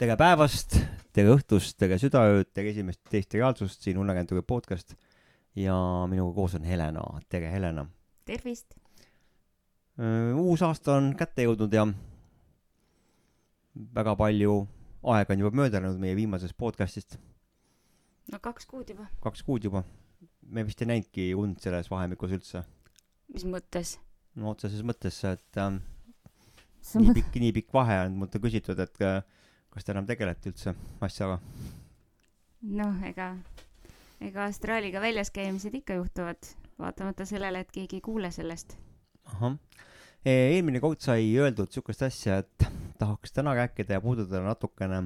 tere 0.00 0.14
päevast, 0.16 0.78
tere 1.12 1.34
õhtust, 1.34 1.74
tere 1.76 1.98
südaööd, 2.00 2.48
tere 2.56 2.70
esimest, 2.72 3.02
teist 3.12 3.34
reaalsust, 3.36 3.82
siin 3.84 3.98
Unneagentuuri 4.00 4.40
podcast. 4.48 4.94
ja 5.58 5.74
minuga 6.08 6.32
koos 6.32 6.54
on 6.56 6.64
Helena, 6.64 7.02
tere 7.28 7.50
Helena. 7.52 7.84
tervist. 8.24 8.78
uus 10.00 10.62
aasta 10.62 10.94
on 10.94 11.10
kätte 11.18 11.44
jõudnud 11.44 11.74
ja 11.76 11.84
väga 13.98 14.14
palju 14.16 14.54
aega 15.02 15.34
on 15.34 15.42
juba 15.44 15.60
mööda 15.60 15.82
läinud 15.84 16.00
meie 16.00 16.16
viimasest 16.16 16.56
podcast'ist, 16.56 17.18
no 18.32 18.40
kaks 18.40 18.64
kuud 18.70 18.88
juba. 18.88 19.10
kaks 19.20 19.42
kuud 19.42 19.64
juba. 19.68 19.84
me 20.40 20.64
vist 20.64 20.80
ei 20.80 20.88
näinudki 20.94 21.34
und 21.34 21.60
selles 21.60 21.90
vahemikus 21.90 22.32
üldse. 22.38 22.64
mis 23.28 23.44
mõttes? 23.44 23.98
no 24.34 24.54
otseses 24.54 24.80
mõttes, 24.80 25.20
et 25.28 25.60
ähm, 25.60 25.82
nii 26.94 27.18
pikk, 27.20 27.36
nii 27.36 27.52
pikk 27.60 27.76
vahe 27.76 28.00
on, 28.06 28.16
mult 28.16 28.40
on 28.40 28.46
küsitud, 28.48 28.80
et 28.80 29.04
äh, 29.04 29.20
kas 29.70 29.86
te 29.86 29.94
enam 29.94 30.06
tegelete 30.08 30.50
üldse 30.52 30.74
asjaga? 31.00 31.38
noh, 32.60 33.00
ega, 33.08 33.30
ega 34.20 34.44
astraaliga 34.48 35.00
väljas 35.02 35.32
käimised 35.34 35.74
ikka 35.80 35.96
juhtuvad, 36.00 36.50
vaatamata 36.80 37.26
sellele, 37.28 37.64
et 37.64 37.72
keegi 37.72 38.00
ei 38.00 38.04
kuule 38.04 38.30
sellest. 38.34 38.76
ahah, 39.32 39.56
eelmine 40.26 40.82
kord 40.82 41.00
sai 41.04 41.30
öeldud 41.40 41.72
siukest 41.72 42.04
asja, 42.08 42.40
et 42.44 42.68
tahaks 43.00 43.32
täna 43.32 43.54
rääkida 43.56 43.96
ja 43.96 44.04
puudutada 44.04 44.42
natukene 44.44 45.04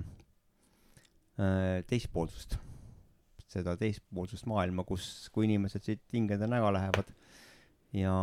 äh, 1.38 1.82
teispoolsust. 1.86 2.58
seda 3.54 3.76
teispoolsust 3.78 4.48
maailma, 4.50 4.82
kus, 4.82 5.28
kui 5.30 5.46
inimesed 5.46 5.84
siit 5.86 6.02
hingedena 6.12 6.58
ära 6.58 6.72
lähevad 6.74 7.12
ja 7.94 8.14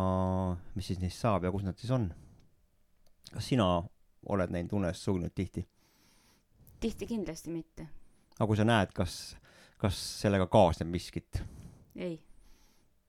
mis 0.76 0.90
siis 0.90 1.00
neist 1.00 1.22
saab 1.22 1.46
ja 1.46 1.52
kus 1.52 1.64
nad 1.64 1.78
siis 1.80 1.92
on. 1.94 2.10
kas 3.32 3.48
sina 3.48 3.68
oled 4.28 4.52
näinud 4.52 4.76
unes 4.76 5.00
surnud 5.04 5.32
tihti? 5.34 5.64
Tihti 6.82 7.06
kindlasti 7.06 7.52
mitte. 7.54 7.86
aga 8.38 8.48
kui 8.48 8.58
sa 8.58 8.66
näed, 8.66 8.92
kas, 8.96 9.36
kas 9.80 9.98
sellega 10.22 10.48
kaasneb 10.50 10.90
miskit? 10.90 11.42
ei. 11.96 12.18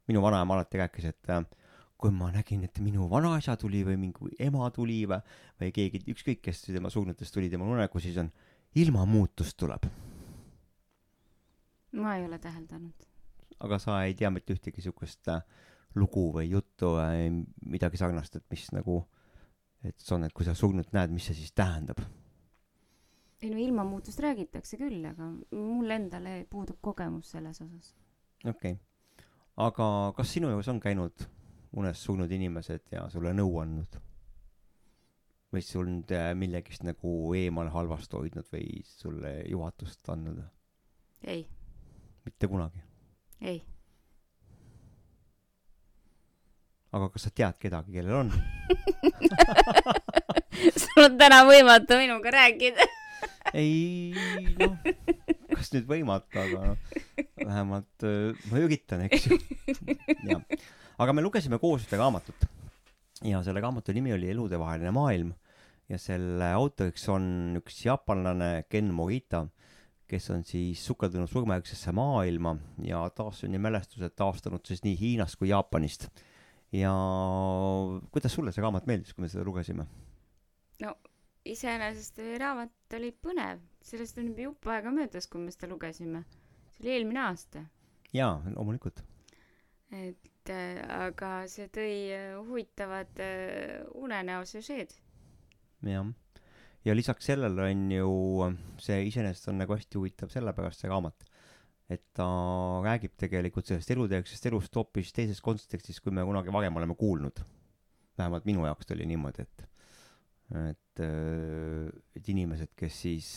minu 0.07 0.21
vanaema 0.21 0.57
alati 0.57 0.81
rääkis, 0.83 1.09
et 1.09 1.33
äh, 1.33 1.43
kui 1.97 2.11
ma 2.11 2.29
nägin, 2.33 2.63
et 2.67 2.79
minu 2.83 3.07
vanaisa 3.09 3.55
tuli 3.59 3.83
või 3.87 3.97
mingi 3.99 4.33
ema 4.43 4.69
tuli 4.75 5.03
või, 5.09 5.21
või 5.61 5.71
keegi, 5.75 6.03
ükskõik 6.13 6.41
kes 6.43 6.65
tema 6.67 6.91
surnutest 6.93 7.33
tuli 7.33 7.49
tema 7.49 7.67
unenägu, 7.69 8.01
siis 8.03 8.19
on 8.21 8.31
ilmamuutus 8.75 9.55
tuleb. 9.55 9.87
ma 11.93 12.15
ei 12.17 12.25
ole 12.25 12.39
täheldanud. 12.39 13.07
aga 13.59 13.79
sa 13.79 14.01
ei 14.03 14.13
tea 14.19 14.29
mitte 14.33 14.53
ühtegi 14.53 14.81
siukest 14.81 15.29
äh, 15.31 15.41
lugu 15.95 16.31
või 16.33 16.49
juttu 16.49 16.95
või 16.97 17.45
midagi 17.65 17.97
sarnast, 17.97 18.35
et 18.35 18.45
mis 18.51 18.65
nagu, 18.73 19.03
et 19.83 19.95
see 19.99 20.15
on, 20.17 20.25
et 20.25 20.33
kui 20.33 20.45
sa 20.45 20.55
surnut 20.57 20.91
näed, 20.93 21.13
mis 21.13 21.29
see 21.29 21.37
siis 21.37 21.53
tähendab? 21.55 22.01
Ei 23.43 23.51
no 23.51 23.59
ilmamuutust 23.59 24.19
räägitakse 24.23 24.77
küll, 24.79 25.03
aga 25.09 25.27
mul 25.51 25.91
endale 25.91 26.45
puudub 26.49 26.79
kogemus 26.81 27.33
selles 27.35 27.61
osas. 27.61 27.93
okei 28.45 28.77
okay., 28.77 29.25
aga 29.67 29.87
kas 30.17 30.33
sinu 30.33 30.51
juures 30.51 30.71
on 30.71 30.79
käinud 30.83 31.27
unes 31.77 32.03
surnud 32.05 32.31
inimesed 32.31 32.83
ja 32.95 33.09
sulle 33.11 33.31
nõu 33.35 33.59
andnud? 33.61 33.99
või 35.53 35.61
sind 35.61 36.09
äh, 36.15 36.31
millegist 36.33 36.81
nagu 36.81 37.33
eemal 37.37 37.67
halvast 37.69 38.13
hoidnud 38.17 38.47
või 38.53 38.81
sulle 38.87 39.35
juhatust 39.49 40.09
andnud? 40.09 40.39
ei. 41.27 41.45
mitte 42.25 42.47
kunagi? 42.47 42.79
ei. 43.41 43.61
aga 46.93 47.11
kas 47.11 47.27
sa 47.27 47.35
tead 47.35 47.59
kedagi, 47.59 47.99
kellel 47.99 48.15
on 48.23 48.33
sul 50.81 51.09
on 51.09 51.17
täna 51.19 51.43
võimatu 51.49 51.99
minuga 51.99 52.31
rääkida 52.33 53.02
ei 53.53 54.13
noh, 54.59 54.77
kas 55.53 55.71
nüüd 55.75 55.87
võimatu, 55.89 56.39
aga 56.41 56.73
noh, 56.73 56.97
vähemalt 57.37 58.07
äh, 58.07 58.47
ma 58.49 58.63
üritan, 58.63 59.05
eks 59.07 59.29
ju. 59.29 59.39
jah, 60.29 60.43
aga 60.97 61.15
me 61.15 61.25
lugesime 61.25 61.59
koos 61.61 61.85
ühte 61.85 61.99
raamatut 61.99 62.47
ja 63.23 63.41
selle 63.45 63.61
raamatu 63.63 63.93
nimi 63.95 64.13
oli 64.15 64.29
Eludevaheline 64.33 64.91
maailm 64.95 65.31
ja 65.91 65.99
selle 66.01 66.49
autoriks 66.55 67.05
on 67.11 67.59
üks 67.59 67.83
jaapanlane 67.85 68.65
Ken 68.71 68.91
Morita, 68.95 69.45
kes 70.09 70.29
on 70.33 70.43
siis 70.47 70.83
sukeldunud 70.85 71.31
surmajärgsesse 71.31 71.93
maailma 71.95 72.55
ja 72.85 73.03
taassünnimälestused 73.15 74.15
taastanud 74.19 74.65
siis 74.67 74.83
nii 74.85 74.97
Hiinast 74.99 75.39
kui 75.39 75.51
Jaapanist. 75.51 76.09
ja 76.73 76.93
kuidas 78.11 78.33
sulle 78.33 78.51
see 78.51 78.63
raamat 78.63 78.87
meeldis, 78.89 79.13
kui 79.13 79.23
me 79.23 79.31
seda 79.31 79.45
lugesime? 79.47 79.87
no 80.83 80.95
iseenesest 81.49 82.19
raamat 82.39 82.95
oli 82.97 83.11
põnev, 83.11 83.61
sellest 83.83 84.19
on 84.19 84.29
juba 84.31 84.47
jupp 84.47 84.69
aega 84.71 84.91
möödas, 84.95 85.27
kui 85.27 85.41
me 85.43 85.51
seda 85.51 85.69
lugesime. 85.71 86.23
see 86.73 86.85
oli 86.85 86.93
eelmine 86.95 87.23
aasta. 87.27 87.65
jaa, 88.13 88.37
loomulikult. 88.55 89.03
et 89.91 90.51
äh, 90.51 90.79
aga 91.07 91.31
see 91.51 91.67
tõi 91.73 91.95
äh, 92.15 92.29
huvitavad 92.39 93.19
äh, 93.19 93.83
unenäo 93.99 94.45
süžeed. 94.47 94.95
jah, 95.89 96.13
ja 96.85 96.95
lisaks 96.95 97.27
sellele 97.31 97.67
on 97.69 97.91
ju, 97.91 98.13
see 98.79 99.03
iseenesest 99.09 99.51
on 99.51 99.59
nagu 99.61 99.75
hästi 99.75 99.99
huvitav 99.99 100.31
sellepärast, 100.31 100.83
see 100.83 100.91
raamat, 100.91 101.27
et 101.91 102.05
ta 102.15 102.29
räägib 102.85 103.17
tegelikult 103.19 103.67
sellest 103.67 103.91
elujärgsest 103.91 104.47
elust 104.47 104.79
hoopis 104.79 105.11
teises 105.11 105.43
kontekstis, 105.43 105.99
kui 105.99 106.15
me 106.15 106.23
kunagi 106.23 106.55
varem 106.55 106.79
oleme 106.79 106.95
kuulnud. 106.95 107.43
vähemalt 108.17 108.45
minu 108.45 108.65
jaoks 108.65 108.85
ta 108.85 108.93
oli 108.93 109.05
niimoodi, 109.09 109.41
et 109.41 109.72
et, 110.51 111.01
äh, 111.01 111.89
et 112.15 112.29
inimesed, 112.29 112.71
kes 112.77 113.01
siis 113.05 113.29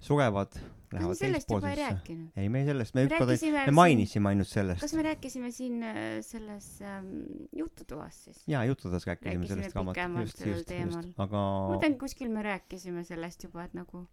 surevad, 0.00 0.54
lähevad 0.92 1.18
teispoolsesse. 1.18 1.76
rääkinud. 1.82 2.28
ei, 2.36 2.48
me 2.48 2.64
sellest, 2.64 2.94
me 2.94 3.04
ükskord, 3.08 3.32
me 3.32 3.36
siin- 3.36 3.74
mainisime 3.74 4.28
ainult 4.28 4.48
sellest. 4.48 4.80
kas 4.80 4.94
me 4.94 5.02
rääkisime 5.02 5.50
siin 5.50 5.82
äh, 5.82 5.96
selles 6.22 6.68
ähm, 6.82 7.08
jututoas 7.52 8.24
siis? 8.24 8.44
jaa, 8.48 8.64
juttudes 8.64 9.06
rääkisime 9.06 9.34
Rääkisime 9.34 9.62
sellest 9.62 9.88
pikemalt 9.88 10.26
just, 10.26 10.46
just, 10.46 10.70
just, 10.70 11.10
aga 11.18 11.42
ma 11.42 11.74
mõtlen, 11.74 11.98
kuskil 11.98 12.30
me 12.30 12.46
rääkisime 12.46 13.04
sellest 13.04 13.44
juba, 13.48 13.66
et 13.66 13.74
nagu, 13.74 14.06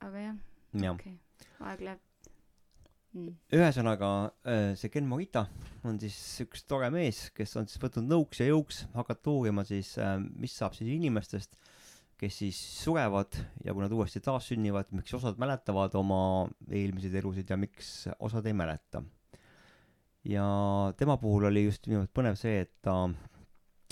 aga 0.00 0.26
jah, 0.28 0.40
jah 0.72 0.96
okei 0.96 1.18
okay., 1.18 1.52
aeg 1.60 1.86
läheb 1.90 2.11
mm.. 3.12 3.36
ühesõnaga 3.56 4.10
äh, 4.48 4.72
see 4.78 4.92
Ken 4.92 5.06
Morita 5.08 5.46
on 5.88 5.98
siis 6.02 6.16
üks 6.44 6.64
tore 6.68 6.90
mees, 6.94 7.28
kes 7.36 7.56
on 7.60 7.68
siis 7.68 7.80
võtnud 7.82 8.10
nõuks 8.10 8.42
ja 8.42 8.48
jõuks 8.50 8.84
hakata 8.96 9.32
uurima 9.32 9.64
siis, 9.68 9.94
mis 10.38 10.54
saab 10.56 10.76
siis 10.78 10.92
inimestest, 10.94 11.58
kes 12.20 12.38
siis 12.44 12.58
surevad 12.82 13.34
ja 13.64 13.74
kui 13.74 13.82
nad 13.82 13.94
uuesti 13.94 14.22
taassünnivad, 14.22 14.92
miks 14.94 15.14
osad 15.18 15.40
mäletavad 15.42 15.94
oma 15.98 16.22
eelmiseid 16.70 17.16
elusid 17.22 17.50
ja 17.50 17.58
miks 17.58 18.08
osad 18.18 18.46
ei 18.46 18.56
mäleta. 18.56 19.02
ja 20.24 20.46
tema 20.96 21.16
puhul 21.18 21.50
oli 21.50 21.66
just 21.66 21.86
nimelt 21.90 22.12
põnev 22.14 22.38
see, 22.38 22.62
et 22.62 22.74
ta 22.82 23.08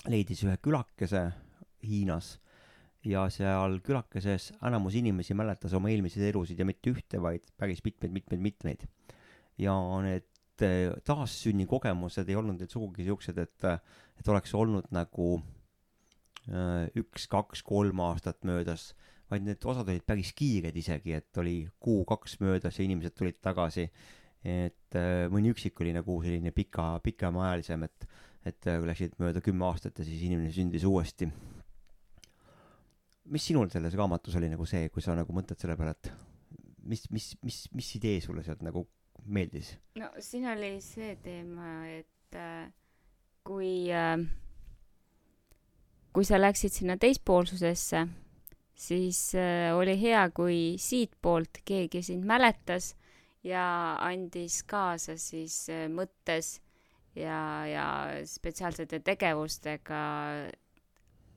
leidis 0.09 0.45
ühe 0.47 0.57
külakese 0.63 1.29
Hiinas 1.85 2.39
ja 3.07 3.25
seal 3.33 3.79
külakeses 3.85 4.51
enamus 4.67 4.97
inimesi 4.99 5.35
mäletas 5.39 5.73
oma 5.77 5.89
eelmiseid 5.89 6.27
elusid 6.35 6.59
ja 6.61 6.67
mitte 6.69 6.93
ühte, 6.93 7.21
vaid 7.23 7.47
päris 7.57 7.81
mitmeid-mitmeid-mitmeid 7.87 8.85
ja 9.61 9.77
need 10.05 10.65
eh, 10.65 10.91
taassünni 11.07 11.67
kogemused 11.69 12.29
ei 12.29 12.39
olnud 12.39 12.61
neil 12.61 12.71
sugugi 12.71 13.07
siuksed, 13.07 13.41
et, 13.41 13.69
et 14.21 14.33
oleks 14.33 14.55
olnud 14.57 14.89
nagu 14.95 15.29
äh, 16.49 16.89
üks, 17.01 17.29
kaks, 17.31 17.65
kolm 17.67 18.03
aastat 18.05 18.43
möödas, 18.49 18.91
vaid 19.31 19.47
need 19.47 19.63
osad 19.65 19.89
olid 19.89 20.07
päris 20.07 20.33
kiired 20.37 20.77
isegi, 20.77 21.15
et 21.17 21.41
oli 21.41 21.63
kuu-kaks 21.83 22.41
möödas 22.43 22.81
ja 22.81 22.87
inimesed 22.87 23.17
tulid 23.19 23.41
tagasi. 23.43 23.91
et 24.41 24.97
äh, 24.97 25.29
mõni 25.33 25.53
üksik 25.53 25.81
oli 25.85 25.93
nagu 25.93 26.17
selline 26.25 26.53
pika, 26.57 26.95
pikemaajalisem, 27.05 27.83
et, 27.85 28.07
et 28.49 28.69
läksid 28.89 29.19
mööda 29.21 29.43
kümme 29.45 29.67
aastat 29.69 29.99
ja 30.01 30.07
siis 30.09 30.23
inimene 30.25 30.53
sündis 30.53 30.87
uuesti. 30.89 31.29
Mis 33.31 33.47
sinul 33.47 33.71
selles 33.71 33.95
raamatus 33.99 34.37
oli 34.41 34.51
nagu 34.51 34.67
see, 34.67 34.89
kui 34.91 35.05
sa 35.05 35.15
nagu 35.19 35.35
mõtled 35.35 35.61
selle 35.61 35.77
peale, 35.79 35.95
et 35.97 36.13
mis, 36.83 37.07
mis, 37.15 37.33
mis, 37.47 37.63
mis 37.77 37.95
idee 38.01 38.21
sulle 38.25 38.45
sealt 38.47 38.65
nagu 38.67 38.85
meeldis? 39.27 39.75
no 40.01 40.11
siin 40.19 40.49
oli 40.51 40.77
see 40.85 41.15
teema, 41.23 41.85
et 41.95 42.39
äh, 42.39 42.71
kui 43.47 43.89
äh, 43.95 44.19
kui 46.13 46.27
sa 46.27 46.41
läksid 46.41 46.75
sinna 46.75 46.97
teispoolsusesse, 47.01 48.07
siis 48.75 49.21
äh, 49.39 49.71
oli 49.77 49.95
hea, 50.01 50.25
kui 50.35 50.75
siitpoolt 50.81 51.63
keegi 51.67 52.03
sind 52.03 52.27
mäletas 52.27 52.95
ja 53.47 53.63
andis 54.05 54.63
kaasa 54.69 55.17
siis 55.21 55.63
äh, 55.71 55.87
mõttes 55.93 56.59
ja, 57.15 57.67
ja 57.69 57.87
spetsiaalsete 58.27 59.03
tegevustega 59.07 60.01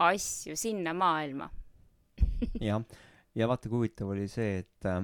asju 0.03 0.57
sinna 0.57 0.93
maailma. 0.97 1.49
Jah, 2.69 2.83
ja 3.35 3.49
vaata, 3.49 3.69
kui 3.69 3.83
huvitav 3.83 4.13
oli 4.13 4.27
see, 4.31 4.61
et 4.63 4.89
äh, 4.89 5.03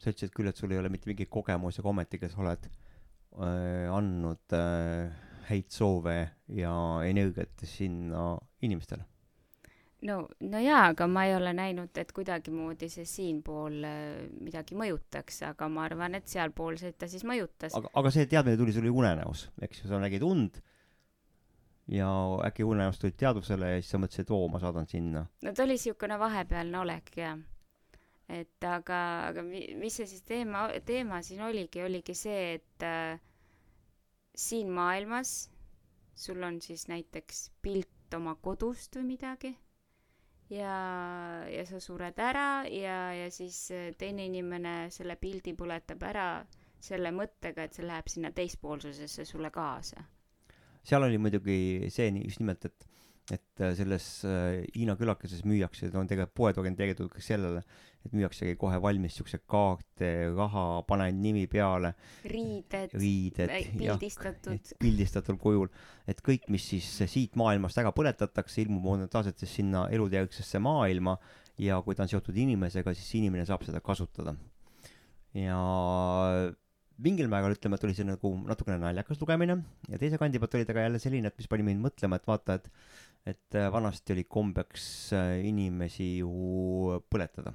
sa 0.00 0.12
ütlesid 0.12 0.34
küll, 0.36 0.50
et 0.50 0.58
sul 0.58 0.74
ei 0.74 0.80
ole 0.80 0.90
mitte 0.92 1.10
mingit 1.10 1.30
kogemusi, 1.32 1.80
aga 1.82 1.92
ometigi 1.92 2.30
sa 2.32 2.42
oled 2.44 2.68
äh, 2.68 3.92
andnud 3.92 4.56
äh, 4.56 5.26
häid 5.50 5.68
soove 5.72 6.16
ja 6.58 6.72
energiat 7.06 7.66
sinna 7.68 8.34
inimestele. 8.66 9.04
no, 10.06 10.20
no 10.44 10.60
jaa, 10.60 10.90
aga 10.92 11.06
ma 11.10 11.24
ei 11.26 11.34
ole 11.34 11.52
näinud, 11.56 11.96
et 11.98 12.12
kuidagimoodi 12.14 12.88
see 12.92 13.06
siinpool 13.08 13.82
äh, 13.88 14.26
midagi 14.42 14.78
mõjutaks, 14.78 15.42
aga 15.50 15.70
ma 15.72 15.86
arvan, 15.88 16.18
et 16.18 16.28
sealpoolseid 16.30 16.98
ta 17.00 17.08
siis 17.10 17.24
mõjutas. 17.26 17.74
aga, 17.78 17.92
aga 17.94 18.14
see 18.14 18.28
teadmine 18.30 18.60
tuli 18.60 18.74
sulle 18.76 18.92
unenäos, 18.92 19.48
eks 19.64 19.82
ju, 19.84 19.90
sa 19.90 20.02
nägid 20.02 20.26
und 20.26 20.60
ja 21.88 22.08
äkki 22.46 22.64
unenäos 22.66 22.98
tulid 22.98 23.16
teadvusele 23.20 23.70
ja 23.70 23.82
siis 23.82 23.92
sa 23.94 24.00
mõtlesid, 24.02 24.26
et 24.26 24.32
oo, 24.34 24.48
ma 24.50 24.60
saadan 24.62 24.88
sinna. 24.90 25.26
no 25.42 25.52
ta 25.52 25.64
oli 25.64 25.76
niisugune 25.76 26.18
vahepealne 26.18 26.78
olek, 26.80 27.12
jah. 27.16 27.38
et 28.28 28.66
aga, 28.70 29.02
aga 29.28 29.44
mi-, 29.46 29.68
mis 29.78 30.00
see 30.00 30.08
siis 30.10 30.24
teema, 30.26 30.66
teema 30.86 31.22
siin 31.22 31.44
oligi, 31.46 31.84
oligi 31.86 32.16
see, 32.18 32.56
et 32.58 32.86
äh, 32.86 33.20
siin 34.36 34.72
maailmas 34.74 35.36
sul 36.16 36.42
on 36.42 36.60
siis 36.64 36.88
näiteks 36.88 37.50
pilt 37.62 38.14
oma 38.16 38.34
kodust 38.40 38.96
või 38.96 39.12
midagi 39.14 39.52
ja, 40.50 40.74
ja 41.50 41.64
sa 41.66 41.80
sured 41.82 42.18
ära 42.22 42.64
ja, 42.70 42.98
ja 43.14 43.30
siis 43.30 43.66
äh, 43.74 43.90
teine 43.98 44.26
inimene 44.26 44.76
selle 44.94 45.16
pildi 45.20 45.54
põletab 45.58 46.02
ära 46.06 46.28
selle 46.86 47.10
mõttega, 47.14 47.64
et 47.66 47.74
see 47.74 47.86
läheb 47.86 48.08
sinna 48.10 48.30
teispoolsusesse 48.36 49.24
sulle 49.26 49.50
kaasa. 49.50 50.04
Seal 50.86 51.06
oli 51.06 51.18
muidugi 51.18 51.90
see 51.92 52.12
nii 52.14 52.28
just 52.28 52.42
nimelt, 52.42 52.68
et 52.68 52.92
et 53.32 53.60
äh, 53.60 53.72
selles 53.74 54.04
äh, 54.22 54.62
Hiina 54.76 54.94
külakeses 54.98 55.42
müüakse, 55.46 55.88
ta 55.90 55.98
on 55.98 56.06
tegelikult 56.06 56.36
poed 56.38 56.58
orienteeritud 56.62 57.08
ka 57.10 57.22
sellele, 57.24 57.62
et 58.06 58.12
müüaksegi 58.14 58.54
kohe 58.60 58.78
valmis 58.82 59.16
siukseid 59.18 59.42
kaarte, 59.50 60.10
raha, 60.36 60.66
pane 60.86 61.08
nimi 61.16 61.46
peale. 61.50 61.94
riided, 62.30 62.94
riided, 62.94 63.54
pildistatud. 63.80 64.74
pildistatud 64.82 65.40
kujul, 65.42 65.72
et 66.06 66.22
kõik, 66.22 66.46
mis 66.54 66.68
siis 66.70 66.86
siit 67.10 67.34
maailmast 67.40 67.82
ära 67.82 67.90
põletatakse, 67.96 68.60
ilmub 68.62 68.86
momentaalselt 68.92 69.42
siis 69.42 69.56
sinna 69.58 69.88
elujärgsesse 69.90 70.62
maailma 70.62 71.16
ja 71.58 71.80
kui 71.82 71.98
ta 71.98 72.06
on 72.06 72.12
seotud 72.12 72.36
inimesega, 72.36 72.94
siis 72.94 73.10
inimene 73.18 73.46
saab 73.48 73.66
seda 73.66 73.82
kasutada. 73.82 74.36
ja 75.34 75.58
mingil 77.02 77.28
määral 77.32 77.54
ütleme, 77.56 77.76
et 77.76 77.84
oli 77.84 77.96
see 77.96 78.06
nagu 78.08 78.32
natukene 78.46 78.78
naljakas 78.80 79.20
lugemine 79.20 79.58
ja 79.90 80.00
teise 80.00 80.20
kandi 80.20 80.40
pealt 80.40 80.56
oli 80.56 80.68
ta 80.68 80.76
ka 80.76 80.84
jälle 80.86 81.00
selline, 81.02 81.32
et 81.32 81.38
mis 81.40 81.48
pani 81.50 81.66
mind 81.66 81.82
mõtlema, 81.84 82.20
et 82.20 82.28
vaata, 82.28 82.60
et 82.60 82.70
et 83.26 83.58
äh, 83.58 83.66
vanasti 83.74 84.14
oli 84.14 84.22
kombeks 84.30 84.84
äh, 85.18 85.32
inimesi 85.48 86.20
ju 86.20 87.00
põletada, 87.10 87.50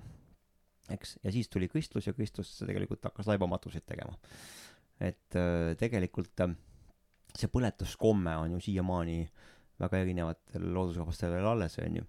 eks, 0.91 1.15
ja 1.23 1.31
siis 1.31 1.47
tuli 1.47 1.69
kristlus 1.71 2.09
ja 2.09 2.13
kristlus 2.13 2.57
tegelikult 2.59 3.07
hakkas 3.07 3.29
laibamatuseid 3.31 3.85
tegema. 3.87 4.17
et 4.99 5.39
äh, 5.39 5.71
tegelikult 5.79 6.43
see 7.31 7.47
põletuskomme 7.47 8.35
on 8.43 8.57
ju 8.57 8.59
siiamaani 8.67 9.23
väga 9.81 10.03
erinevatel 10.03 10.67
loodusrahvastel 10.75 11.31
veel 11.33 11.47
alles, 11.47 11.79
on 11.81 12.01
ju. 12.01 12.07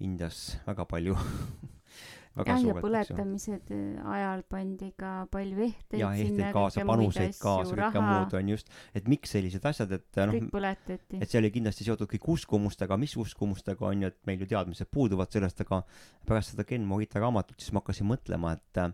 Indias 0.00 0.56
väga 0.64 0.86
palju 0.88 1.18
jah, 2.48 2.62
ja 2.64 2.76
põletamised 2.80 3.72
äh, 3.74 4.12
ajal 4.14 4.44
pandi 4.50 4.90
ka 4.98 5.12
palju 5.32 5.64
ehteid 5.66 6.00
ja 6.02 6.12
ehteid 6.14 6.54
kaasa, 6.56 6.86
panuseid 6.88 7.36
kaasa, 7.40 7.76
kõike 7.80 8.04
muud 8.06 8.38
on 8.40 8.54
just, 8.54 8.72
et 8.96 9.10
miks 9.10 9.36
sellised 9.36 9.66
asjad, 9.70 9.92
et 9.98 10.22
noh, 10.22 10.36
kõik 10.36 10.50
põletati. 10.54 11.20
et 11.20 11.28
see 11.28 11.42
oli 11.42 11.52
kindlasti 11.54 11.86
seotud 11.88 12.10
kõik 12.14 12.30
uskumustega, 12.36 12.98
mis 13.00 13.16
uskumustega 13.20 13.90
on 13.90 14.06
ju, 14.06 14.12
et 14.14 14.18
meil 14.30 14.44
ju 14.44 14.50
teadmised 14.54 14.90
puuduvad 14.92 15.32
sellest, 15.32 15.62
aga 15.66 15.82
pärast 16.28 16.54
seda 16.54 16.66
Ken 16.68 16.86
Morita 16.88 17.22
raamatut 17.22 17.60
siis 17.60 17.74
ma 17.74 17.84
hakkasin 17.84 18.08
mõtlema, 18.10 18.56
et 18.58 18.82
äh, 18.82 18.92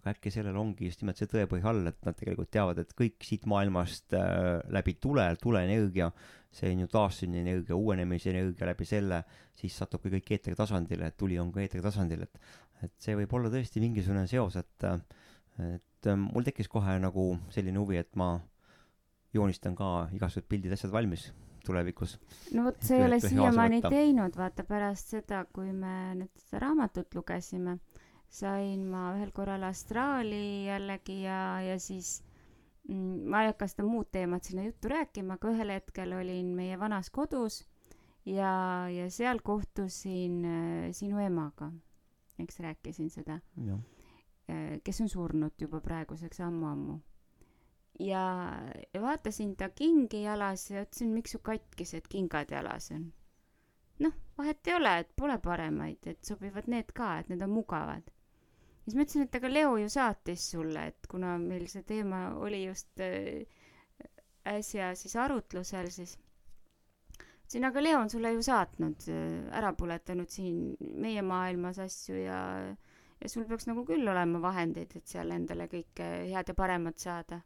aga 0.00 0.14
äkki 0.14 0.32
sellel 0.32 0.56
ongi 0.56 0.88
just 0.88 1.02
nimelt 1.02 1.20
see 1.20 1.28
tõepõhi 1.30 1.64
all, 1.68 1.82
et 1.90 1.98
nad 2.06 2.16
tegelikult 2.16 2.50
teavad, 2.52 2.80
et 2.80 2.92
kõik 2.96 3.20
siit 3.26 3.46
maailmast 3.50 4.16
äh, 4.16 4.60
läbi 4.72 4.96
tule, 5.02 5.26
tuleenergia, 5.40 6.10
see 6.56 6.72
on 6.74 6.84
ju 6.84 6.90
taassünnienergia, 6.90 7.76
uuenemisenergia 7.76 8.70
läbi 8.70 8.88
selle, 8.88 9.22
siis 9.60 9.76
satub 9.76 10.02
ka 10.04 10.12
kõik 10.16 10.32
eetritasandile, 10.36 11.10
et 11.10 11.18
tuli 11.20 11.38
on 11.40 11.52
ka 11.54 11.62
eetritasandil, 11.64 12.24
et 12.26 12.40
et 12.84 12.92
see 13.02 13.16
võib 13.18 13.32
olla 13.36 13.52
tõesti 13.52 13.82
mingisugune 13.82 14.26
seos, 14.30 14.56
et 14.56 14.88
et 15.60 16.08
äh, 16.08 16.16
mul 16.16 16.46
tekkis 16.46 16.70
kohe 16.72 16.96
nagu 17.02 17.34
selline 17.52 17.78
huvi, 17.78 18.00
et 18.00 18.16
ma 18.16 18.32
joonistan 19.34 19.76
ka 19.78 20.08
igasugused 20.14 20.48
pildid, 20.48 20.72
asjad 20.72 20.92
valmis 20.92 21.30
tulevikus. 21.64 22.16
no 22.56 22.64
vot, 22.68 22.78
sa 22.82 22.96
ei 22.96 23.04
ole 23.04 23.20
siiamaani 23.20 23.82
teinud, 23.84 24.36
vaata 24.36 24.64
pärast 24.64 25.12
seda, 25.16 25.44
kui 25.52 25.72
me 25.72 26.14
nüüd 26.22 26.32
seda 26.40 26.64
raamatut 26.66 27.14
lugesime 27.14 27.78
sain 28.30 28.86
ma 28.86 29.10
ühel 29.16 29.32
korral 29.34 29.64
astraali 29.66 30.66
jällegi 30.68 31.18
ja, 31.24 31.60
ja 31.66 31.76
siis 31.82 32.20
mm, 32.88 33.26
ma 33.30 33.42
ei 33.42 33.50
hakka 33.50 33.66
seda 33.72 33.86
muud 33.86 34.10
teemat 34.14 34.46
sinna 34.46 34.64
juttu 34.68 34.92
rääkima, 34.92 35.36
aga 35.36 35.50
ühel 35.50 35.74
hetkel 35.74 36.14
olin 36.14 36.54
meie 36.54 36.78
vanas 36.78 37.10
kodus 37.10 37.64
ja, 38.24 38.86
ja 38.92 39.08
seal 39.10 39.42
kohtusin 39.42 40.44
äh, 40.46 40.90
sinu 40.96 41.18
emaga, 41.24 41.72
eks 42.42 42.60
rääkisin 42.64 43.10
seda. 43.10 43.38
Äh, 44.50 44.80
kes 44.84 45.00
on 45.00 45.08
surnud 45.08 45.54
juba 45.60 45.80
praeguseks 45.80 46.40
ammu-ammu. 46.46 46.98
ja, 48.00 48.24
ja 48.94 49.00
vaatasin 49.02 49.56
ta 49.56 49.68
kingi 49.68 50.22
jalas 50.22 50.70
ja 50.70 50.84
ütlesin, 50.86 51.12
miks 51.14 51.36
su 51.36 51.38
katkised 51.38 52.08
kingad 52.08 52.50
jalas 52.50 52.90
on. 52.96 53.12
noh, 54.00 54.14
vahet 54.38 54.66
ei 54.66 54.74
ole, 54.74 54.98
et 54.98 55.12
pole 55.16 55.38
paremaid, 55.38 56.06
et 56.06 56.24
sobivad 56.24 56.66
need 56.72 56.92
ka, 56.96 57.18
et 57.18 57.28
need 57.28 57.42
on 57.42 57.50
mugavad 57.50 58.08
siis 58.84 58.96
ma 58.96 59.04
ütlesin, 59.04 59.26
et 59.26 59.36
aga 59.38 59.50
Leo 59.52 59.74
ju 59.78 59.88
saatis 59.92 60.44
sulle, 60.54 60.86
et 60.90 61.06
kuna 61.10 61.36
meil 61.38 61.66
see 61.70 61.84
teema 61.86 62.22
oli 62.42 62.64
just 62.64 63.02
äh, 63.04 63.44
äsja 64.50 64.94
siis 64.98 65.14
arutlusel, 65.20 65.90
siis 65.94 66.16
ütlesin, 67.50 67.66
aga 67.66 67.82
Leo 67.82 67.98
on 67.98 68.10
sulle 68.10 68.30
ju 68.30 68.42
saatnud, 68.46 69.06
äh, 69.10 69.56
ära 69.58 69.72
põletanud 69.74 70.30
siin 70.30 70.76
meie 71.02 71.22
maailmas 71.26 71.80
asju 71.82 72.20
ja, 72.22 72.40
ja 73.18 73.28
sul 73.28 73.46
peaks 73.48 73.66
nagu 73.66 73.82
küll 73.88 74.06
olema 74.06 74.38
vahendeid, 74.40 74.94
et 74.94 75.06
seal 75.10 75.32
endale 75.34 75.66
kõike 75.72 76.06
head 76.30 76.52
ja 76.52 76.54
paremat 76.54 76.98
saada. 77.02 77.40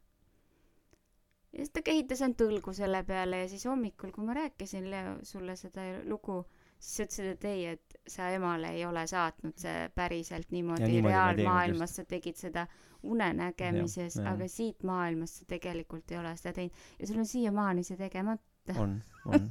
ja 1.55 1.63
siis 1.63 1.73
ta 1.73 1.81
kehitas 1.81 2.21
end 2.21 2.37
õlgu 2.45 2.73
selle 2.73 3.01
peale 3.03 3.41
ja 3.41 3.49
siis 3.49 3.65
hommikul, 3.65 4.11
kui 4.11 4.23
ma 4.27 4.35
rääkisin 4.37 4.91
Leo 4.91 5.17
sulle 5.23 5.55
seda 5.55 5.81
lugu, 6.05 6.43
siis 6.77 6.95
sa 6.95 7.03
ütlesid, 7.07 7.31
et 7.33 7.45
ei, 7.49 7.65
et 7.73 7.99
sa 8.05 8.29
emale 8.29 8.75
ei 8.77 8.85
ole 8.85 9.07
saatnud 9.07 9.57
see 9.57 9.89
päriselt 9.95 10.51
niimoodi, 10.51 10.85
niimoodi 10.99 11.15
reaalmaailmas, 11.15 11.95
sa 11.97 12.05
tegid 12.05 12.37
seda 12.37 12.67
unenägemises, 13.01 14.19
aga 14.21 14.47
siit 14.49 14.83
maailmast 14.83 15.41
sa 15.41 15.45
tegelikult 15.49 16.11
ei 16.11 16.21
ole 16.21 16.35
seda 16.37 16.59
teinud 16.59 16.83
ja 16.99 17.07
sul 17.07 17.23
on 17.23 17.31
siiamaani 17.31 17.83
see 17.87 17.97
tegemata. 17.97 18.54
On, 18.73 18.95
on. 19.25 19.49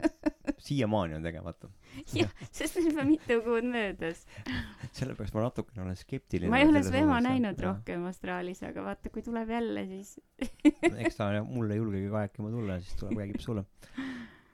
siiamaani 0.58 1.14
on 1.14 1.22
tegemata. 1.22 1.68
jah, 2.18 2.30
sest 2.50 2.78
on 2.80 2.88
juba 2.90 3.06
mitu 3.08 3.38
kuud 3.44 3.66
möödas. 3.70 4.24
sellepärast 4.98 5.36
ma 5.36 5.46
natukene 5.46 5.84
olen 5.86 5.98
skeptiline. 5.98 6.50
ma 6.50 6.60
ei 6.62 6.68
ole 6.68 6.82
su 6.86 6.94
ema 6.98 7.20
näinud 7.24 7.58
ja. 7.58 7.68
rohkem 7.68 8.06
astraalis, 8.10 8.62
aga 8.66 8.86
vaata, 8.88 9.12
kui 9.14 9.24
tuleb 9.26 9.50
jälle, 9.54 9.86
siis 9.90 10.16
eks 11.04 11.20
ta 11.20 11.30
mulle 11.46 11.76
ei 11.76 11.82
julgegi 11.82 12.12
rääkima 12.12 12.52
tulla, 12.54 12.78
siis 12.82 12.98
tuleb, 13.00 13.18
räägib 13.22 13.42
sulle 13.44 13.66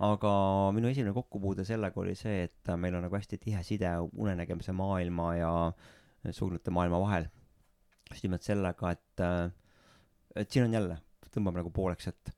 aga 0.01 0.33
minu 0.77 0.89
esimene 0.89 1.13
kokkupuude 1.17 1.65
sellega 1.69 2.01
oli 2.01 2.15
see, 2.17 2.47
et 2.49 2.73
meil 2.81 2.97
on 2.97 3.05
nagu 3.05 3.17
hästi 3.17 3.39
tihe 3.41 3.61
side 3.67 3.91
unenägemise 4.17 4.73
maailma 4.77 5.35
ja 5.37 5.53
surnute 6.37 6.73
maailma 6.73 7.01
vahel. 7.01 7.29
just 8.11 8.25
nimelt 8.25 8.43
sellega, 8.43 8.91
et, 8.91 9.23
et 10.37 10.51
siin 10.51 10.65
on 10.67 10.73
jälle, 10.75 10.97
tõmbame 11.31 11.61
nagu 11.61 11.71
pooleks, 11.71 12.09
et, 12.11 12.33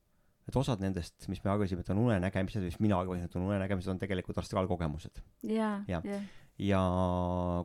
et 0.53 0.59
osad 0.61 0.85
nendest, 0.85 1.17
mis 1.33 1.41
me 1.45 1.51
arvasime, 1.53 1.81
et 1.81 1.91
on 1.95 2.03
unenägemised, 2.05 2.65
mis 2.69 2.77
mina 2.85 3.01
arvasin, 3.01 3.25
et 3.25 3.37
on 3.41 3.49
unenägemised, 3.49 3.89
on 3.89 4.01
tegelikult 4.03 4.39
astraalkogemused. 4.43 5.23
ja, 5.49 5.73
ja, 5.89 6.03
ja. 6.05 6.21
ja 6.61 6.83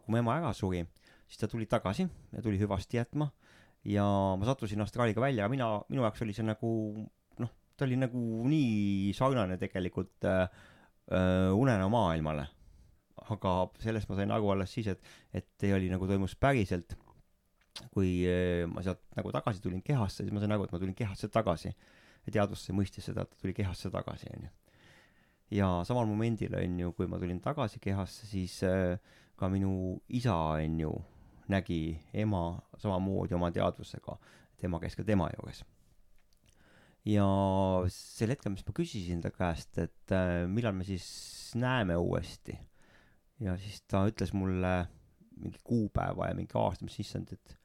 kui 0.03 0.15
mu 0.15 0.21
ema 0.23 0.39
ära 0.39 0.53
suri, 0.55 0.85
siis 1.27 1.43
ta 1.43 1.51
tuli 1.51 1.67
tagasi 1.67 2.07
ja 2.07 2.41
tuli 2.41 2.59
hüvasti 2.61 3.01
jätma 3.01 3.29
ja 3.87 4.07
ma 4.39 4.47
sattusin 4.47 4.81
astraaliga 4.81 5.21
välja, 5.21 5.45
aga 5.45 5.51
mina, 5.51 5.69
minu 5.91 6.07
jaoks 6.07 6.23
oli 6.23 6.35
see 6.35 6.47
nagu 6.47 6.71
ta 7.77 7.85
oli 7.85 7.97
nagu 8.01 8.21
nii 8.49 9.13
sarnane 9.15 9.57
tegelikult 9.61 10.25
äh, 10.25 10.47
äh, 11.13 11.51
unenäo 11.53 11.89
maailmale. 11.93 12.47
aga 13.27 13.51
sellest 13.81 14.07
ma 14.07 14.15
sain 14.15 14.31
aru 14.31 14.53
alles 14.53 14.71
siis, 14.71 14.87
et, 14.87 15.01
et 15.35 15.47
see 15.59 15.73
oli 15.75 15.89
nagu 15.91 16.07
toimus 16.07 16.35
päriselt. 16.39 16.95
kui 17.93 18.25
äh, 18.25 18.65
ma 18.69 18.81
sealt 18.81 19.03
nagu 19.17 19.31
tagasi 19.31 19.61
tulin 19.61 19.83
kehasse, 19.85 20.23
siis 20.23 20.33
ma 20.33 20.41
sain 20.41 20.55
aru, 20.55 20.65
et 20.65 20.73
ma 20.73 20.81
tulin 20.81 20.97
kehasse 20.97 21.29
tagasi. 21.29 21.73
Ja 22.27 22.35
teadvus 22.39 22.67
mõistis 22.75 23.07
seda, 23.09 23.23
et 23.23 23.31
ta 23.31 23.41
tuli 23.41 23.55
kehasse 23.57 23.91
tagasi, 23.93 24.29
onju. 24.35 24.51
ja 25.57 25.69
samal 25.87 26.09
momendil, 26.09 26.55
onju, 26.59 26.91
kui 26.97 27.07
ma 27.07 27.19
tulin 27.21 27.39
tagasi 27.43 27.79
kehasse, 27.83 28.27
siis 28.27 28.59
äh, 28.67 28.97
ka 29.39 29.49
minu 29.53 29.97
isa, 30.09 30.35
onju, 30.57 30.91
nägi 31.47 31.81
ema 32.13 32.43
samamoodi 32.77 33.37
oma 33.37 33.51
teadvusega, 33.55 34.19
et 34.53 34.67
ema 34.67 34.81
käis 34.83 34.97
ka 34.99 35.07
tema 35.07 35.29
juures 35.37 35.63
ja 37.07 37.27
sel 37.93 38.33
hetkel, 38.33 38.53
mis 38.53 38.65
ma 38.67 38.73
küsisin 38.75 39.21
ta 39.23 39.31
käest, 39.31 39.77
et 39.79 40.13
äh, 40.15 40.43
millal 40.51 40.75
me 40.75 40.87
siis 40.87 41.07
näeme 41.55 41.95
uuesti, 41.95 42.57
ja 43.43 43.55
siis 43.61 43.81
ta 43.87 44.03
ütles 44.09 44.33
mulle 44.35 44.73
mingi 45.37 45.61
kuupäeva 45.63 46.31
ja 46.31 46.35
mingi 46.37 46.57
aasta, 46.57 46.85
mis 46.85 46.97
issand, 47.03 47.31
et 47.33 47.55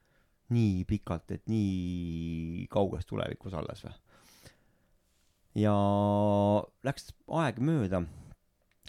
nii 0.52 0.84
pikalt, 0.88 1.30
et 1.32 1.46
nii 1.50 2.66
kauges 2.70 3.08
tulevikus 3.08 3.56
alles 3.56 3.84
või. 3.86 3.94
Ja 5.54 5.74
läks 6.84 7.12
aeg 7.28 7.58
mööda. 7.60 8.04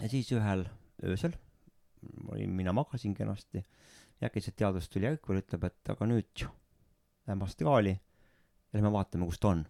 Ja 0.00 0.10
siis 0.10 0.30
ühel 0.34 0.66
öösel 1.04 1.36
olin 2.28 2.50
mina 2.50 2.72
magasin 2.72 3.14
kenasti. 3.14 3.62
Ja 4.20 4.28
äkitselt 4.28 4.56
teadus 4.56 4.88
tuli 4.88 5.08
ärkvel 5.08 5.40
ütleb 5.42 5.66
et 5.68 5.90
aga 5.92 6.06
nüüd 6.08 6.28
tšu 6.32 6.50
lähme 7.28 7.46
astraali 7.46 7.94
ja 7.94 8.76
lähme 8.76 8.92
vaatame 8.94 9.26
kus 9.28 9.40
ta 9.42 9.50
on. 9.52 9.64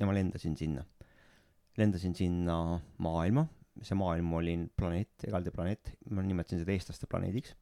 Ja 0.00 0.06
ma 0.06 0.14
lendasin 0.14 0.56
sinna. 0.56 0.84
Lendasin 1.78 2.14
sinna 2.14 2.80
maailma. 3.02 3.46
See 3.82 3.98
maailm 3.98 4.32
oli 4.38 4.54
planeet 4.76 5.26
eraldi 5.26 5.50
planeet. 5.54 5.94
Ma 6.10 6.22
nimetasin 6.22 6.62
seda 6.62 6.74
eestlaste 6.74 7.10
planeediks. 7.10 7.54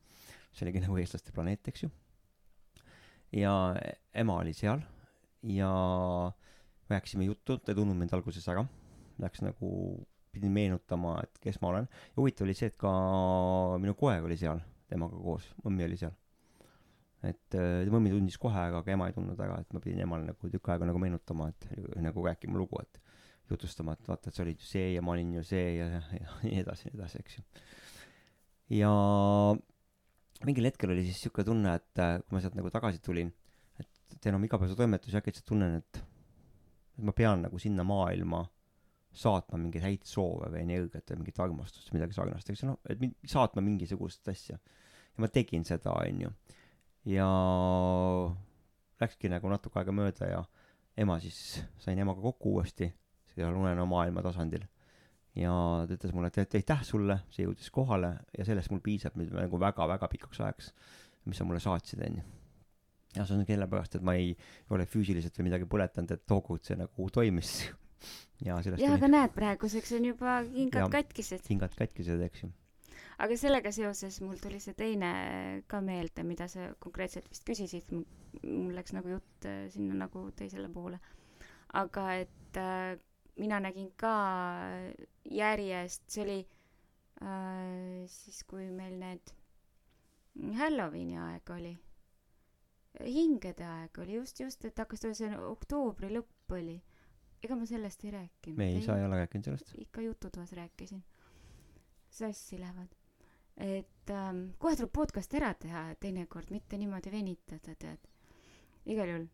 See 0.52 0.66
oligi 0.66 0.84
nagu 0.84 0.98
eestlaste 1.00 1.32
planeet 1.32 1.68
eks 1.72 1.86
ju. 1.86 1.90
Ja 3.32 3.74
ema 4.12 4.38
oli 4.42 4.52
seal. 4.56 4.82
Ja 5.48 5.72
rääkisime 6.90 7.24
juttu 7.28 7.58
ta 7.58 7.72
ei 7.72 7.78
tundnud 7.78 7.98
mind 7.98 8.14
alguses 8.16 8.48
ära 8.48 8.64
läks 9.22 9.42
nagu 9.44 9.68
pidin 10.32 10.52
meenutama, 10.54 11.18
et 11.22 11.38
kes 11.42 11.60
ma 11.62 11.72
olen. 11.72 11.88
ja 11.90 12.18
huvitav 12.20 12.46
oli 12.46 12.56
see, 12.56 12.70
et 12.72 12.78
ka 12.80 12.90
minu 13.82 13.94
koer 13.98 14.24
oli 14.24 14.38
seal 14.40 14.62
temaga 14.88 15.18
koos, 15.20 15.48
mõmmi 15.64 15.86
oli 15.86 15.98
seal. 16.00 16.14
et 17.28 17.56
äh, 17.58 17.90
mõmmi 17.92 18.10
tundis 18.14 18.38
kohe 18.40 18.58
ära, 18.58 18.80
aga 18.80 18.94
ema 18.96 19.10
ei 19.10 19.16
tundnud 19.16 19.40
ära, 19.44 19.60
et 19.62 19.76
ma 19.76 19.82
pidin 19.84 20.02
emale 20.06 20.26
nagu 20.30 20.52
tükk 20.54 20.72
aega 20.72 20.88
nagu 20.88 21.02
meenutama, 21.02 21.50
et 21.52 21.68
nagu 22.02 22.24
rääkima 22.26 22.58
lugu, 22.58 22.80
et 22.82 22.98
jutustama, 23.52 23.94
et 23.94 24.08
vaata, 24.08 24.30
et 24.30 24.38
sa 24.38 24.42
olid 24.46 24.58
ju 24.58 24.66
see 24.66 24.94
ja 24.94 25.02
ma 25.04 25.12
olin 25.14 25.34
ju 25.36 25.44
see 25.46 25.76
ja, 25.76 26.00
ja, 26.00 26.38
nii 26.46 26.62
edasi, 26.64 26.88
nii 26.88 26.98
edasi, 26.98 27.20
eks 27.20 27.36
ju. 27.38 27.44
ja 28.80 28.92
mingil 30.48 30.66
hetkel 30.70 30.94
oli 30.94 31.04
siis 31.06 31.20
siuke 31.26 31.44
tunne, 31.46 31.76
et 31.78 32.02
äh, 32.02 32.16
kui 32.24 32.38
ma 32.38 32.42
sealt 32.42 32.56
nagu 32.58 32.72
tagasi 32.72 33.02
tulin, 33.04 33.30
et 33.82 34.16
teen 34.18 34.38
oma 34.38 34.48
igapäevatoimetusi, 34.48 35.20
äkitselt 35.20 35.46
tunnen, 35.52 35.78
et, 35.82 36.02
et 37.02 37.06
ma 37.06 37.14
pean 37.16 37.42
nagu 37.42 37.58
sinna 37.58 37.82
maailma 37.82 38.44
saatma 39.12 39.58
mingeid 39.60 39.84
häid 39.84 40.06
soove 40.08 40.48
või 40.54 40.62
energiat 40.62 41.10
või 41.10 41.20
mingit 41.20 41.40
armastust 41.42 41.90
või 41.90 41.98
midagi 41.98 42.16
sarnast, 42.16 42.48
eks 42.48 42.62
noh, 42.64 42.78
et 42.88 43.02
saatma 43.28 43.64
mingisugust 43.64 44.28
asja. 44.30 44.56
ja 44.56 45.24
ma 45.24 45.28
tegin 45.28 45.66
seda, 45.68 45.92
onju. 45.92 46.30
ja 47.10 47.28
läkski 49.02 49.28
nagu 49.32 49.50
natuke 49.50 49.82
aega 49.82 49.92
mööda 49.92 50.30
ja 50.30 50.42
ema 50.96 51.18
siis, 51.20 51.60
sain 51.82 51.98
emaga 51.98 52.22
kokku 52.22 52.54
uuesti 52.56 52.88
seal 53.34 53.56
unenäo 53.56 53.84
maailma 53.90 54.22
tasandil. 54.24 54.64
ja 55.34 55.52
ta 55.88 55.98
ütles 55.98 56.14
mulle, 56.14 56.30
et 56.32 56.60
aitäh 56.60 56.84
sulle, 56.86 57.18
see 57.34 57.44
jõudis 57.44 57.72
kohale 57.74 58.14
ja 58.38 58.46
sellest 58.48 58.72
mul 58.72 58.84
piisab 58.84 59.18
nüüd 59.18 59.34
nagu 59.34 59.60
väga-väga 59.60 60.08
pikaks 60.14 60.40
ajaks, 60.40 60.72
mis 61.26 61.36
sa 61.36 61.44
mulle 61.48 61.60
saatsid, 61.60 62.06
onju 62.08 62.41
ja 63.16 63.26
see 63.26 63.36
on 63.36 63.46
sellepärast, 63.48 63.98
et 63.98 64.06
ma 64.06 64.14
ei 64.18 64.32
ole 64.72 64.86
füüsiliselt 64.88 65.36
või 65.38 65.50
midagi 65.50 65.68
põletanud, 65.68 66.14
et 66.14 66.24
tookord 66.28 66.64
see 66.66 66.78
nagu 66.80 67.08
toimis 67.12 67.54
ja 68.46 68.58
sellest 68.64 68.82
jaa, 68.82 68.96
aga 68.96 69.10
näed, 69.10 69.34
praeguseks 69.36 69.94
on 69.98 70.10
juba 70.12 70.40
kingad 70.48 70.90
katkised. 70.92 71.44
kingad 71.46 71.76
katkised, 71.78 72.24
eks 72.28 72.44
ju. 72.46 72.50
aga 73.22 73.38
sellega 73.38 73.72
seoses 73.74 74.18
mul 74.24 74.40
tuli 74.42 74.60
see 74.64 74.76
teine 74.78 75.12
ka 75.70 75.82
meelde, 75.84 76.24
mida 76.26 76.48
sa 76.50 76.72
konkreetselt 76.82 77.28
vist 77.30 77.46
küsisid, 77.48 77.92
mul 78.42 78.74
läks 78.76 78.96
nagu 78.96 79.16
jutt 79.16 79.48
äh, 79.48 79.66
sinna 79.72 80.04
nagu 80.06 80.26
teisele 80.36 80.70
poole. 80.72 81.00
aga 81.82 82.08
et 82.24 82.60
äh, 82.60 82.96
mina 83.36 83.60
nägin 83.60 83.92
ka 83.96 84.16
järjest, 85.24 86.04
see 86.10 86.24
oli 86.24 86.40
äh, 87.22 88.02
siis, 88.08 88.42
kui 88.48 88.68
meil 88.70 88.98
need 89.00 89.36
Halloweeni 90.56 91.18
aeg 91.20 91.50
oli, 91.52 91.74
hingede 93.04 93.64
aeg 93.66 93.98
oli 93.98 94.14
just, 94.14 94.40
just, 94.40 94.64
et 94.64 94.78
hakkas, 94.78 95.06
see 95.16 95.36
oktoobri 95.48 96.10
lõpp 96.12 96.56
oli 96.58 96.80
ega 97.42 97.58
ma 97.58 97.66
sellest 97.66 98.04
ei 98.06 98.14
rääkinud. 98.14 98.58
me 98.58 98.68
ei, 98.70 98.82
sa 98.84 98.96
ei 98.98 99.04
ole 99.04 99.18
rääkinud 99.22 99.44
sellest. 99.44 99.74
ikka 99.78 100.00
jututoas 100.00 100.52
rääkisin. 100.52 101.02
sassi 102.10 102.60
lähevad. 102.60 102.94
et 103.56 104.10
ähm, 104.10 104.44
kohe 104.58 104.76
tuleb 104.76 104.92
podcast 104.92 105.34
ära 105.34 105.54
teha 105.54 105.94
teinekord, 106.00 106.50
mitte 106.50 106.78
niimoodi 106.78 107.10
venitada, 107.12 107.74
tead. 107.74 108.08
igal 108.86 109.08
juhul. 109.08 109.26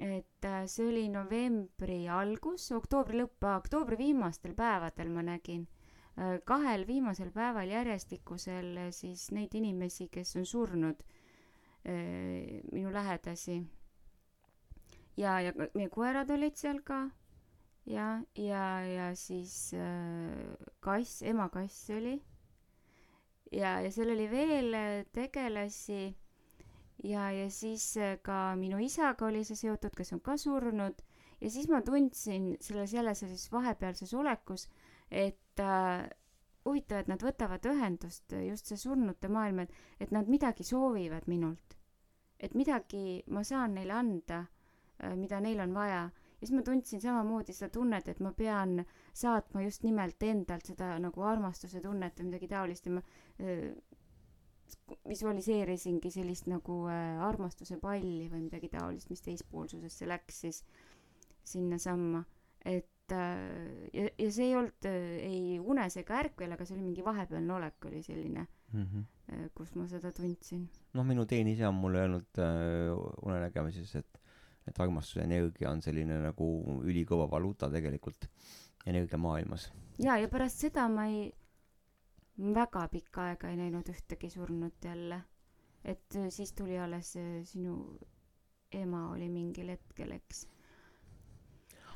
et 0.00 0.44
äh, 0.50 0.64
see 0.66 0.88
oli 0.88 1.08
novembri 1.08 2.08
algus, 2.08 2.72
oktoobri 2.72 3.22
lõpp, 3.22 3.46
oktoobri 3.54 3.98
viimastel 3.98 4.54
päevadel 4.58 5.12
ma 5.14 5.22
nägin 5.22 5.68
äh, 6.18 6.40
kahel 6.44 6.86
viimasel 6.86 7.30
päeval 7.30 7.70
järjestikusel 7.70 8.76
äh, 8.88 8.90
siis 8.90 9.30
neid 9.30 9.54
inimesi, 9.54 10.08
kes 10.10 10.36
on 10.42 10.46
surnud 10.46 11.06
äh,, 11.06 11.23
minu 11.84 12.92
lähedasi. 12.92 13.58
ja, 15.16 15.40
ja 15.40 15.52
meie 15.74 15.88
koerad 15.92 16.30
olid 16.30 16.56
seal 16.56 16.80
ka 16.84 17.10
ja, 17.86 18.22
ja, 18.34 18.64
ja 18.88 19.14
siis 19.16 19.74
äh, 19.74 20.56
kass, 20.80 21.22
ema 21.22 21.48
kass 21.48 21.90
oli. 21.90 22.18
ja, 23.52 23.80
ja 23.80 23.90
seal 23.92 24.10
oli 24.16 24.30
veel 24.30 24.74
äh, 24.74 25.04
tegelasi 25.12 26.14
ja, 27.04 27.30
ja 27.30 27.50
siis 27.50 27.96
äh, 27.96 28.16
ka 28.22 28.54
minu 28.56 28.78
isaga 28.80 29.26
oli 29.26 29.44
see 29.44 29.56
seotud, 29.66 29.92
kes 29.96 30.12
on 30.16 30.20
ka 30.24 30.36
surnud 30.40 31.04
ja 31.40 31.50
siis 31.50 31.68
ma 31.68 31.82
tundsin 31.84 32.54
selles 32.60 32.92
jälle 32.94 33.14
sellises 33.14 33.52
vahepealses 33.52 34.14
olekus, 34.14 34.68
et 35.10 35.60
äh, 35.60 36.08
huvitav, 36.64 37.02
et 37.04 37.08
nad 37.12 37.22
võtavad 37.22 37.66
ühendust, 37.68 38.32
just 38.48 38.70
see 38.70 38.78
surnute 38.80 39.28
maailm, 39.28 39.64
et, 39.66 39.74
et 40.00 40.12
nad 40.14 40.28
midagi 40.32 40.64
soovivad 40.64 41.28
minult. 41.28 41.73
Et 42.44 42.54
midagi 42.54 43.22
ma 43.32 43.42
saan 43.44 43.74
neile 43.74 43.92
anda, 43.96 44.44
mida 45.16 45.40
neil 45.40 45.60
on 45.64 45.72
vaja 45.74 46.04
ja 46.44 46.46
siis 46.46 46.58
ma 46.58 46.62
tundsin 46.62 47.00
samamoodi 47.00 47.54
seda 47.56 47.70
tunnet, 47.72 48.08
et 48.08 48.20
ma 48.20 48.32
pean 48.36 48.82
saatma 49.16 49.62
just 49.64 49.84
nimelt 49.86 50.22
endalt 50.22 50.66
seda 50.68 50.94
nagu 51.00 51.24
armastuse 51.24 51.80
tunnet 51.80 52.18
või 52.20 52.28
midagi 52.28 52.48
taolist 52.50 52.88
ja 52.88 52.98
ma 52.98 53.02
äh, 53.40 53.70
visualiseerisingi 55.08 56.10
sellist 56.12 56.48
nagu 56.52 56.82
äh, 56.92 57.22
armastuse 57.24 57.78
palli 57.80 58.28
või 58.32 58.44
midagi 58.46 58.68
taolist, 58.72 59.08
mis 59.12 59.24
teispoolsusesse 59.24 60.08
läks 60.08 60.40
siis 60.44 60.60
sinnasamma. 61.44 62.24
et 62.64 63.12
äh, 63.12 63.88
ja, 63.92 64.08
ja 64.18 64.30
see 64.32 64.50
ei 64.50 64.56
olnud 64.60 64.88
äh, 64.88 65.10
ei 65.24 65.58
unes 65.60 65.96
ega 66.00 66.20
ärkvel, 66.24 66.52
aga 66.52 66.64
see 66.64 66.76
oli 66.76 66.90
mingi 66.90 67.04
vahepealne 67.04 67.56
olek 67.56 67.88
oli 67.88 68.02
selline 68.02 68.46
mm, 68.72 68.82
-hmm. 68.82 69.04
Äh, 69.32 69.46
kus 69.54 69.74
ma 69.78 69.86
seda 69.90 70.12
tundsin. 70.12 70.66
noh, 70.94 71.06
minu 71.06 71.26
teenisija 71.26 71.70
on 71.70 71.80
mulle 71.80 72.04
öelnud 72.04 72.42
äh, 72.42 72.92
unenägemises, 73.22 73.94
et 74.00 74.20
et 74.64 74.78
armastuse 74.80 75.20
energia 75.20 75.68
on 75.68 75.82
selline 75.84 76.16
nagu 76.22 76.46
ülikõva 76.88 77.26
valuuta 77.30 77.68
tegelikult 77.72 78.28
energiamaailmas. 78.86 79.70
ja, 79.98 80.16
ja 80.18 80.28
pärast 80.32 80.64
seda 80.64 80.88
ma 80.88 81.06
ei, 81.10 81.28
väga 82.38 82.88
pikka 82.92 83.28
aega 83.30 83.52
ei 83.52 83.60
näinud 83.60 83.88
ühtegi 83.92 84.30
surnut 84.32 84.84
jälle. 84.84 85.20
et 85.84 86.16
siis 86.30 86.52
tuli 86.52 86.78
alles 86.78 87.12
sinu 87.44 87.98
ema 88.72 89.10
oli 89.12 89.28
mingil 89.28 89.68
hetkel, 89.68 90.16
eks 90.16 90.46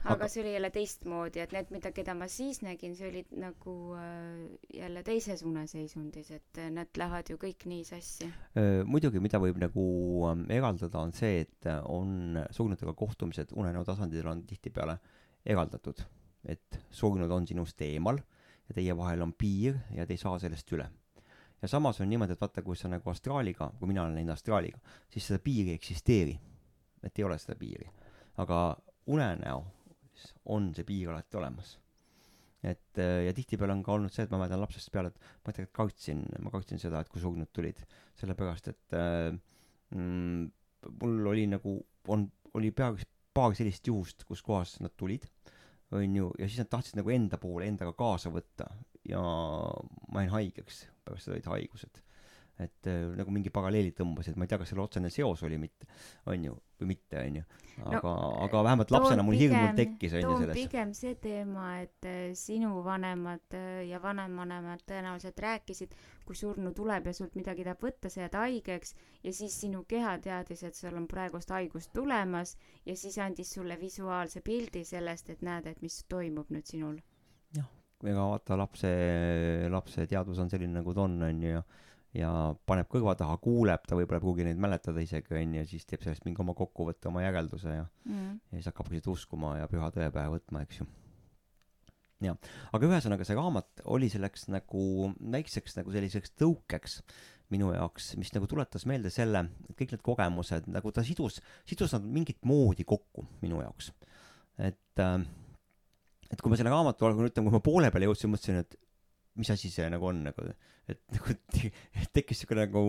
aga, 0.09 0.17
aga 0.17 0.29
see 0.33 0.43
oli 0.43 0.53
jälle 0.55 0.71
teistmoodi, 0.75 1.43
et 1.43 1.55
need, 1.55 1.73
mida, 1.75 1.93
keda 1.95 2.15
ma 2.19 2.29
siis 2.33 2.61
nägin, 2.65 2.95
see 2.99 3.11
olid 3.11 3.35
nagu 3.41 3.75
äh, 3.99 4.45
jälle 4.75 5.03
teises 5.07 5.43
uneseisundis, 5.47 6.31
et 6.37 6.61
äh, 6.61 6.71
need 6.75 7.01
lähevad 7.01 7.33
ju 7.33 7.39
kõik 7.41 7.67
nii 7.71 7.85
sassi. 7.87 8.29
muidugi, 8.89 9.23
mida 9.25 9.41
võib 9.43 9.61
nagu 9.63 9.85
ähm, 10.31 10.47
eraldada, 10.55 11.03
on 11.03 11.13
see, 11.17 11.45
et 11.47 11.69
äh, 11.69 11.81
on 11.85 12.41
surnutega 12.55 12.95
kohtumised 12.99 13.53
unenäo 13.57 13.85
tasandil 13.89 14.27
on 14.31 14.45
tihtipeale 14.49 14.99
eraldatud, 15.47 16.01
et 16.49 16.81
surnud 16.91 17.31
on 17.35 17.47
sinust 17.47 17.81
eemal 17.85 18.21
ja 18.69 18.81
teie 18.81 18.97
vahel 18.97 19.23
on 19.25 19.37
piir 19.37 19.79
ja 19.95 20.07
te 20.07 20.17
ei 20.17 20.21
saa 20.21 20.39
sellest 20.41 20.73
üle 20.77 20.89
ja 21.63 21.69
samas 21.69 22.01
on 22.01 22.11
niimoodi, 22.11 22.37
et 22.37 22.41
vaata, 22.41 22.63
kui 22.63 22.77
sa 22.77 22.89
nagu 22.91 23.11
astraaliga, 23.11 23.73
kui 23.79 23.89
mina 23.91 24.05
olen 24.05 24.15
läinud 24.15 24.31
astraaliga, 24.31 24.79
siis 25.11 25.27
seda 25.27 25.41
piiri 25.43 25.73
ei 25.73 25.81
eksisteeri. 25.81 26.39
et 27.03 27.19
ei 27.19 27.25
ole 27.25 27.39
seda 27.39 27.55
piiri. 27.59 27.91
aga 28.37 28.77
unenäo 29.07 29.65
on 30.55 30.73
see 30.77 30.87
piir 30.89 31.13
alati 31.13 31.39
olemas. 31.41 31.77
et 32.63 32.99
äh, 32.99 33.25
ja 33.29 33.33
tihtipeale 33.35 33.71
on 33.77 33.85
ka 33.87 33.95
olnud 33.95 34.11
see, 34.11 34.25
et 34.27 34.33
ma 34.35 34.41
mäletan 34.41 34.59
lapsest 34.59 34.91
peale, 34.91 35.13
et 35.13 35.29
ma 35.47 35.53
tegelikult 35.55 35.77
kartsin, 35.77 36.25
ma 36.43 36.51
kartsin 36.51 36.81
seda, 36.83 37.01
et 37.01 37.11
kui 37.13 37.23
surnud 37.23 37.53
tulid, 37.55 37.79
sellepärast 38.19 38.73
et 38.73 38.97
äh, 38.99 39.31
mm, 39.95 40.49
mul 41.03 41.31
oli 41.31 41.47
nagu, 41.53 41.77
on, 42.11 42.27
oli 42.59 42.73
peaaegu 42.75 43.07
paar 43.39 43.55
sellist 43.55 43.87
juhust, 43.87 44.27
kus 44.27 44.43
kohas 44.43 44.75
nad 44.83 44.97
tulid, 44.99 45.29
onju, 45.95 46.33
ja 46.41 46.49
siis 46.49 46.59
nad 46.65 46.73
tahtsid 46.75 46.99
nagu 46.99 47.15
enda 47.15 47.39
poole 47.39 47.71
endaga 47.71 47.95
kaasa 47.97 48.35
võtta 48.35 48.67
ja 49.09 49.23
ma 49.23 50.25
jäin 50.25 50.35
haigeks, 50.35 50.83
pärast 51.07 51.29
seda 51.29 51.39
olid 51.39 51.51
haigused 51.55 52.03
et 52.59 52.89
äh, 52.91 53.05
nagu 53.15 53.31
mingi 53.31 53.53
paralleeli 53.55 53.93
tõmbasid, 53.95 54.35
ma 54.39 54.47
ei 54.47 54.51
tea, 54.51 54.59
kas 54.59 54.73
seal 54.73 54.81
otsene 54.83 55.11
seos 55.15 55.45
oli 55.47 55.61
mitte, 55.63 55.87
on 56.27 56.47
ju, 56.49 56.57
või 56.81 56.91
mitte, 56.91 57.21
on 57.23 57.39
ju. 57.39 57.45
aga 57.85 58.01
no,, 58.03 58.31
aga 58.49 58.63
vähemalt 58.67 58.95
lapsena 58.95 59.25
mul 59.27 59.39
hirm 59.39 59.77
tekkis, 59.79 60.17
on 60.19 60.25
ju, 60.25 60.33
selles. 60.43 60.59
pigem 60.59 60.95
see 60.99 61.15
teema, 61.23 61.69
et 61.85 62.09
äh, 62.11 62.19
sinu 62.39 62.83
vanemad 62.87 63.55
äh, 63.55 63.85
ja 63.87 64.03
vanemvanemad 64.03 64.83
tõenäoliselt 64.91 65.39
rääkisid, 65.47 65.95
kui 66.27 66.39
surnu 66.39 66.75
tuleb 66.75 67.07
ja 67.07 67.15
sult 67.15 67.39
midagi 67.39 67.67
tahab 67.69 67.87
võtta, 67.87 68.11
sa 68.11 68.25
jääd 68.25 68.39
haigeks 68.41 68.97
ja 69.23 69.35
siis 69.39 69.55
sinu 69.63 69.85
keha 69.89 70.19
teadis, 70.25 70.67
et 70.67 70.79
sul 70.79 70.99
on 70.99 71.07
praegust 71.11 71.55
haigust 71.55 71.95
tulemas 71.95 72.57
ja 72.87 72.99
siis 72.99 73.21
andis 73.23 73.55
sulle 73.55 73.79
visuaalse 73.79 74.43
pildi 74.43 74.83
sellest, 74.89 75.31
et 75.31 75.47
näed, 75.47 75.71
et 75.71 75.83
mis 75.87 76.03
toimub 76.11 76.51
nüüd 76.51 76.67
sinul. 76.67 76.99
jah, 77.55 77.71
ega 78.03 78.31
vaata 78.35 78.59
lapse, 78.59 78.97
lapse 79.71 80.11
teadvus 80.11 80.43
on 80.43 80.51
selline, 80.51 80.81
nagu 80.81 80.95
ta 80.95 81.07
on, 81.07 81.23
onju, 81.31 81.61
ja 81.61 81.63
ja 82.17 82.31
paneb 82.69 82.89
kõrva 82.91 83.15
taha, 83.19 83.37
kuuleb, 83.43 83.85
ta 83.87 83.97
võib-olla 83.99 84.21
ei 84.21 84.25
pruugi 84.25 84.47
neid 84.47 84.61
mäletada 84.63 85.03
isegi, 85.05 85.35
onju, 85.37 85.65
siis 85.69 85.85
teeb 85.89 86.05
sellest 86.05 86.25
mingi 86.25 86.41
oma 86.45 86.55
kokkuvõtte, 86.57 87.11
oma 87.11 87.25
järelduse 87.25 87.75
ja 87.75 87.85
mm. 87.85 88.39
ja 88.49 88.61
siis 88.61 88.71
hakkabki 88.71 89.01
seda 89.01 89.13
uskuma 89.13 89.59
ja 89.59 89.69
püha 89.71 89.91
tõe 89.95 90.09
pähe 90.15 90.33
võtma, 90.33 90.63
eks 90.65 90.81
ju. 90.81 90.87
jah, 92.25 92.39
aga 92.73 92.91
ühesõnaga 92.91 93.29
see 93.29 93.39
raamat 93.39 93.85
oli 93.97 94.09
selleks 94.13 94.49
nagu 94.53 94.85
väikseks 95.21 95.77
nagu 95.81 95.93
selliseks 95.95 96.33
tõukeks 96.41 97.03
minu 97.53 97.73
jaoks, 97.73 98.13
mis 98.21 98.33
nagu 98.35 98.49
tuletas 98.49 98.85
meelde 98.89 99.13
selle, 99.13 99.47
et 99.69 99.77
kõik 99.77 99.95
need 99.95 100.05
kogemused 100.05 100.69
nagu 100.73 100.93
ta 100.93 101.05
sidus, 101.05 101.39
sidus 101.69 101.95
nad 101.97 102.09
mingit 102.09 102.41
moodi 102.49 102.85
kokku 102.89 103.25
minu 103.45 103.61
jaoks. 103.65 103.93
et 104.57 105.05
äh, 105.05 105.21
et 106.29 106.41
kui 106.43 106.53
ma 106.53 106.59
selle 106.61 106.73
raamatu 106.73 107.09
algul 107.09 107.29
ütleme, 107.31 107.49
kui 107.49 107.57
ma 107.57 107.65
poole 107.65 107.91
peale 107.93 108.09
jõudsin, 108.09 108.33
mõtlesin, 108.33 108.61
et 108.61 108.77
mis 109.39 109.51
asi 109.55 109.71
see 109.73 109.89
nagu 109.93 110.11
on 110.11 110.23
nagu, 110.29 110.47
et 110.91 111.01
nagu 111.17 111.37
tekkis 112.15 112.43
siuke 112.45 112.59
nagu 112.59 112.85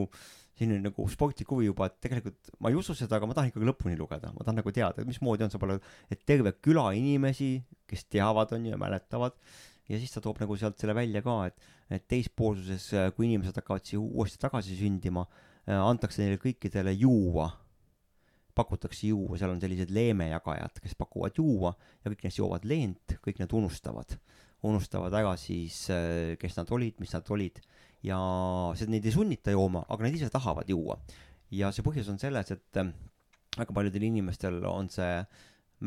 selline 0.60 0.82
nagu 0.90 1.06
sportlik 1.12 1.48
huvi 1.54 1.70
juba, 1.70 1.88
et 1.88 2.00
tegelikult 2.04 2.52
ma 2.60 2.72
ei 2.72 2.78
usu 2.80 2.96
seda, 2.98 3.16
aga 3.18 3.30
ma 3.30 3.36
tahan 3.38 3.52
ikkagi 3.52 3.68
lõpuni 3.70 3.96
lugeda, 4.00 4.34
ma 4.36 4.44
tahan 4.44 4.60
nagu 4.60 4.74
teada, 4.76 5.06
mismoodi 5.08 5.46
on 5.46 5.54
see 5.54 5.62
palju, 5.62 5.80
et 6.12 6.26
terve 6.28 6.52
küla 6.60 6.90
inimesi, 7.00 7.54
kes 7.88 8.04
teavad, 8.12 8.52
on 8.58 8.68
ju, 8.68 8.74
ja 8.74 8.80
mäletavad, 8.82 9.38
ja 9.88 10.02
siis 10.02 10.12
ta 10.12 10.24
toob 10.26 10.42
nagu 10.44 10.58
sealt 10.60 10.76
selle 10.82 10.98
välja 10.98 11.24
ka, 11.24 11.38
et, 11.48 11.72
et 11.96 12.10
teispoolsuses, 12.12 12.90
kui 13.16 13.30
inimesed 13.30 13.56
hakkavad 13.62 13.88
siia 13.88 14.04
uuesti 14.04 14.42
tagasi 14.42 14.76
sündima, 14.82 15.24
antakse 15.80 16.22
neile 16.24 16.42
kõikidele 16.42 16.92
juua 16.98 17.48
pakutakse 18.60 19.08
juua, 19.08 19.38
seal 19.40 19.54
on 19.54 19.62
sellised 19.62 19.92
leemejagajad, 19.96 20.82
kes 20.84 20.98
pakuvad 21.00 21.38
juua 21.40 21.72
ja 22.04 22.12
kõik 22.12 22.26
neist 22.26 22.42
joovad 22.42 22.66
leent, 22.68 23.16
kõik 23.24 23.40
need 23.40 23.56
unustavad. 23.56 24.18
Unustavad 24.68 25.14
ära 25.16 25.36
siis, 25.40 25.86
äh, 25.94 26.36
kes 26.40 26.58
nad 26.60 26.72
olid, 26.76 26.98
mis 27.00 27.14
nad 27.16 27.28
olid 27.32 27.62
ja 28.06 28.18
seda 28.80 28.94
neid 28.94 29.06
ei 29.08 29.16
sunnita 29.16 29.54
jooma, 29.56 29.86
aga 29.88 30.06
nad 30.06 30.16
ise 30.16 30.30
tahavad 30.32 30.70
juua. 30.70 31.00
ja 31.52 31.72
see 31.74 31.86
põhjus 31.86 32.10
on 32.12 32.20
selles, 32.22 32.52
et 32.54 32.82
äh, 32.82 32.92
väga 33.58 33.76
paljudel 33.76 34.06
inimestel 34.10 34.60
on 34.70 34.90
see 34.94 35.24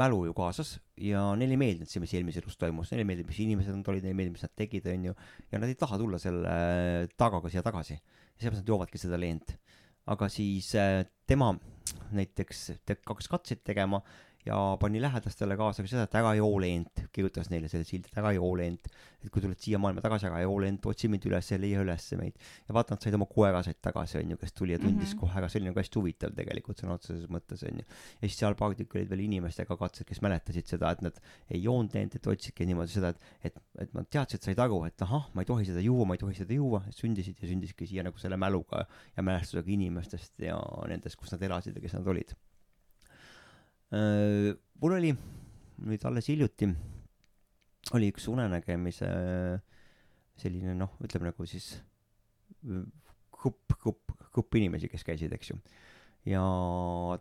mälu 0.00 0.24
ju 0.24 0.32
kaasas 0.32 0.78
ja 0.96 1.26
neile 1.36 1.52
ei 1.52 1.60
meeldinud 1.60 1.90
see, 1.90 2.00
mis 2.00 2.14
eelmises 2.16 2.42
elus 2.42 2.56
toimus, 2.56 2.90
neile 2.90 3.04
ei 3.04 3.10
meeldinud, 3.10 3.28
mis 3.28 3.42
inimesed 3.44 3.76
nad 3.76 3.92
olid, 3.92 4.06
neile 4.06 4.16
ei 4.16 4.20
meeldinud, 4.22 4.38
mis 4.40 4.46
nad 4.48 4.56
tegid, 4.56 4.88
onju, 4.88 5.14
ja 5.52 5.60
nad 5.60 5.68
ei 5.68 5.78
taha 5.78 6.00
tulla 6.00 6.20
selle 6.22 6.56
äh, 6.56 7.12
tagaga 7.20 7.52
siia 7.52 7.64
tagasi. 7.64 7.98
ja 8.00 8.46
seepärast 8.46 8.64
nad 8.64 8.72
joovadki 8.72 9.00
seda 9.00 9.20
leent 9.20 9.56
aga 10.10 10.26
siis 10.32 10.72
tema 11.28 11.52
näiteks 12.16 12.70
hakkas 12.88 13.28
katseid 13.30 13.62
tegema 13.64 14.00
ja 14.46 14.76
pani 14.80 15.00
lähedastele 15.02 15.56
kaasa 15.58 15.84
ka 15.84 15.90
seda, 15.90 16.04
et 16.08 16.14
ära 16.18 16.32
joo 16.34 16.56
leent, 16.62 17.04
kirjutas 17.14 17.50
neile 17.52 17.68
selle 17.70 17.86
sildi, 17.86 18.10
et 18.10 18.18
ära 18.18 18.32
joo 18.34 18.50
leent. 18.58 18.88
et 19.22 19.30
kui 19.30 19.38
tuled 19.38 19.58
siia 19.62 19.78
maailma 19.78 20.02
tagasi, 20.02 20.26
ära 20.26 20.40
joo 20.42 20.56
leent, 20.58 20.86
otsi 20.90 21.06
mind 21.06 21.28
üles 21.28 21.50
ja 21.52 21.58
leia 21.62 21.84
üles 21.84 22.08
meid. 22.18 22.40
ja 22.66 22.74
vaata, 22.74 22.96
nad 22.96 23.04
said 23.04 23.14
oma 23.14 23.28
koera 23.30 23.60
said 23.62 23.78
tagasi, 23.78 24.18
onju, 24.18 24.38
kes 24.40 24.56
tuli 24.58 24.74
ja 24.74 24.80
tundis 24.82 25.12
mm 25.12 25.14
-hmm. 25.14 25.20
kohe 25.20 25.38
ära, 25.38 25.48
see 25.48 25.60
oli 25.60 25.70
nagu 25.70 25.78
hästi 25.78 26.00
huvitav 26.00 26.34
tegelikult 26.34 26.82
sõna 26.82 26.98
otseses 26.98 27.30
mõttes, 27.30 27.62
onju. 27.70 27.86
ja 27.86 28.28
siis 28.28 28.38
seal 28.38 28.58
paar 28.58 28.74
tükki 28.74 28.98
olid 28.98 29.10
veel 29.14 29.24
inimestega 29.28 29.76
katsed, 29.76 30.06
kes 30.06 30.22
mäletasid 30.26 30.66
seda, 30.66 30.90
et 30.90 31.02
nad 31.02 31.20
ei 31.50 31.62
joonud 31.62 31.94
leent, 31.94 32.16
et 32.16 32.26
otsidki 32.26 32.66
niimoodi 32.66 32.90
seda, 32.90 33.14
et, 33.14 33.22
et, 33.44 33.62
et 33.78 33.94
nad 33.94 34.10
teadsid, 34.10 34.42
said 34.42 34.58
aru, 34.58 34.84
et 34.90 35.02
ahah, 35.02 35.30
ma 35.34 35.42
ei 35.42 35.46
tohi 35.46 35.64
seda 35.64 35.80
juua, 35.80 36.04
ma 36.04 36.14
ei 36.14 36.18
tohi 36.18 36.34
seda 36.34 36.54
juua, 36.54 36.82
sündisid 36.90 37.38
ja 37.38 37.48
sündisidki 37.48 37.86
siia 37.86 38.02
nagu 38.02 38.18
selle 38.18 38.36
mäluga 38.36 38.86
ja 39.16 39.22
mälestusega 39.22 39.70
inimestest 39.70 40.32
ja 40.42 40.58
nendest, 40.88 41.16
kus 41.16 41.30
nad 41.30 41.42
elasid 41.42 41.76
ja 41.76 41.82
kes 41.82 41.94
nad 41.94 42.06
olid 42.06 42.34
mul 43.92 44.96
oli 44.96 45.12
nüüd 45.82 46.04
alles 46.08 46.28
hiljuti 46.30 46.68
oli 47.96 48.08
üks 48.12 48.28
unenägemise 48.30 49.08
selline 50.40 50.74
noh, 50.78 50.94
ütleme 51.04 51.28
nagu 51.28 51.46
siis 51.48 51.74
grupp, 52.62 53.74
grupp, 53.82 54.12
grupp 54.32 54.58
inimesi, 54.58 54.90
kes 54.90 55.04
käisid, 55.06 55.32
eks 55.34 55.52
ju. 55.52 55.58
ja 56.30 56.42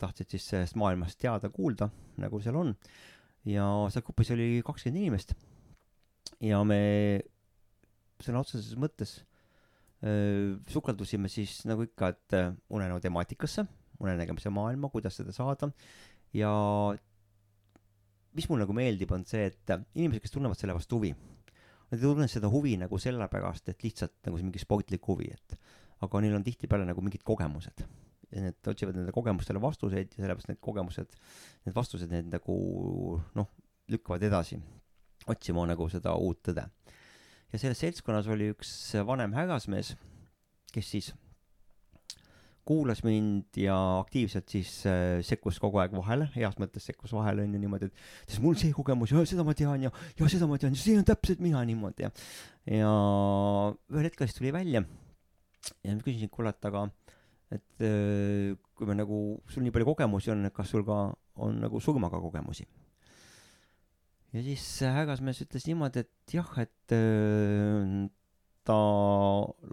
tahtsid 0.02 0.36
siis 0.36 0.46
sellest 0.52 0.78
maailmast 0.78 1.20
teada 1.22 1.50
kuulda, 1.50 1.90
nagu 2.22 2.42
seal 2.44 2.60
on. 2.62 2.76
ja 3.50 3.66
seal 3.94 4.06
grupis 4.06 4.32
oli 4.36 4.62
kakskümmend 4.66 5.02
inimest. 5.02 5.36
ja 6.46 6.62
me 6.64 6.82
sõna 8.22 8.44
otseses 8.46 8.78
mõttes 8.78 9.18
öö, 10.06 10.58
sukeldusime 10.70 11.30
siis 11.32 11.64
nagu 11.66 11.88
ikka, 11.88 12.14
et 12.14 12.38
unenäo 12.70 13.02
temaatikasse, 13.02 13.66
unenägemise 14.02 14.54
maailma, 14.54 14.90
kuidas 14.94 15.18
seda 15.18 15.34
saada 15.34 15.72
ja 16.38 16.52
mis 18.38 18.48
mulle 18.50 18.66
nagu 18.66 18.76
meeldib, 18.76 19.12
on 19.16 19.26
see, 19.28 19.50
et 19.52 19.74
inimesed, 19.98 20.24
kes 20.24 20.36
tunnevad 20.36 20.60
selle 20.60 20.76
vastu 20.78 21.00
huvi, 21.00 21.12
nad 21.92 21.98
ei 21.98 22.04
tunne 22.06 22.28
seda 22.32 22.52
huvi 22.52 22.78
nagu 22.80 23.00
sellepärast, 23.02 23.74
et 23.74 23.84
lihtsalt 23.84 24.16
nagu 24.28 24.40
see 24.40 24.48
mingi 24.48 24.62
sportlik 24.64 25.08
huvi, 25.12 25.32
et 25.34 25.58
aga 26.02 26.22
neil 26.24 26.38
on 26.38 26.46
tihtipeale 26.46 26.88
nagu 26.88 27.04
mingid 27.04 27.26
kogemused 27.28 27.84
ja 28.32 28.44
need 28.46 28.70
otsivad 28.72 28.96
nende 28.96 29.12
kogemustele 29.16 29.60
vastuseid 29.62 30.14
ja 30.16 30.24
sellepärast 30.24 30.52
need 30.52 30.62
kogemused, 30.64 31.18
need 31.66 31.76
vastused 31.76 32.12
need 32.12 32.30
nagu 32.32 32.56
noh, 33.38 33.50
lükkavad 33.92 34.24
edasi 34.24 34.60
otsima 35.30 35.66
nagu 35.70 35.88
seda 35.92 36.14
uut 36.18 36.40
tõde. 36.48 36.64
ja 37.52 37.60
selles 37.60 37.82
seltskonnas 37.84 38.30
oli 38.32 38.52
üks 38.54 38.72
vanem 39.06 39.36
härrasmees, 39.36 39.94
kes 40.72 40.94
siis 40.96 41.12
kuulas 42.68 43.02
mind 43.06 43.58
ja 43.58 43.76
aktiivselt 44.00 44.50
siis 44.52 44.72
äh, 44.90 45.20
sekkus 45.26 45.58
kogu 45.62 45.82
aeg 45.82 45.94
vahele, 45.96 46.28
heas 46.36 46.58
mõttes 46.62 46.86
sekkus 46.90 47.14
vahele 47.16 47.46
onju 47.46 47.62
niimoodi, 47.62 47.90
et 47.90 48.30
siis 48.32 48.42
mul 48.44 48.58
see 48.60 48.74
kogemus 48.76 49.14
ja 49.14 49.24
seda 49.28 49.46
ma 49.48 49.56
tean 49.58 49.88
ja, 49.88 49.92
ja 50.20 50.30
seda 50.32 50.50
ma 50.50 50.60
tean 50.62 50.78
see 50.78 50.98
on 51.00 51.08
täpselt 51.08 51.42
mina 51.44 51.64
niimoodi 51.68 52.06
ja. 52.06 52.12
ja 52.70 52.92
ühel 53.92 54.08
hetkel 54.10 54.30
siis 54.30 54.38
tuli 54.38 54.54
välja 54.56 54.84
ja 54.84 55.96
ma 55.96 56.06
küsisin, 56.06 56.32
kuule, 56.34 56.54
et 56.54 56.70
aga, 56.70 56.86
et 57.54 57.86
äh, 57.88 58.54
kui 58.78 58.90
me 58.90 58.98
nagu, 58.98 59.18
sul 59.50 59.66
nii 59.66 59.74
palju 59.74 59.92
kogemusi 59.94 60.34
on, 60.34 60.46
et 60.50 60.56
kas 60.56 60.72
sul 60.74 60.86
ka 60.88 61.04
on 61.42 61.60
nagu 61.64 61.82
surmaga 61.82 62.22
kogemusi? 62.22 62.68
ja 64.32 64.46
siis 64.46 64.64
härrasmees 64.86 65.44
ütles 65.48 65.68
niimoodi, 65.68 66.06
et 66.06 66.38
jah, 66.38 66.56
et 66.62 66.96
äh, 66.96 68.10
ta 68.68 68.82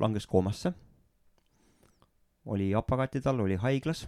langes 0.01 0.27
koomasse 0.27 0.73
oli 2.49 2.73
aparaatide 2.77 3.29
all, 3.31 3.45
oli 3.45 3.59
haiglas 3.61 4.07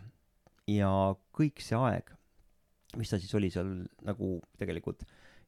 ja 0.71 0.91
kõik 1.37 1.63
see 1.65 1.79
aeg, 1.79 2.13
mis 2.99 3.11
ta 3.13 3.19
siis 3.21 3.35
oli 3.39 3.51
seal 3.53 3.73
nagu 4.07 4.37
tegelikult 4.59 5.05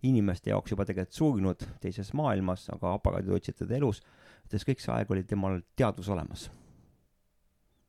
inimeste 0.07 0.51
jaoks 0.51 0.73
juba 0.75 0.87
tegelikult 0.87 1.17
surnud 1.17 1.69
teises 1.83 2.11
maailmas, 2.19 2.67
aga 2.75 2.97
aparaadid 2.99 3.31
hoidsid 3.33 3.61
teda 3.63 3.79
elus, 3.79 4.03
ütles 4.49 4.67
kõik 4.67 4.83
see 4.83 4.93
aeg 4.95 5.15
oli 5.15 5.23
temal 5.29 5.61
teadvus 5.79 6.11
olemas 6.13 6.49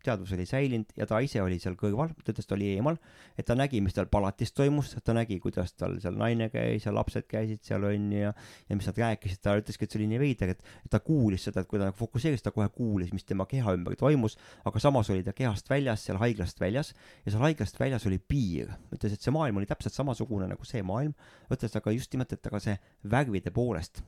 teadvus 0.04 0.34
oli 0.36 0.46
säilinud 0.48 0.94
ja 1.00 1.08
ta 1.10 1.20
ise 1.24 1.42
oli 1.44 1.60
seal 1.62 1.76
kõrval, 1.80 2.12
ta 2.24 2.34
ütles, 2.34 2.48
ta 2.48 2.56
oli 2.58 2.70
eemal, 2.76 2.98
et 3.40 3.48
ta 3.48 3.56
nägi, 3.58 3.82
mis 3.84 3.96
tal 3.96 4.10
palatis 4.12 4.54
toimus, 4.56 4.94
ta 5.04 5.16
nägi, 5.16 5.40
kuidas 5.44 5.74
tal 5.80 5.98
seal 6.04 6.18
naine 6.20 6.50
käis 6.54 6.88
ja 6.88 6.94
lapsed 6.96 7.28
käisid 7.30 7.64
seal 7.66 7.86
onju 7.88 8.24
ja 8.26 8.34
ja 8.70 8.78
mis 8.78 8.88
nad 8.90 9.00
rääkisid, 9.04 9.42
ta 9.44 9.56
ütleski, 9.60 9.86
et 9.86 9.94
see 9.94 10.02
oli 10.02 10.10
nii 10.14 10.22
veider, 10.22 10.54
et, 10.56 10.64
et 10.86 10.92
ta 10.94 11.00
kuulis 11.04 11.48
seda, 11.48 11.64
et 11.64 11.70
kui 11.70 11.80
ta 11.80 11.90
nagu 11.90 11.98
fokusseeris, 11.98 12.44
ta 12.46 12.54
kohe 12.56 12.68
kuulis, 12.74 13.14
mis 13.16 13.28
tema 13.28 13.48
keha 13.50 13.76
ümber 13.78 13.96
toimus, 14.00 14.38
aga 14.68 14.82
samas 14.84 15.12
oli 15.14 15.26
ta 15.26 15.36
kehast 15.38 15.70
väljas, 15.72 16.06
seal 16.08 16.20
haiglast 16.22 16.60
väljas 16.62 16.94
ja 17.26 17.34
seal 17.34 17.46
haiglast 17.48 17.80
väljas 17.80 18.08
oli 18.10 18.20
piir. 18.20 18.74
ütles, 18.94 19.16
et 19.16 19.24
see 19.24 19.34
maailm 19.34 19.62
oli 19.62 19.70
täpselt 19.70 19.96
samasugune 19.96 20.48
nagu 20.52 20.68
see 20.68 20.84
maailm, 20.86 21.16
ütles 21.54 21.76
aga 21.80 21.96
just 21.96 22.14
nimelt, 22.14 22.34
et 22.34 22.52
aga 22.52 22.62
see 22.64 22.78
värvide 23.10 23.54
poolest, 23.56 24.04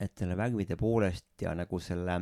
et 0.00 0.12
selle 0.18 0.36
värvide 0.36 0.76
poolest 0.76 1.26
ja 1.42 1.54
nagu 1.56 1.80
selle 1.80 2.20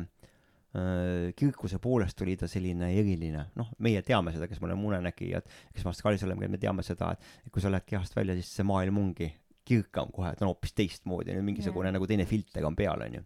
kirkuse 1.37 1.79
poolest 1.83 2.21
oli 2.25 2.35
ta 2.39 2.49
selline 2.49 2.91
eriline, 2.99 3.47
noh, 3.59 3.71
meie 3.85 4.01
teame 4.05 4.33
seda, 4.35 4.49
kes 4.49 4.61
me 4.61 4.69
oleme 4.69 4.87
unenägijad, 4.91 5.47
kes 5.73 5.85
me 5.85 5.93
Astralis 5.93 6.25
oleme 6.27 6.49
me 6.51 6.59
teame 6.61 6.85
seda, 6.85 7.13
et 7.15 7.53
kui 7.53 7.63
sa 7.63 7.71
lähed 7.73 7.87
kehast 7.87 8.17
välja, 8.17 8.35
siis 8.37 8.51
see 8.59 8.67
maailm 8.67 8.99
ongi 9.01 9.31
kirkam 9.67 10.11
kohe, 10.15 10.33
ta 10.35 10.45
on 10.45 10.53
hoopis 10.53 10.75
teistmoodi, 10.77 11.35
mingisugune 11.43 11.89
yeah. 11.89 11.97
nagu 11.97 12.07
teine 12.09 12.27
filter 12.29 12.67
on 12.67 12.75
peal, 12.77 13.01
onju. 13.07 13.23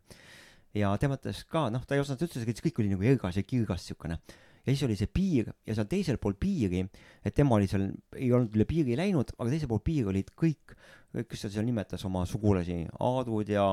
ja 0.77 0.93
tema 1.01 1.19
ütles 1.19 1.43
ka, 1.49 1.67
noh, 1.73 1.83
ta 1.85 1.97
ei 1.97 2.03
osanud 2.03 2.23
üldse, 2.25 2.63
kõik 2.65 2.81
oli 2.81 2.93
nagu 2.95 3.11
ergas 3.13 3.37
ja 3.37 3.45
kirgas 3.45 3.85
siukene 3.91 4.17
ja 4.61 4.73
siis 4.73 4.83
oli 4.85 4.97
see 4.97 5.09
piir 5.09 5.49
ja 5.67 5.75
seal 5.75 5.89
teisel 5.89 6.19
pool 6.21 6.35
piiri, 6.39 6.83
et 7.25 7.35
tema 7.37 7.57
oli 7.57 7.69
seal, 7.69 7.87
ei 8.17 8.29
olnud 8.33 8.55
üle 8.57 8.67
piiri 8.69 8.97
läinud, 8.99 9.33
aga 9.37 9.49
teisel 9.53 9.71
pool 9.71 9.81
piiri 9.85 10.09
olid 10.11 10.31
kõik, 10.37 10.75
kes 11.11 11.45
ta 11.45 11.51
seal 11.51 11.65
nimetas 11.67 12.03
oma 12.07 12.23
sugulasi, 12.29 12.77
Aadud 13.03 13.49
ja, 13.51 13.65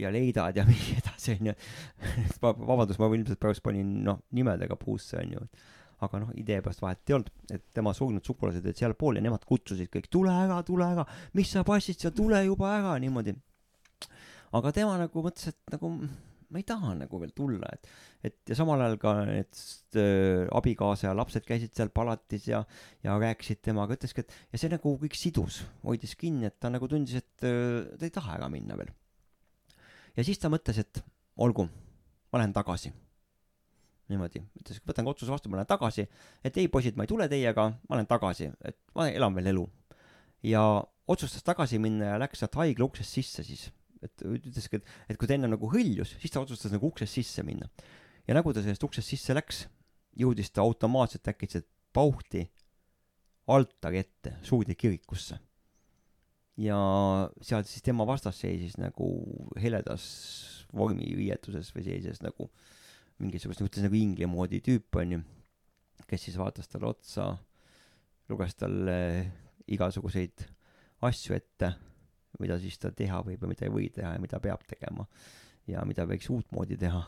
ja 0.00 0.12
Leidad 0.12 0.56
ja 0.56 0.64
nii 0.70 0.98
edasi, 0.98 1.36
onju. 1.36 1.54
vabandust, 2.42 3.00
ma 3.00 3.10
ilmselt 3.12 3.40
praegu 3.40 3.64
panin, 3.64 3.94
noh, 4.06 4.22
nimedega 4.36 4.78
puusse, 4.80 5.18
onju. 5.20 5.46
aga 6.04 6.20
noh, 6.20 6.32
idee 6.36 6.58
pärast 6.64 6.82
vahet 6.82 7.08
ei 7.08 7.16
olnud, 7.16 7.30
et 7.54 7.62
tema 7.76 7.94
surnud 7.96 8.24
sugulased 8.26 8.64
olid 8.64 8.80
sealpool 8.80 9.16
ja 9.16 9.24
nemad 9.24 9.44
kutsusid 9.48 9.88
kõik, 9.92 10.10
tule 10.12 10.32
ära, 10.32 10.58
tule 10.66 10.88
ära, 10.88 11.04
mis 11.38 11.52
sa 11.54 11.62
passid 11.64 12.00
seal, 12.00 12.12
tule 12.16 12.42
juba 12.44 12.74
ära, 12.78 12.96
niimoodi. 13.00 13.36
aga 14.58 14.72
tema 14.74 14.98
nagu 15.00 15.24
mõtles, 15.24 15.52
et 15.52 15.76
nagu 15.76 15.92
ma 16.54 16.60
ei 16.62 16.66
taha 16.66 16.92
nagu 16.94 17.18
veel 17.18 17.32
tulla, 17.34 17.66
et, 17.74 17.88
et 18.28 18.52
ja 18.52 18.56
samal 18.58 18.82
ajal 18.84 18.96
ka 19.02 19.14
need 19.26 19.58
äh, 19.98 20.44
abikaasa 20.54 21.08
ja 21.08 21.14
lapsed 21.18 21.46
käisid 21.48 21.74
seal 21.74 21.90
palatis 21.94 22.46
ja, 22.46 22.60
ja 23.02 23.16
rääkisid 23.18 23.64
temaga, 23.66 23.98
ütleski, 23.98 24.22
et 24.22 24.54
ja 24.54 24.60
see 24.62 24.70
nagu 24.70 24.94
kõik 25.02 25.18
sidus, 25.18 25.64
hoidis 25.82 26.14
kinni, 26.20 26.46
et 26.52 26.60
ta 26.62 26.70
nagu 26.70 26.86
tundis, 26.90 27.18
et 27.18 27.48
äh, 27.48 27.90
ta 27.98 28.06
ei 28.06 28.14
taha 28.14 28.38
ära 28.38 28.50
minna 28.52 28.78
veel. 28.78 28.94
ja 30.14 30.26
siis 30.26 30.38
ta 30.38 30.52
mõtles 30.52 30.78
et 30.84 31.02
olgu 31.42 31.66
ma 31.66 32.38
lähen 32.38 32.54
tagasi. 32.54 32.94
Niimoodi 34.12 34.42
ütles 34.60 34.82
võtan 34.84 35.06
otsuse 35.10 35.32
vastu 35.32 35.50
ma 35.50 35.58
lähen 35.58 35.70
tagasi 35.70 36.04
et 36.44 36.56
ei 36.60 36.68
poisid 36.68 36.94
ma 36.94 37.06
ei 37.06 37.10
tule 37.10 37.26
teiega 37.30 37.70
ma 37.88 37.96
lähen 37.98 38.10
tagasi 38.10 38.50
et 38.62 38.78
ma 38.94 39.08
elan 39.10 39.34
veel 39.34 39.50
elu. 39.54 39.64
Ja 40.44 40.62
otsustas 41.08 41.42
tagasi 41.42 41.80
minna 41.80 42.12
ja 42.12 42.20
läks 42.20 42.44
sealt 42.44 42.58
haigla 42.60 42.86
uksest 42.86 43.16
sisse 43.16 43.42
siis 43.46 43.70
et 44.04 44.24
ütleski 44.28 44.80
et 44.80 44.90
et 45.10 45.20
kui 45.20 45.30
ta 45.30 45.36
enne 45.36 45.50
nagu 45.50 45.70
hõljus 45.70 46.16
siis 46.18 46.34
ta 46.34 46.42
otsustas 46.44 46.74
nagu 46.74 46.90
uksest 46.90 47.20
sisse 47.20 47.44
minna. 47.46 47.68
Ja 48.28 48.36
nagu 48.36 48.52
ta 48.52 48.62
sellest 48.64 48.84
uksest 48.86 49.10
sisse 49.10 49.36
läks 49.36 49.64
jõudis 50.18 50.52
ta 50.54 50.62
automaatselt 50.64 51.28
äkitselt 51.32 51.66
pauhti 51.94 52.44
altari 53.50 54.00
ette 54.02 54.38
suurde 54.46 54.76
kirikusse. 54.78 55.38
Ja 56.60 56.78
seal 57.42 57.64
siis 57.66 57.82
tema 57.82 58.06
vastas 58.06 58.38
seisis 58.40 58.76
nagu 58.78 59.08
heledas 59.58 60.04
vormiriietuses 60.74 61.72
või 61.74 61.86
seisis 61.86 62.22
nagu 62.22 62.48
mingisugust, 63.22 63.62
ütles 63.62 63.84
nagu 63.84 63.98
ingli 63.98 64.26
moodi 64.30 64.60
tüüp 64.64 64.98
onju, 65.02 65.20
kes 66.10 66.28
siis 66.28 66.38
vaatas 66.38 66.70
talle 66.70 66.90
otsa, 66.90 67.28
luges 68.30 68.54
talle 68.58 68.96
igasuguseid 69.70 70.46
asju 71.06 71.36
ette, 71.36 71.72
mida 72.40 72.58
siis 72.62 72.78
ta 72.82 72.90
teha 72.94 73.20
võib 73.26 73.42
ja 73.42 73.50
mida 73.50 73.66
ei 73.66 73.74
või 73.74 73.90
teha 73.94 74.14
ja 74.16 74.22
mida 74.22 74.40
peab 74.42 74.64
tegema 74.68 75.06
ja 75.70 75.84
mida 75.88 76.06
võiks 76.08 76.30
uutmoodi 76.30 76.78
teha. 76.80 77.04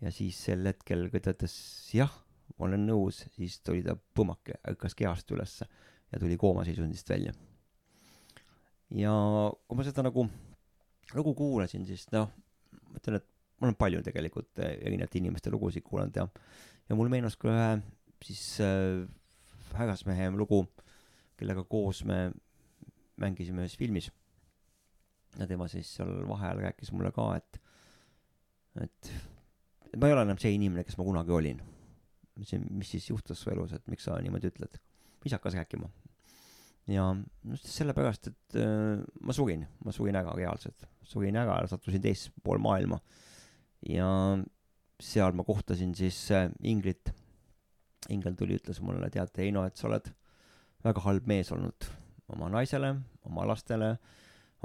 ja 0.00 0.10
siis 0.14 0.38
sel 0.48 0.66
hetkel, 0.66 1.08
kui 1.10 1.20
ta 1.20 1.34
ütles 1.34 1.54
jah, 1.94 2.12
ma 2.56 2.66
olen 2.68 2.86
nõus, 2.86 3.24
siis 3.36 3.60
tuli 3.60 3.82
ta 3.86 3.96
põmmake, 3.96 4.60
ärkas 4.68 4.94
kehast 4.98 5.30
ülesse 5.34 5.68
ja 6.12 6.18
tuli 6.18 6.36
koomaseisundist 6.40 7.08
välja 7.10 7.34
ja 8.96 9.12
kui 9.66 9.76
ma 9.78 9.84
seda 9.84 10.04
nagu 10.06 10.26
lugu 11.16 11.34
kuulasin, 11.36 11.84
siis 11.88 12.06
noh, 12.12 12.30
ma 12.88 13.00
ütlen, 13.00 13.20
et 13.20 13.26
ma 13.58 13.68
olen 13.68 13.78
palju 13.78 14.02
tegelikult 14.06 14.60
eh, 14.62 14.76
erinevate 14.86 15.20
inimeste 15.20 15.52
lugusid 15.52 15.84
kuulanud 15.84 16.16
ja, 16.16 16.26
ja 16.88 16.96
mul 16.96 17.10
meenus 17.12 17.36
ka 17.40 17.50
ühe 17.52 17.70
siis 18.24 18.60
äh, 18.64 19.04
härrasmehe 19.76 20.30
lugu, 20.36 20.64
kellega 21.38 21.64
koos 21.68 22.04
me 22.08 22.28
mängisime 23.18 23.64
ühes 23.64 23.76
filmis. 23.78 24.10
Ja 25.38 25.46
tema 25.46 25.68
siis 25.70 25.90
seal 25.98 26.12
vaheajal 26.28 26.62
rääkis 26.66 26.92
mulle 26.94 27.12
ka, 27.14 27.28
et, 27.38 27.60
et, 28.82 29.12
et 29.92 29.96
ma 29.96 30.10
ei 30.10 30.16
ole 30.16 30.26
enam 30.26 30.40
see 30.42 30.54
inimene, 30.56 30.84
kes 30.86 30.98
ma 30.98 31.06
kunagi 31.06 31.34
olin. 31.34 31.62
mis, 32.38 32.54
mis 32.70 32.90
siis 32.94 33.08
juhtus 33.10 33.40
su 33.42 33.50
elus, 33.50 33.72
et 33.74 33.86
miks 33.90 34.06
sa 34.06 34.18
niimoodi 34.22 34.52
ütled? 34.52 34.78
siis 35.22 35.34
hakkas 35.34 35.56
rääkima, 35.58 35.88
ja 36.88 37.08
just 37.50 37.66
sellepärast, 37.72 38.30
et 38.30 38.58
äh, 38.60 39.00
ma 39.20 39.34
surin, 39.36 39.66
ma 39.84 39.92
surin 39.92 40.16
ära 40.18 40.32
reaalselt, 40.36 40.86
surin 41.02 41.36
ära 41.36 41.58
ja 41.62 41.70
sattusin 41.70 42.02
teispool 42.04 42.62
maailma. 42.62 43.00
ja 43.88 44.08
seal 44.98 45.34
ma 45.36 45.44
kohtasin 45.46 45.94
siis 45.94 46.30
äh, 46.34 46.48
Inglit. 46.62 47.12
Ingel 48.08 48.36
tuli, 48.38 48.56
ütles 48.56 48.78
mulle, 48.80 49.10
tead, 49.12 49.34
Heino, 49.36 49.64
et 49.66 49.76
sa 49.76 49.88
oled 49.88 50.06
väga 50.86 51.02
halb 51.04 51.26
mees 51.28 51.50
olnud 51.52 51.88
oma 52.32 52.48
naisele, 52.52 52.94
oma 53.26 53.44
lastele, 53.48 53.96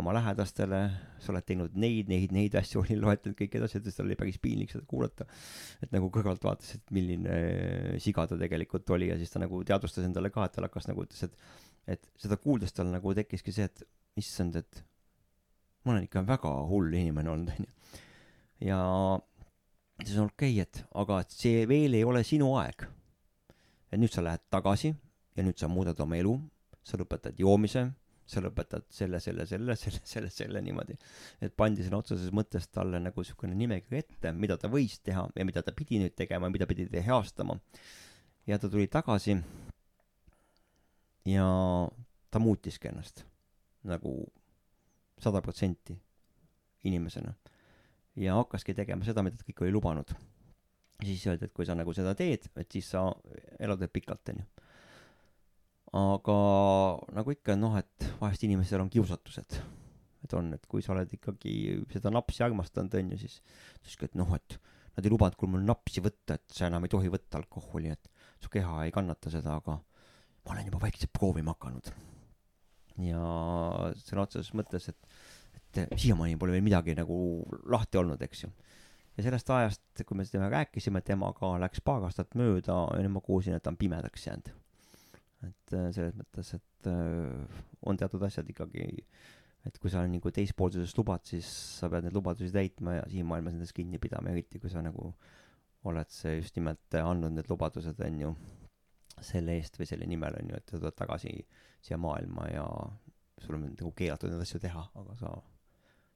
oma 0.02 0.14
lähedastele, 0.16 0.80
sa 1.22 1.30
oled 1.34 1.46
teinud 1.46 1.76
neid, 1.78 2.08
neid, 2.10 2.32
neid 2.34 2.56
asju, 2.58 2.82
oli 2.84 2.98
loetlenud 2.98 3.38
kõik 3.38 3.58
edasi, 3.60 3.82
ütles, 3.82 3.98
tal 3.98 4.08
oli 4.08 4.18
päris 4.20 4.40
piinlik 4.42 4.74
seda 4.74 4.88
kuulata. 4.90 5.28
et 5.84 5.94
nagu 5.94 6.10
kõrvalt 6.14 6.46
vaatas, 6.46 6.76
et 6.78 6.96
milline 6.96 7.36
siga 8.02 8.26
ta 8.30 8.40
tegelikult 8.40 8.90
oli 8.96 9.12
ja 9.12 9.20
siis 9.20 9.34
ta 9.34 9.42
nagu 9.44 9.62
teadvustas 9.68 10.08
endale 10.08 10.34
ka, 10.34 10.48
et 10.48 10.58
tal 10.58 10.68
hakkas 10.70 10.90
nagu 10.90 11.06
ütles, 11.06 11.28
et 11.28 11.38
et 11.94 12.06
seda 12.16 12.38
kuuldes 12.40 12.72
tal 12.72 12.88
nagu 12.88 13.12
tekkiski 13.16 13.52
see, 13.52 13.68
et 13.68 13.84
issand, 14.20 14.56
et 14.56 14.84
ma 15.84 15.94
olen 15.94 16.08
ikka 16.08 16.24
väga 16.28 16.52
hull 16.70 16.94
inimene 16.96 17.32
olnud, 17.34 17.52
onju. 17.58 18.00
ja 18.70 18.80
siis 20.04 20.18
on 20.18 20.30
okei 20.32 20.56
okay,, 20.56 20.64
et 20.64 20.84
aga 21.04 21.20
see 21.30 21.66
veel 21.70 22.00
ei 22.00 22.06
ole 22.08 22.24
sinu 22.28 22.54
aeg. 22.62 22.88
et 23.92 24.00
nüüd 24.00 24.14
sa 24.14 24.24
lähed 24.26 24.48
tagasi 24.50 24.94
ja 25.36 25.44
nüüd 25.46 25.60
sa 25.60 25.70
muudad 25.70 26.00
oma 26.02 26.18
elu, 26.18 26.38
sa 26.84 26.98
lõpetad 26.98 27.38
joomise, 27.40 27.86
sa 28.26 28.42
lõpetad 28.44 28.86
selle, 28.94 29.20
selle, 29.24 29.46
selle, 29.50 29.76
selle, 29.84 30.02
selle, 30.08 30.30
selle 30.34 30.62
niimoodi. 30.64 30.96
et 31.42 31.56
pandi 31.56 31.86
sõna 31.86 32.00
otseses 32.04 32.32
mõttes 32.36 32.70
talle 32.72 33.02
nagu 33.04 33.26
siukene 33.26 33.56
nimekiri 33.60 34.00
ette, 34.04 34.32
mida 34.32 34.58
ta 34.58 34.72
võis 34.72 35.00
teha 35.04 35.28
ja 35.36 35.46
mida 35.46 35.64
ta 35.64 35.76
pidi 35.76 36.00
nüüd 36.02 36.16
tegema, 36.16 36.50
mida 36.54 36.68
pidi 36.70 36.88
ta 36.92 37.04
heastama. 37.04 37.60
ja 38.48 38.60
ta 38.60 38.70
tuli 38.70 38.88
tagasi 38.88 39.38
ja 41.26 41.48
ta 42.32 42.40
muutiski 42.40 42.90
ennast 42.92 43.24
nagu 43.84 44.16
sada 45.20 45.42
protsenti 45.42 45.96
inimesena. 46.84 47.34
ja 48.16 48.36
hakkaski 48.36 48.74
tegema 48.74 49.06
seda, 49.06 49.24
mida 49.26 49.38
ta 49.38 49.46
kõik 49.48 49.64
oli 49.64 49.72
lubanud. 49.74 50.14
siis 51.04 51.26
öeldi, 51.28 51.46
et 51.46 51.54
kui 51.54 51.66
sa 51.66 51.76
nagu 51.76 51.94
seda 51.94 52.14
teed, 52.16 52.46
et 52.56 52.72
siis 52.72 52.88
sa 52.94 53.10
elad 53.60 53.80
veel 53.80 53.92
pikalt, 53.92 54.30
onju. 54.30 54.46
Aga 55.94 56.36
nagu 57.14 57.34
ikka, 57.36 57.56
noh, 57.60 57.78
et 57.78 58.10
vahest 58.20 58.44
inimestel 58.48 58.82
on 58.82 58.92
kiusatused. 58.94 59.60
et 60.24 60.34
on, 60.40 60.54
et 60.56 60.66
kui 60.72 60.82
sa 60.82 60.94
oled 60.94 61.10
ikkagi 61.12 61.82
seda 61.92 62.12
napsi 62.14 62.46
armastanud, 62.46 62.94
onju, 62.96 63.18
siis, 63.20 63.42
siis 63.84 63.98
et 64.08 64.14
noh, 64.16 64.30
et 64.38 64.56
nad 64.96 65.06
ei 65.06 65.12
lubanud 65.12 65.50
mul 65.52 65.66
napsi 65.68 66.02
võtta, 66.04 66.38
et 66.38 66.54
sa 66.54 66.70
enam 66.70 66.86
ei 66.86 66.94
tohi 66.94 67.12
võtta 67.12 67.42
alkoholi, 67.42 67.92
et 67.92 68.10
su 68.42 68.52
keha 68.54 68.86
ei 68.86 68.94
kannata 68.96 69.32
seda, 69.34 69.58
aga 69.60 69.76
ma 69.76 70.56
olen 70.56 70.70
juba 70.70 70.80
vaikselt 70.86 71.12
proovima 71.16 71.56
hakanud. 71.56 71.92
ja 73.04 73.20
sõna 74.00 74.24
otseses 74.24 74.54
mõttes, 74.56 74.88
et, 74.92 75.14
et 75.58 75.84
siiamaani 75.98 76.38
pole 76.40 76.56
veel 76.56 76.66
midagi 76.66 76.96
nagu 76.96 77.18
lahti 77.74 78.00
olnud, 78.00 78.22
eks 78.22 78.46
ju. 78.46 78.52
ja 79.18 79.28
sellest 79.28 79.50
ajast, 79.50 80.06
kui 80.08 80.18
me 80.18 80.26
seda 80.30 80.50
rääkisime 80.54 81.04
temaga, 81.04 81.56
läks 81.62 81.84
paar 81.84 82.06
aastat 82.08 82.38
mööda 82.40 82.86
ja 82.96 83.02
nüüd 83.04 83.18
ma 83.18 83.26
kuulsin, 83.26 83.58
et 83.58 83.66
ta 83.66 83.74
on 83.74 83.82
pimedaks 83.82 84.30
jäänud. 84.30 84.54
Et 85.48 85.76
äh, 85.78 85.90
selles 85.96 86.16
mõttes, 86.18 86.54
et 86.58 86.90
äh, 86.92 87.62
on 87.90 88.00
teatud 88.00 88.24
asjad 88.26 88.50
ikkagi, 88.50 88.88
et 89.68 89.80
kui 89.80 89.92
sa 89.92 90.04
nagu 90.08 90.34
teispoolsusest 90.36 90.98
lubad, 91.00 91.24
siis 91.28 91.48
sa 91.80 91.90
pead 91.92 92.08
neid 92.08 92.18
lubadusi 92.18 92.52
täitma 92.54 92.98
ja 93.00 93.06
siin 93.12 93.28
maailmas 93.30 93.56
nendest 93.56 93.76
kinni 93.78 94.02
pidama, 94.02 94.34
eriti 94.34 94.60
kui 94.60 94.72
sa 94.72 94.84
nagu 94.84 95.14
oled 95.88 96.12
see 96.12 96.38
just 96.40 96.56
nimelt 96.60 97.00
andnud 97.00 97.36
need 97.36 97.50
lubadused, 97.52 98.00
on 98.08 98.20
ju 98.22 98.34
selle 99.24 99.56
eest 99.60 99.78
või 99.80 99.88
selle 99.88 100.08
nimel 100.10 100.36
on 100.40 100.52
ju, 100.52 100.60
et 100.60 100.70
sa 100.70 100.80
tuled 100.80 100.96
tagasi 100.98 101.34
siia 101.84 102.00
maailma 102.02 102.48
ja 102.50 102.66
sul 103.44 103.58
on 103.58 103.68
nagu 103.70 103.92
keelatud 103.96 104.32
neid 104.32 104.44
asju 104.46 104.62
teha, 104.64 104.84
aga 105.00 105.16
sa 105.20 105.34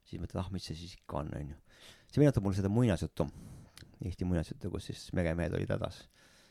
siis 0.08 0.20
mõtled, 0.22 0.40
ah, 0.40 0.50
mis 0.52 0.66
see 0.68 0.76
siis 0.78 0.96
ikka 0.96 1.22
on, 1.22 1.32
on 1.36 1.52
ju. 1.52 1.58
see 2.08 2.22
meenutab 2.22 2.44
mulle 2.44 2.58
seda 2.58 2.72
muinasjuttu, 2.72 3.28
Eesti 4.06 4.26
muinasjuttu, 4.28 4.70
kus 4.70 4.88
siis 4.90 5.08
meremehed 5.16 5.56
olid 5.58 5.70
hädas. 5.74 6.04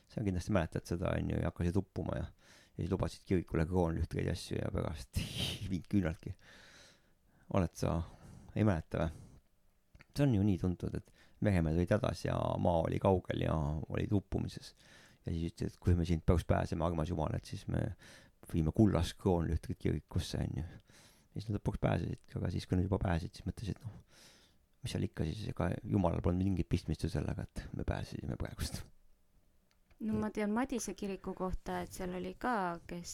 sa 0.07 0.23
kindlasti 0.23 0.53
mäletad 0.55 0.87
seda, 0.87 1.11
on 1.15 1.31
ju, 1.31 1.39
ja 1.41 1.49
hakkasid 1.49 1.77
uppuma 1.79 2.15
ja, 2.15 2.27
ja 2.77 2.83
siis 2.83 2.91
lubasid 2.93 3.25
kirikule 3.25 3.65
kroonlühtreid 3.65 4.29
ja 4.29 4.35
asju 4.37 4.59
ja 4.59 4.71
pärast 4.73 5.17
ei 5.21 5.69
viinud 5.71 5.89
küünaltki. 5.91 6.35
oled 7.57 7.73
sa, 7.73 8.01
ei 8.55 8.67
mäleta 8.67 9.05
või? 9.05 9.23
see 10.17 10.25
on 10.25 10.33
ju 10.33 10.43
nii 10.45 10.57
tuntud, 10.57 10.95
et 10.97 11.11
meremehed 11.45 11.77
olid 11.77 11.91
hädas 11.93 12.23
ja 12.25 12.37
maa 12.61 12.79
oli 12.87 12.97
kaugel 12.99 13.43
ja 13.45 13.53
olid 13.93 14.13
uppumises 14.17 14.73
ja 15.27 15.33
siis 15.33 15.51
ütles, 15.51 15.73
et 15.73 15.81
kui 15.83 15.95
me 15.97 16.05
siit 16.07 16.23
peaks 16.25 16.45
pääsema, 16.47 16.87
armas 16.87 17.11
jumal, 17.11 17.35
et 17.35 17.45
siis 17.45 17.65
me 17.71 17.83
viime 18.53 18.71
kullast 18.75 19.17
kroonlühtrit 19.19 19.79
kirikusse, 19.79 20.39
onju. 20.39 20.63
ja 20.63 21.41
siis 21.41 21.49
nad 21.49 21.59
lõpuks 21.59 21.81
pääsesid, 21.83 22.21
aga 22.39 22.51
siis, 22.53 22.67
kui 22.67 22.79
nad 22.79 22.87
juba 22.87 22.99
pääsesid, 23.03 23.35
siis 23.35 23.47
mõtlesid, 23.47 23.81
noh, 23.83 24.21
mis 24.83 24.95
seal 24.95 25.07
ikka 25.07 25.27
siis, 25.27 25.43
ega 25.51 25.69
jumalal 25.83 26.23
polnud 26.23 26.47
mingit 26.47 26.69
pistmist 26.71 27.03
ju 27.03 27.11
sellega, 27.11 27.43
et 27.43 27.65
me 27.75 27.85
pääsesime 27.87 28.39
praegust. 28.39 28.81
No 29.99 30.17
ma 30.21 30.29
tean 30.33 30.51
Madise 30.53 30.93
kiriku 30.93 31.33
kohta, 31.37 31.81
et 31.81 31.93
seal 31.93 32.13
oli 32.19 32.33
ka, 32.39 32.79
kes 32.87 33.13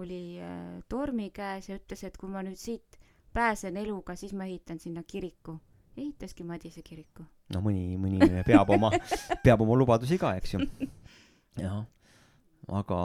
oli 0.00 0.40
äh, 0.40 0.80
tormi 0.88 1.30
käes 1.34 1.68
ja 1.68 1.76
ütles, 1.78 2.04
et 2.06 2.16
kui 2.18 2.30
ma 2.32 2.42
nüüd 2.44 2.58
siit 2.58 2.98
pääsen 3.32 3.76
eluga, 3.80 4.16
siis 4.16 4.32
ma 4.36 4.48
ehitan 4.48 4.80
sinna 4.80 5.02
kiriku. 5.02 5.58
ehitaski 5.96 6.44
Madise 6.44 6.82
kiriku. 6.82 7.24
no 7.52 7.60
mõni, 7.60 7.98
mõni 8.00 8.44
peab 8.46 8.70
oma, 8.72 8.90
peab 9.44 9.60
oma 9.60 9.76
lubadusi 9.76 10.18
ka, 10.18 10.34
eks 10.40 10.54
ju 10.54 10.64
jah, 11.64 11.84
aga 12.68 12.98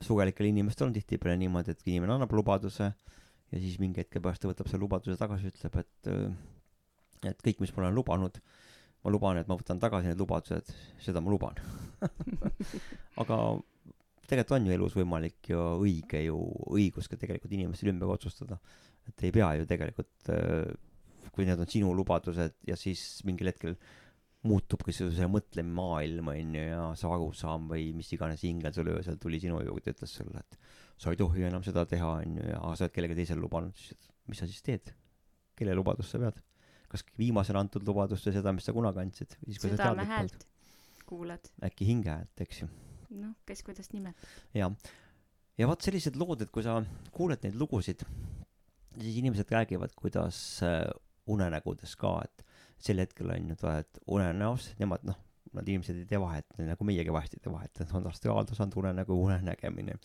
sugelikel 0.00 0.48
inimestel 0.48 0.88
on 0.88 0.96
tihtipeale 0.96 1.36
niimoodi, 1.40 1.74
et 1.74 1.86
inimene 1.86 2.16
annab 2.16 2.32
lubaduse 2.32 2.88
ja 2.88 3.60
siis 3.60 3.78
mingi 3.78 4.02
hetke 4.02 4.20
pärast 4.20 4.42
ta 4.42 4.50
võtab 4.50 4.70
selle 4.70 4.82
lubaduse 4.86 5.18
tagasi, 5.20 5.52
ütleb, 5.52 5.80
et 5.84 6.12
et 7.24 7.40
kõik, 7.44 7.60
mis 7.62 7.72
ma 7.72 7.84
olen 7.84 7.96
lubanud, 7.96 8.40
ma 9.04 9.12
luban, 9.12 9.38
et 9.40 9.50
ma 9.50 9.58
võtan 9.60 9.80
tagasi 9.82 10.10
need 10.10 10.20
lubadused, 10.20 10.72
seda 11.04 11.20
ma 11.20 11.32
luban 11.32 11.60
aga 13.22 13.38
tegelikult 14.24 14.56
on 14.56 14.68
ju 14.68 14.76
elus 14.76 14.96
võimalik 14.96 15.50
ja 15.52 15.64
õige 15.76 16.22
ju, 16.24 16.38
õigus 16.72 17.10
ka 17.10 17.18
tegelikult 17.20 17.52
inimestel 17.52 17.92
ümber 17.92 18.14
otsustada. 18.14 18.58
et 19.08 19.26
ei 19.26 19.34
pea 19.34 19.50
ju 19.58 19.66
tegelikult, 19.68 20.30
kui 21.34 21.44
need 21.44 21.60
on 21.60 21.68
sinu 21.68 21.92
lubadused 21.96 22.56
ja 22.68 22.76
siis 22.78 23.20
mingil 23.28 23.50
hetkel 23.52 23.76
muutubki 24.44 24.92
su 24.92 25.08
see 25.12 25.28
mõtlemaailm, 25.30 26.28
on 26.32 26.56
ju, 26.56 26.64
ja 26.68 26.88
see 27.00 27.08
arusaam 27.08 27.68
või 27.70 27.92
mis 27.96 28.10
iganes 28.16 28.44
ingel 28.44 28.74
sul 28.76 28.90
öösel 28.92 29.16
tuli 29.20 29.40
sinu 29.40 29.60
juurde, 29.64 29.94
ütles 29.94 30.16
sulle, 30.18 30.40
et 30.40 30.58
sa 31.00 31.12
ei 31.12 31.20
tohi 31.20 31.46
enam 31.48 31.64
seda 31.64 31.86
teha, 31.88 32.10
on 32.24 32.36
ju, 32.40 32.48
ja 32.52 32.60
sa 32.76 32.84
oled 32.84 32.94
kellelegi 32.94 33.22
teisele 33.22 33.44
lubanud, 33.44 33.76
siis 33.76 34.10
mis 34.28 34.40
sa 34.40 34.48
siis 34.48 34.64
teed? 34.64 34.92
kelle 35.54 35.76
lubadust 35.78 36.10
sa 36.10 36.18
pead? 36.18 36.40
Kas 36.94 37.06
viimasena 37.18 37.62
antud 37.64 37.86
lubadust 37.86 38.28
või 38.28 38.36
seda, 38.38 38.52
mis 38.56 38.66
sa 38.68 38.74
kunagi 38.76 39.02
andsid, 39.02 39.38
siis 39.44 39.60
kui 39.60 39.70
sa 39.70 39.76
südame 39.76 40.04
teadlik 40.04 40.04
oled. 40.04 40.14
häält 40.14 40.46
kuulad, 41.08 41.50
äkki 41.64 41.88
hinge 41.88 42.12
häält, 42.12 42.44
eks 42.44 42.62
ju. 42.62 42.68
noh, 43.20 43.34
kes 43.48 43.62
kuidas 43.66 43.90
nimetab. 43.92 44.30
ja, 44.56 44.70
ja 45.60 45.68
vot 45.70 45.84
sellised 45.84 46.18
lood, 46.20 46.44
et 46.44 46.52
kui 46.54 46.64
sa 46.66 46.78
kuuled 47.14 47.44
neid 47.44 47.58
lugusid, 47.60 48.04
siis 48.96 49.20
inimesed 49.20 49.50
räägivad, 49.52 49.94
kuidas 49.98 50.38
äh, 50.66 50.86
unenägudes 51.30 51.96
ka, 52.00 52.16
et 52.24 52.44
sel 52.84 53.00
hetkel 53.02 53.32
on 53.32 53.52
ju, 53.52 53.58
et 53.72 54.02
unenäos, 54.16 54.72
nemad 54.80 55.04
noh, 55.08 55.18
nad 55.54 55.68
inimesed 55.68 56.00
ei 56.00 56.08
tee 56.08 56.20
vahet, 56.20 56.48
nagu 56.66 56.86
meiegi 56.86 57.12
vahest 57.14 57.36
ei 57.36 57.44
tee 57.44 57.52
vahet, 57.52 57.80
et 57.80 57.92
on 57.94 58.06
astraaltasand 58.10 58.74
unenägu, 58.80 59.16
unenägemine. 59.28 59.98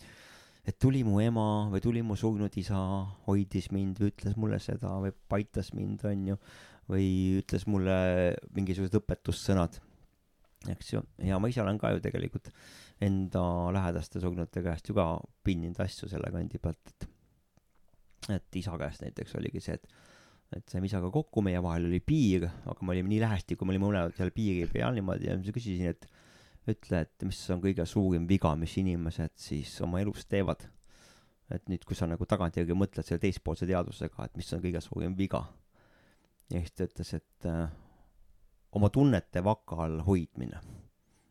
Et 0.70 0.78
tuli 0.78 1.02
mu 1.06 1.18
ema 1.22 1.66
või 1.72 1.82
tuli 1.82 2.02
mu 2.06 2.16
surnud 2.18 2.54
isa, 2.60 2.78
hoidis 3.26 3.70
mind 3.74 4.00
või 4.00 4.12
ütles 4.12 4.36
mulle 4.38 4.60
seda 4.62 4.92
või 5.02 5.12
paitas 5.32 5.72
mind, 5.74 6.04
onju, 6.06 6.36
või 6.90 7.06
ütles 7.40 7.66
mulle 7.70 7.96
mingisugused 8.54 8.98
õpetussõnad, 9.00 9.80
eks 10.70 10.92
ju, 10.94 11.02
ja 11.26 11.40
ma 11.42 11.50
ise 11.50 11.62
olen 11.64 11.80
ka 11.80 11.92
ju 11.94 12.02
tegelikult 12.04 12.52
enda 13.02 13.42
lähedaste 13.74 14.22
surnute 14.22 14.62
käest 14.62 14.90
ju 14.90 14.96
ka 14.98 15.14
pinninud 15.46 15.80
asju 15.82 16.10
selle 16.10 16.30
kandi 16.34 16.62
pealt, 16.62 16.94
et 16.94 17.08
et 18.30 18.56
isa 18.60 18.76
käest 18.78 19.02
näiteks 19.02 19.34
oligi 19.40 19.62
see, 19.64 19.78
et 19.80 19.98
et 20.50 20.66
saime 20.66 20.88
isaga 20.88 21.06
kokku, 21.14 21.44
meie 21.46 21.60
vahel 21.62 21.86
oli 21.86 22.00
piir, 22.02 22.48
aga 22.66 22.82
me 22.82 22.96
olime 22.96 23.12
nii 23.12 23.20
lähestikku, 23.22 23.64
me 23.64 23.76
olime 23.76 23.86
mõlemad 23.86 24.16
seal 24.16 24.32
piiri 24.34 24.66
peal 24.70 24.96
niimoodi 24.96 25.28
ja 25.28 25.36
siis 25.38 25.54
küsisin, 25.54 25.92
et 25.94 26.08
ütle, 26.68 27.00
et 27.00 27.24
mis 27.24 27.40
on 27.52 27.62
kõige 27.62 27.86
suurim 27.88 28.26
viga, 28.28 28.52
mis 28.58 28.76
inimesed 28.80 29.32
siis 29.40 29.72
oma 29.84 30.00
elus 30.00 30.26
teevad. 30.26 30.66
et 31.50 31.64
nüüd, 31.66 31.82
kui 31.82 31.96
sa 31.98 32.06
nagu 32.06 32.22
tagantjärgi 32.30 32.74
mõtled 32.78 33.06
selle 33.06 33.18
teispoolse 33.18 33.66
teadvusega, 33.66 34.24
et 34.24 34.36
mis 34.38 34.52
on 34.54 34.60
kõige 34.62 34.80
suurim 34.84 35.16
viga. 35.16 35.44
ja 36.50 36.60
siis 36.60 36.72
ta 36.72 36.84
ütles, 36.84 37.14
et 37.14 37.46
äh, 37.46 37.70
oma 38.72 38.90
tunnete 38.90 39.44
vaka 39.44 39.82
all 39.84 40.00
hoidmine. 40.06 40.60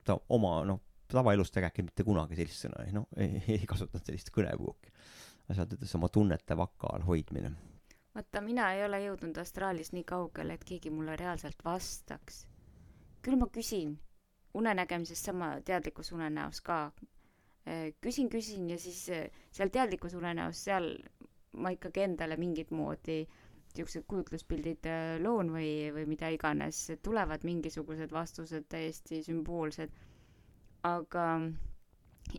ta 0.04 0.18
oma, 0.30 0.64
noh, 0.66 0.82
tavaelus 1.08 1.52
ta 1.52 1.60
ei 1.60 1.68
rääkinud 1.68 1.92
mitte 1.92 2.04
kunagi 2.04 2.36
sellist 2.36 2.66
sõna, 2.66 2.84
noh, 2.94 3.08
ei, 3.24 3.42
ei 3.48 3.66
kasutanud 3.70 4.06
sellist 4.06 4.34
kõnepruuki. 4.36 4.94
aga 5.46 5.58
sealt 5.58 5.74
ütles 5.78 5.96
oma 5.96 6.10
tunnete 6.10 6.58
vaka 6.58 6.94
all 6.94 7.06
hoidmine. 7.08 7.54
vaata, 8.16 8.42
mina 8.42 8.74
ei 8.74 8.86
ole 8.86 9.04
jõudnud 9.06 9.38
astraalis 9.38 9.94
nii 9.94 10.04
kaugele, 10.04 10.58
et 10.58 10.66
keegi 10.66 10.90
mulle 10.90 11.16
reaalselt 11.16 11.66
vastaks. 11.66 12.46
küll 13.22 13.40
ma 13.40 13.48
küsin, 13.54 14.00
unenägemises 14.60 15.22
sama 15.26 15.54
teadlikus 15.66 16.12
unenäos 16.16 16.62
ka. 16.62 16.92
küsin, 18.02 18.30
küsin 18.34 18.70
ja 18.72 18.78
siis 18.82 19.02
eh, 19.14 19.32
seal 19.52 19.70
teadlikus 19.70 20.16
unenäos, 20.18 20.64
seal 20.66 20.88
ma 21.54 21.70
ikkagi 21.76 22.02
endale 22.02 22.38
mingit 22.40 22.72
moodi 22.72 23.20
siuksed 23.76 24.08
kujutluspildid 24.10 24.88
eh, 24.90 25.16
loon 25.22 25.52
või, 25.54 25.70
või 25.94 26.08
mida 26.10 26.32
iganes, 26.34 26.80
tulevad 27.06 27.46
mingisugused 27.46 28.12
vastused 28.12 28.66
täiesti 28.70 29.22
sümboolsed. 29.28 29.94
aga, 30.84 31.26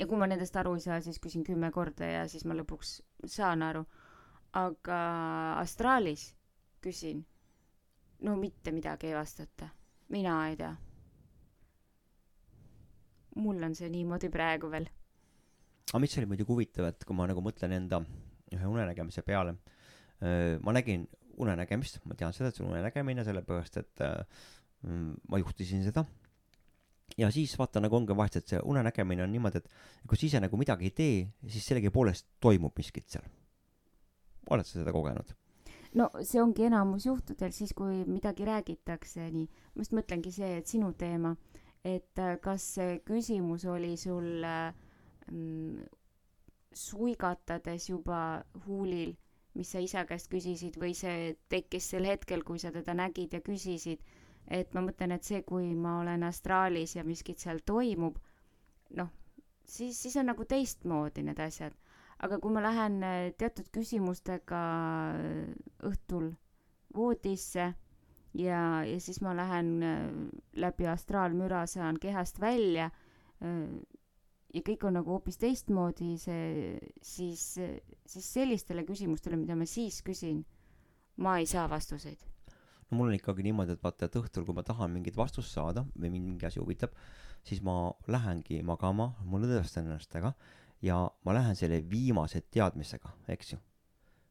ja 0.01 0.07
kui 0.07 0.19
ma 0.19 0.27
nendest 0.27 0.57
aru 0.57 0.75
ei 0.75 0.87
saa, 0.87 1.01
siis 1.01 1.21
küsin 1.23 1.45
kümme 1.47 1.71
korda 1.71 2.07
ja 2.09 2.29
siis 2.29 2.45
ma 2.45 2.57
lõpuks 2.59 2.99
saan 3.27 3.63
aru 3.63 3.85
aga 4.53 5.01
astraalis 5.61 6.31
küsin, 6.83 7.23
no 8.27 8.37
mitte 8.37 8.73
midagi 8.75 9.11
ei 9.11 9.15
vastata, 9.15 9.69
mina 10.09 10.37
ei 10.49 10.57
tea. 10.57 10.75
Mul 13.37 13.63
on 13.63 13.75
see 13.79 13.91
niimoodi 13.93 14.31
praegu 14.33 14.71
veel. 14.73 14.89
aga 15.91 16.01
mis 16.03 16.17
oli 16.19 16.29
muidugi 16.31 16.49
huvitav, 16.51 16.91
et 16.91 17.05
kui 17.07 17.17
ma 17.17 17.27
nagu 17.31 17.43
mõtlen 17.45 17.75
enda 17.77 18.03
ühe 18.55 18.67
unenägemise 18.67 19.23
peale, 19.27 19.57
ma 20.21 20.75
nägin 20.75 21.07
unenägemist, 21.41 22.01
ma 22.05 22.17
tean 22.19 22.35
seda, 22.37 22.51
et 22.51 22.59
see 22.59 22.65
on 22.65 22.73
unenägemine, 22.75 23.25
sellepärast 23.27 23.79
et 23.81 24.03
ma 24.83 25.41
juhtisin 25.41 25.85
seda. 25.87 26.05
ja 27.19 27.29
siis 27.35 27.57
vaata 27.59 27.81
nagu 27.83 27.97
ongi 27.97 28.15
vahest, 28.17 28.37
et 28.39 28.53
see 28.53 28.61
unenägemine 28.65 29.25
on 29.25 29.33
niimoodi, 29.33 29.61
et 29.61 30.07
kui 30.09 30.19
sa 30.19 30.27
ise 30.27 30.41
nagu 30.41 30.57
midagi 30.57 30.89
ei 30.89 30.95
tee, 30.97 31.17
siis 31.49 31.67
sellegipoolest 31.73 32.27
toimub 32.41 32.77
miskit 32.79 33.09
seal. 33.09 33.27
oled 34.51 34.67
sa 34.67 34.79
seda 34.79 34.93
kogenud? 34.95 35.35
no 35.95 36.09
see 36.23 36.43
ongi 36.43 36.69
enamus 36.69 37.07
juhtudel 37.07 37.53
siis, 37.55 37.73
kui 37.77 38.05
midagi 38.07 38.47
räägitakse, 38.47 39.27
nii. 39.35 39.49
ma 39.75 39.85
just 39.85 39.97
mõtlengi 39.97 40.33
see, 40.35 40.53
et 40.61 40.71
sinu 40.71 40.93
teema, 40.99 41.35
et 41.85 42.19
äh, 42.19 42.37
kas 42.43 42.65
see 42.77 42.99
küsimus 43.07 43.65
oli 43.65 43.97
sul 43.97 44.45
äh, 44.45 44.73
mm, 45.31 45.83
suigatades 46.77 47.89
juba 47.91 48.21
huulil, 48.67 49.15
mis 49.59 49.73
sa 49.75 49.83
isa 49.83 50.05
käest 50.07 50.31
küsisid 50.31 50.77
või 50.79 50.95
see 50.95 51.35
tekkis 51.51 51.91
sel 51.95 52.07
hetkel, 52.07 52.45
kui 52.47 52.61
sa 52.63 52.71
teda 52.75 52.95
nägid 52.95 53.33
ja 53.35 53.41
küsisid. 53.41 54.03
et 54.51 54.73
ma 54.75 54.81
mõtlen, 54.83 55.13
et 55.15 55.25
see, 55.25 55.43
kui 55.47 55.75
ma 55.79 56.01
olen 56.01 56.23
astraalis 56.27 56.97
ja 56.97 57.05
miskit 57.05 57.39
seal 57.39 57.61
toimub, 57.67 58.17
noh, 58.99 59.11
siis, 59.65 59.99
siis 60.03 60.17
on 60.17 60.27
nagu 60.27 60.45
teistmoodi 60.45 61.23
need 61.23 61.39
asjad 61.39 61.77
aga 62.25 62.39
kui 62.41 62.53
ma 62.53 62.61
lähen 62.65 63.01
äh, 63.07 63.31
teatud 63.41 63.69
küsimustega 63.73 64.61
õhtul 65.89 66.27
voodisse 66.97 67.71
ja, 68.35 68.83
ja 68.87 69.01
siis 69.01 69.21
ma 69.25 69.35
lähen 69.37 69.71
äh, 69.83 70.03
läbi 70.63 70.87
astraalmüra, 70.91 71.67
saan 71.67 71.99
kehast 72.01 72.41
välja 72.41 72.91
ja 74.55 74.63
kõik 74.67 74.83
on 74.85 74.99
nagu 74.99 75.15
hoopis 75.15 75.39
teistmoodi, 75.41 76.15
see, 76.21 76.75
siis, 77.05 77.45
siis 78.05 78.33
sellistele 78.35 78.85
küsimustele, 78.89 79.39
mida 79.41 79.57
ma 79.59 79.69
siis 79.69 80.01
küsin, 80.07 80.43
ma 81.25 81.39
ei 81.41 81.49
saa 81.49 81.65
vastuseid. 81.71 82.27
no 82.91 82.99
mul 82.99 83.13
on 83.13 83.17
ikkagi 83.17 83.47
niimoodi, 83.47 83.79
et 83.79 83.83
vaata, 83.83 84.09
et 84.11 84.19
õhtul, 84.19 84.45
kui 84.45 84.57
ma 84.57 84.65
tahan 84.67 84.91
mingit 84.93 85.17
vastust 85.17 85.55
saada 85.55 85.87
või 85.95 86.11
mingi 86.17 86.47
asi 86.47 86.61
huvitab, 86.61 86.93
siis 87.47 87.63
ma 87.63 87.95
lähengi 88.11 88.63
magama, 88.67 89.13
ma 89.25 89.41
lõdvestan 89.41 89.87
ennast 89.87 90.15
ära 90.19 90.35
ja 90.83 91.05
ma 91.25 91.37
lähen 91.37 91.57
selle 91.57 91.81
viimase 91.87 92.43
teadmisega, 92.51 93.15
eks 93.29 93.55
ju. 93.55 93.61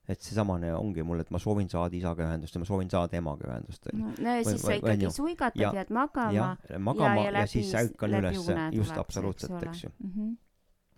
Et 0.10 0.22
seesamane 0.26 0.72
ongi 0.74 1.04
mul, 1.06 1.22
et 1.22 1.30
ma 1.34 1.40
soovin 1.42 1.70
saada 1.70 1.96
isaga 1.96 2.26
ühendust 2.26 2.56
ja 2.56 2.62
ma 2.64 2.68
soovin 2.68 2.90
saada 2.90 3.18
emaga 3.20 3.50
ühendust, 3.52 3.90
no 3.94 4.14
ja 4.18 4.44
siis 4.48 4.64
sa 4.66 4.76
ikkagi 4.76 5.62
Ja- 5.62 5.74
jääd 5.76 5.92
magama 5.94 6.34
jah, 6.34 6.80
magama 6.80 7.24
ja, 7.24 7.26
ja, 7.28 7.34
läbi- 7.40 7.52
siis 7.54 7.74
ärkan 7.78 8.12
läbi 8.12 8.28
üles 8.28 8.48
une, 8.48 8.70
just 8.74 8.98
absoluutselt, 8.98 9.64
eks 9.70 9.84
ju. 9.84 9.92
Mhm. 10.04 10.32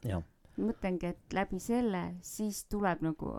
jah, 0.07 0.23
mõtlengi, 0.57 1.11
et 1.11 1.33
läbi 1.35 1.59
selle 1.59 2.03
siis 2.21 2.63
tuleb 2.71 3.03
nagu, 3.03 3.35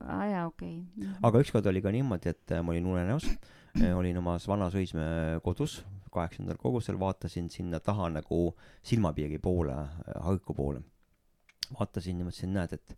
aa 0.00 0.26
jaa, 0.26 0.46
okei 0.46 0.80
okay.. 0.82 1.12
aga 1.22 1.44
ükskord 1.44 1.66
oli 1.70 1.82
ka 1.82 1.94
niimoodi, 1.94 2.34
et 2.34 2.50
äh, 2.52 2.62
ma 2.62 2.74
olin 2.74 2.86
unenäos, 2.86 3.28
olin 4.00 4.18
omas 4.18 4.48
vanas 4.48 4.74
Õismäe 4.74 5.38
kodus, 5.44 5.84
kaheksandal 6.10 6.56
korrusel, 6.58 6.98
vaatasin 6.98 7.50
sinna 7.52 7.80
taha 7.80 8.08
nagu 8.10 8.56
silmapiiri 8.82 9.38
poole, 9.38 9.76
harku 10.24 10.54
poole. 10.54 10.80
vaatasin 11.78 12.20
ja 12.20 12.24
mõtlesin, 12.24 12.52
näed, 12.54 12.72
et 12.72 12.96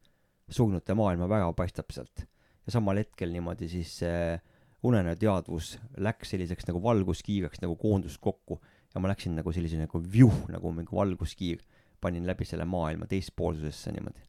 surnute 0.50 0.94
maailma 0.96 1.28
värav 1.28 1.54
paistab 1.56 1.92
sealt. 1.92 2.24
ja 2.66 2.72
samal 2.72 3.00
hetkel 3.00 3.32
niimoodi 3.32 3.68
siis 3.68 3.98
see 4.02 4.38
unenäo 4.86 5.16
teadvus 5.18 5.76
läks 5.98 6.34
selliseks 6.34 6.68
nagu 6.68 6.82
valguskiireks 6.82 7.62
nagu 7.64 7.76
koondus 7.80 8.18
kokku 8.18 8.60
ja 8.94 9.02
ma 9.02 9.10
läksin 9.10 9.36
nagu 9.38 9.52
sellise 9.52 9.80
nagu 9.80 10.00
vjuh 10.00 10.46
nagu 10.52 10.72
mingi 10.72 10.94
valguskiir, 10.94 11.62
panin 12.00 12.26
läbi 12.26 12.46
selle 12.48 12.64
maailma 12.68 13.08
teispoolsusesse 13.10 13.92
niimoodi. 13.96 14.22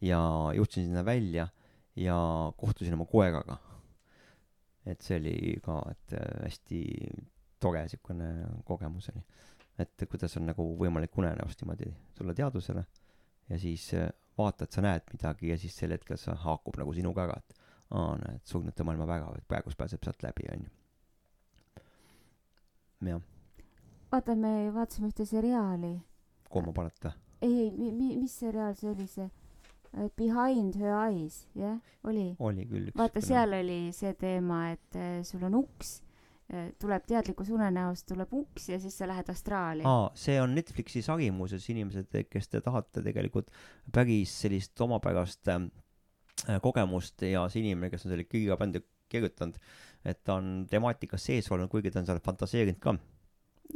ja 0.00 0.20
jõudsin 0.54 0.86
sinna 0.86 1.04
välja 1.04 1.48
ja 1.96 2.18
kohtusin 2.56 2.94
oma 2.94 3.06
koeraga. 3.06 3.58
et 4.86 5.02
see 5.02 5.18
oli 5.18 5.58
ka, 5.62 5.82
et 5.90 6.14
äh, 6.14 6.44
hästi 6.44 6.82
tore 7.60 7.88
siukene 7.88 8.30
kogemus 8.64 9.10
oli. 9.14 9.24
et 9.78 10.08
kuidas 10.10 10.36
on 10.36 10.46
nagu 10.46 10.70
võimalik 10.78 11.18
unenäost 11.18 11.62
niimoodi 11.62 11.92
tulla 12.14 12.34
teadvusele 12.34 12.84
ja 13.48 13.58
siis 13.58 13.92
äh, 13.94 14.10
vaatad, 14.38 14.70
sa 14.72 14.84
näed 14.84 15.08
midagi 15.12 15.52
ja 15.52 15.58
siis 15.58 15.76
sel 15.76 15.94
hetkel 15.94 16.18
see 16.20 16.34
haakub 16.44 16.78
nagu 16.80 16.92
sinuga 16.96 17.24
ära, 17.26 17.38
et 17.38 17.56
aa, 17.90 18.12
näed, 18.20 18.44
surnute 18.48 18.86
maailma 18.86 19.08
värav, 19.08 19.38
et 19.38 19.48
praegust 19.48 19.78
pääseb 19.80 20.04
sealt 20.04 20.22
läbi, 20.22 20.46
onju. 20.52 20.70
jah, 23.08 23.24
vaata, 24.12 24.36
me 24.36 24.52
vaatasime 24.74 25.12
ühte 25.12 25.26
seriaali. 25.28 25.94
kooma 26.50 26.72
panete? 26.76 27.12
ei, 27.42 27.54
ei, 27.64 27.70
mi-, 27.72 27.92
mi-, 27.92 28.16
mis 28.16 28.38
seriaal 28.38 28.74
see 28.78 28.90
oli, 28.90 29.06
see 29.06 29.28
äh, 29.28 30.10
Behind 30.16 30.76
her 30.80 30.94
eyes, 31.06 31.46
jah, 31.54 31.78
oli. 32.04 32.34
oli 32.38 32.66
küll 32.70 32.92
vaata, 32.98 33.22
seal 33.24 33.56
oli 33.58 33.80
see 33.96 34.12
teema, 34.18 34.68
et 34.74 34.98
äh, 34.98 35.22
sul 35.26 35.46
on 35.48 35.58
uks, 35.62 35.98
tuleb 36.80 37.04
teadlikus 37.08 37.50
unenäos 37.52 38.04
tuleb 38.08 38.32
uks 38.32 38.70
ja 38.72 38.78
siis 38.80 38.96
sa 38.98 39.08
lähed 39.08 39.28
astraali. 39.28 39.84
aa, 39.84 40.08
see 40.16 40.38
on 40.40 40.54
Netflixi 40.56 41.02
sari 41.04 41.28
muuseas, 41.34 41.66
inimesed, 41.68 42.14
kes 42.30 42.48
te 42.48 42.62
tahate 42.64 43.02
tegelikult 43.04 43.50
päris 43.92 44.32
sellist 44.44 44.80
omapärast 44.80 45.50
ähm, 45.52 45.68
äh, 46.48 46.56
kogemust 46.64 47.22
ja 47.28 47.44
see 47.52 47.66
inimene, 47.66 47.92
kes 47.92 48.06
on 48.06 48.14
selle 48.14 48.24
ja 48.24 48.82
kirjutanud, 49.08 49.60
et 50.04 50.24
ta 50.24 50.38
on 50.40 50.66
temaatikas 50.70 51.28
sees 51.30 51.46
olnud, 51.52 51.70
kuigi 51.72 51.92
ta 51.92 52.02
on 52.02 52.08
seal 52.08 52.20
fantaseerinud 52.24 52.80
ka. 52.80 52.96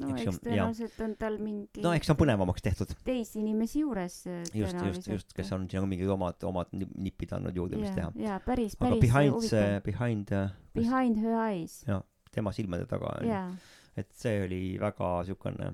no 0.00 0.08
eks 0.14 0.22
eks 0.24 0.38
tõenäoliselt 0.40 1.00
on 1.04 1.14
tal 1.20 1.34
mingi 1.36 1.82
no 1.84 1.90
eks 1.92 2.08
see 2.08 2.14
on 2.14 2.18
põnevamaks 2.22 2.64
tehtud. 2.64 2.94
teisi 3.04 3.42
inimesi 3.42 3.82
juures 3.82 4.22
äh, 4.32 4.40
just, 4.56 4.78
just, 4.86 5.10
just, 5.12 5.34
kes 5.36 5.52
on 5.52 5.68
siin 5.68 5.84
mingid 5.90 6.08
omad, 6.12 6.40
omad 6.48 6.72
nip- 6.72 6.96
nipid 6.96 7.36
andnud 7.36 7.60
juurde, 7.60 7.80
mis 7.80 7.92
ja 7.92 7.98
teha., 7.98 8.12
ja 8.16 8.40
päris, 8.46 8.78
aga 8.80 8.86
päris 8.86 9.04
behind 9.04 9.36
huvitav 9.36 9.60
see, 9.60 9.84
behind 9.90 10.32
äh, 10.32 10.56
Behind 10.72 11.20
her 11.20 11.36
eyes. 11.36 11.82
Jaa. 11.84 12.00
Tema 12.34 12.52
silmade 12.56 12.86
taga 12.90 13.14
onju 13.18 13.30
jaa. 13.32 13.48
et 13.96 14.08
see 14.16 14.44
oli 14.46 14.60
väga 14.80 15.10
siukene 15.28 15.72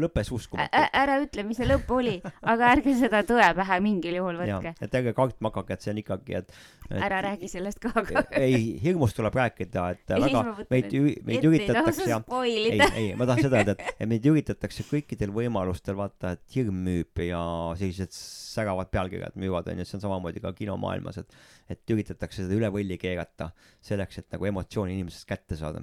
lõppes 0.00 0.30
uskumatult 0.34 0.96
ära 1.02 1.18
ütle, 1.22 1.44
mis 1.46 1.58
see 1.60 1.68
lõpp 1.68 1.90
oli, 1.94 2.16
aga 2.52 2.70
ärge 2.74 2.94
seda 2.98 3.22
tõe 3.26 3.48
pähe 3.58 3.78
mingil 3.84 4.18
juhul 4.20 4.40
ja 4.44 4.58
võtke. 4.58 4.72
et 4.86 4.96
ärge 5.00 5.14
kartma 5.16 5.50
hakake 5.50 5.76
et 5.76 5.84
see 5.84 5.92
on 5.94 6.00
ikkagi 6.02 6.36
et, 6.40 6.54
et 6.88 7.04
ära 7.06 7.20
räägi 7.26 7.50
sellest 7.52 7.82
ka, 7.82 7.92
aga 8.02 8.24
ei 8.38 8.78
hirmust 8.82 9.18
tuleb 9.18 9.36
rääkida 9.40 9.86
et 9.96 10.14
Ei, 10.16 10.24
väga 10.26 10.66
meid 10.72 10.96
meid 11.28 11.46
üritatakse 11.50 12.08
ei 12.08 12.80
ei 12.80 13.06
ma 13.18 13.28
tahan 13.28 13.44
seda 13.46 13.60
öelda 13.60 13.76
et 13.76 13.94
et 14.00 14.10
meid 14.10 14.26
üritatakse 14.32 14.86
kõikidel 14.88 15.34
võimalustel 15.34 15.98
vaata 15.98 16.34
et 16.38 16.56
hirm 16.56 16.82
müüb 16.88 17.24
ja 17.26 17.42
sellised 17.80 18.14
säravad 18.16 18.90
pealkirjad 18.94 19.38
müüvad 19.40 19.70
onju 19.72 19.86
see 19.86 20.00
on 20.00 20.06
samamoodi 20.08 20.42
ka 20.44 20.54
kinomaailmas 20.56 21.22
et 21.24 21.40
et 21.70 21.94
üritatakse 21.94 22.44
seda 22.44 22.56
üle 22.56 22.70
võlli 22.74 22.98
keerata 23.00 23.52
selleks 23.84 24.22
et 24.22 24.30
nagu 24.34 24.50
emotsiooni 24.50 24.96
inimesest 24.98 25.28
kätte 25.28 25.58
saada 25.58 25.82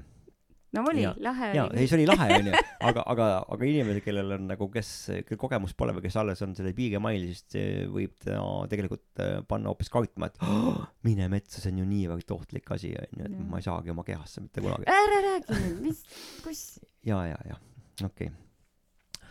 no 0.75 0.83
oli 0.89 1.03
lahe 1.23 1.49
ja 1.55 1.65
oli. 1.65 1.79
ei. 1.79 1.87
see 1.87 1.97
oli 1.99 2.07
lahe 2.09 2.39
onju. 2.39 2.63
Aga 2.87 3.03
aga 3.13 3.27
aga 3.55 3.67
inimene 3.69 4.01
kellel 4.03 4.33
on 4.35 4.47
nagu 4.51 4.67
kes 4.73 4.89
kel 5.27 5.39
kogemust 5.39 5.77
pole 5.79 5.95
või 5.95 6.05
kes 6.05 6.17
alles 6.19 6.43
on 6.45 6.55
selle 6.57 6.73
piigemail 6.77 7.23
siis 7.29 7.45
see 7.53 7.85
võib 7.91 8.15
ta 8.23 8.41
tegelikult 8.71 9.23
äh, 9.23 9.37
panna 9.47 9.71
hoopis 9.71 9.91
kartma 9.93 10.29
et 10.31 10.41
oh, 10.45 10.83
mine 11.07 11.29
metsa 11.31 11.63
see 11.63 11.71
on 11.73 11.81
ju 11.83 11.87
niivõrd 11.93 12.35
ohtlik 12.35 12.69
asi 12.75 12.91
onju 12.97 13.29
et 13.29 13.39
ma 13.47 13.61
ei 13.61 13.67
saagi 13.67 13.93
oma 13.95 14.05
kehasse 14.07 14.43
mitte 14.43 14.63
kunagi. 14.63 14.89
Ära 14.91 15.23
räägi 15.29 15.61
nüüd, 15.63 15.81
mis, 15.87 16.03
kus, 16.43 16.63
ja 17.07 17.23
ja 17.31 17.39
ja 17.47 17.59
okei. 18.03 18.29
Okay. 18.29 19.25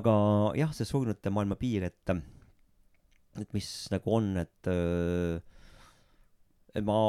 aga 0.00 0.14
jah 0.58 0.74
see 0.76 0.88
surnute 0.88 1.34
maailma 1.34 1.60
piir 1.60 1.90
et 1.90 2.16
et 3.38 3.52
mis 3.54 3.70
nagu 3.92 4.16
on 4.16 4.32
et 4.40 4.70
öö, 4.70 5.38
et 6.74 6.86
ma 6.86 7.00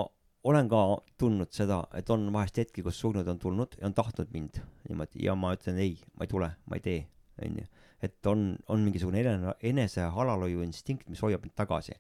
olen 0.43 0.69
ka 0.69 0.81
tundnud 1.21 1.53
seda 1.53 1.83
et 1.97 2.09
on 2.13 2.25
vahest 2.33 2.57
hetki 2.61 2.83
kus 2.85 2.99
surnud 3.03 3.27
on 3.29 3.39
tulnud 3.41 3.77
ja 3.77 3.87
on 3.89 3.95
tahtnud 3.97 4.31
mind 4.33 4.61
niimoodi 4.89 5.25
ja 5.27 5.35
ma 5.37 5.53
ütlen 5.57 5.77
ei 5.81 5.95
ma 6.17 6.25
ei 6.25 6.31
tule 6.31 6.49
ma 6.65 6.79
ei 6.79 6.85
tee 6.85 6.99
onju. 7.45 7.65
Et 8.01 8.27
on 8.29 8.51
on 8.73 8.83
mingisugune 8.83 9.21
enese 9.21 9.55
enese 9.71 10.05
alalhoiu 10.05 10.63
instinkt 10.65 11.09
mis 11.09 11.21
hoiab 11.21 11.45
mind 11.45 11.55
tagasi. 11.57 11.97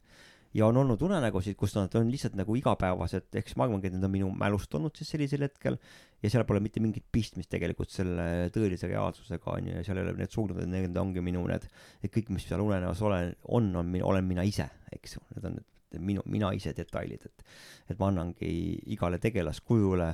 Ja 0.53 0.65
on 0.67 0.75
olnud 0.81 1.01
unenägusid 1.05 1.55
kus 1.55 1.75
nad 1.77 1.93
on 1.95 2.09
lihtsalt 2.11 2.33
nagu 2.35 2.55
igapäevased 2.59 3.37
ehk 3.39 3.47
siis 3.47 3.57
ma 3.59 3.67
arvangi 3.67 3.87
et 3.87 3.93
need 3.95 4.07
on 4.07 4.11
minu 4.11 4.31
mälust 4.35 4.73
olnud 4.75 4.97
siis 4.97 5.13
sellisel 5.13 5.45
hetkel 5.45 5.77
ja 6.23 6.31
seal 6.33 6.43
pole 6.49 6.59
mitte 6.59 6.83
mingit 6.83 7.05
pistmist 7.11 7.49
tegelikult 7.53 7.93
selle 7.93 8.49
tõelise 8.51 8.89
reaalsusega 8.91 9.53
onju 9.53 9.77
ja 9.77 9.85
seal 9.87 10.01
ei 10.01 10.09
ole 10.09 10.17
need 10.19 10.33
surnud 10.33 10.65
need 10.67 10.97
ongi 10.99 11.23
minu 11.23 11.45
need 11.47 11.69
et 12.03 12.11
kõik 12.11 12.33
mis 12.35 12.49
seal 12.49 12.65
unenäos 12.65 13.05
olen 13.05 13.31
on 13.47 13.71
on 13.79 13.95
olen 14.11 14.27
mina 14.27 14.43
ise 14.43 14.67
eks 14.91 15.15
ju. 15.15 15.23
Need 15.37 15.47
on 15.47 15.59
need 15.61 15.70
minu 15.99 16.23
mina 16.25 16.51
ise 16.55 16.73
detailid 16.77 17.25
et 17.25 17.43
et 17.89 17.99
ma 17.99 18.07
annangi 18.11 18.51
igale 18.93 19.19
tegelaskujule 19.19 20.13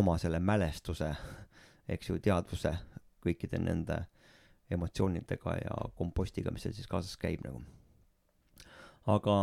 oma 0.00 0.16
selle 0.18 0.40
mälestuse 0.40 1.10
eks 1.88 2.10
ju 2.10 2.18
teadvuse 2.22 2.72
kõikide 3.24 3.60
nende 3.60 3.98
emotsioonidega 4.70 5.54
ja 5.62 5.76
kompostiga 5.96 6.52
mis 6.52 6.66
seal 6.66 6.74
siis 6.76 6.88
kaasas 6.90 7.16
käib 7.20 7.44
nagu. 7.46 7.62
Aga 9.08 9.34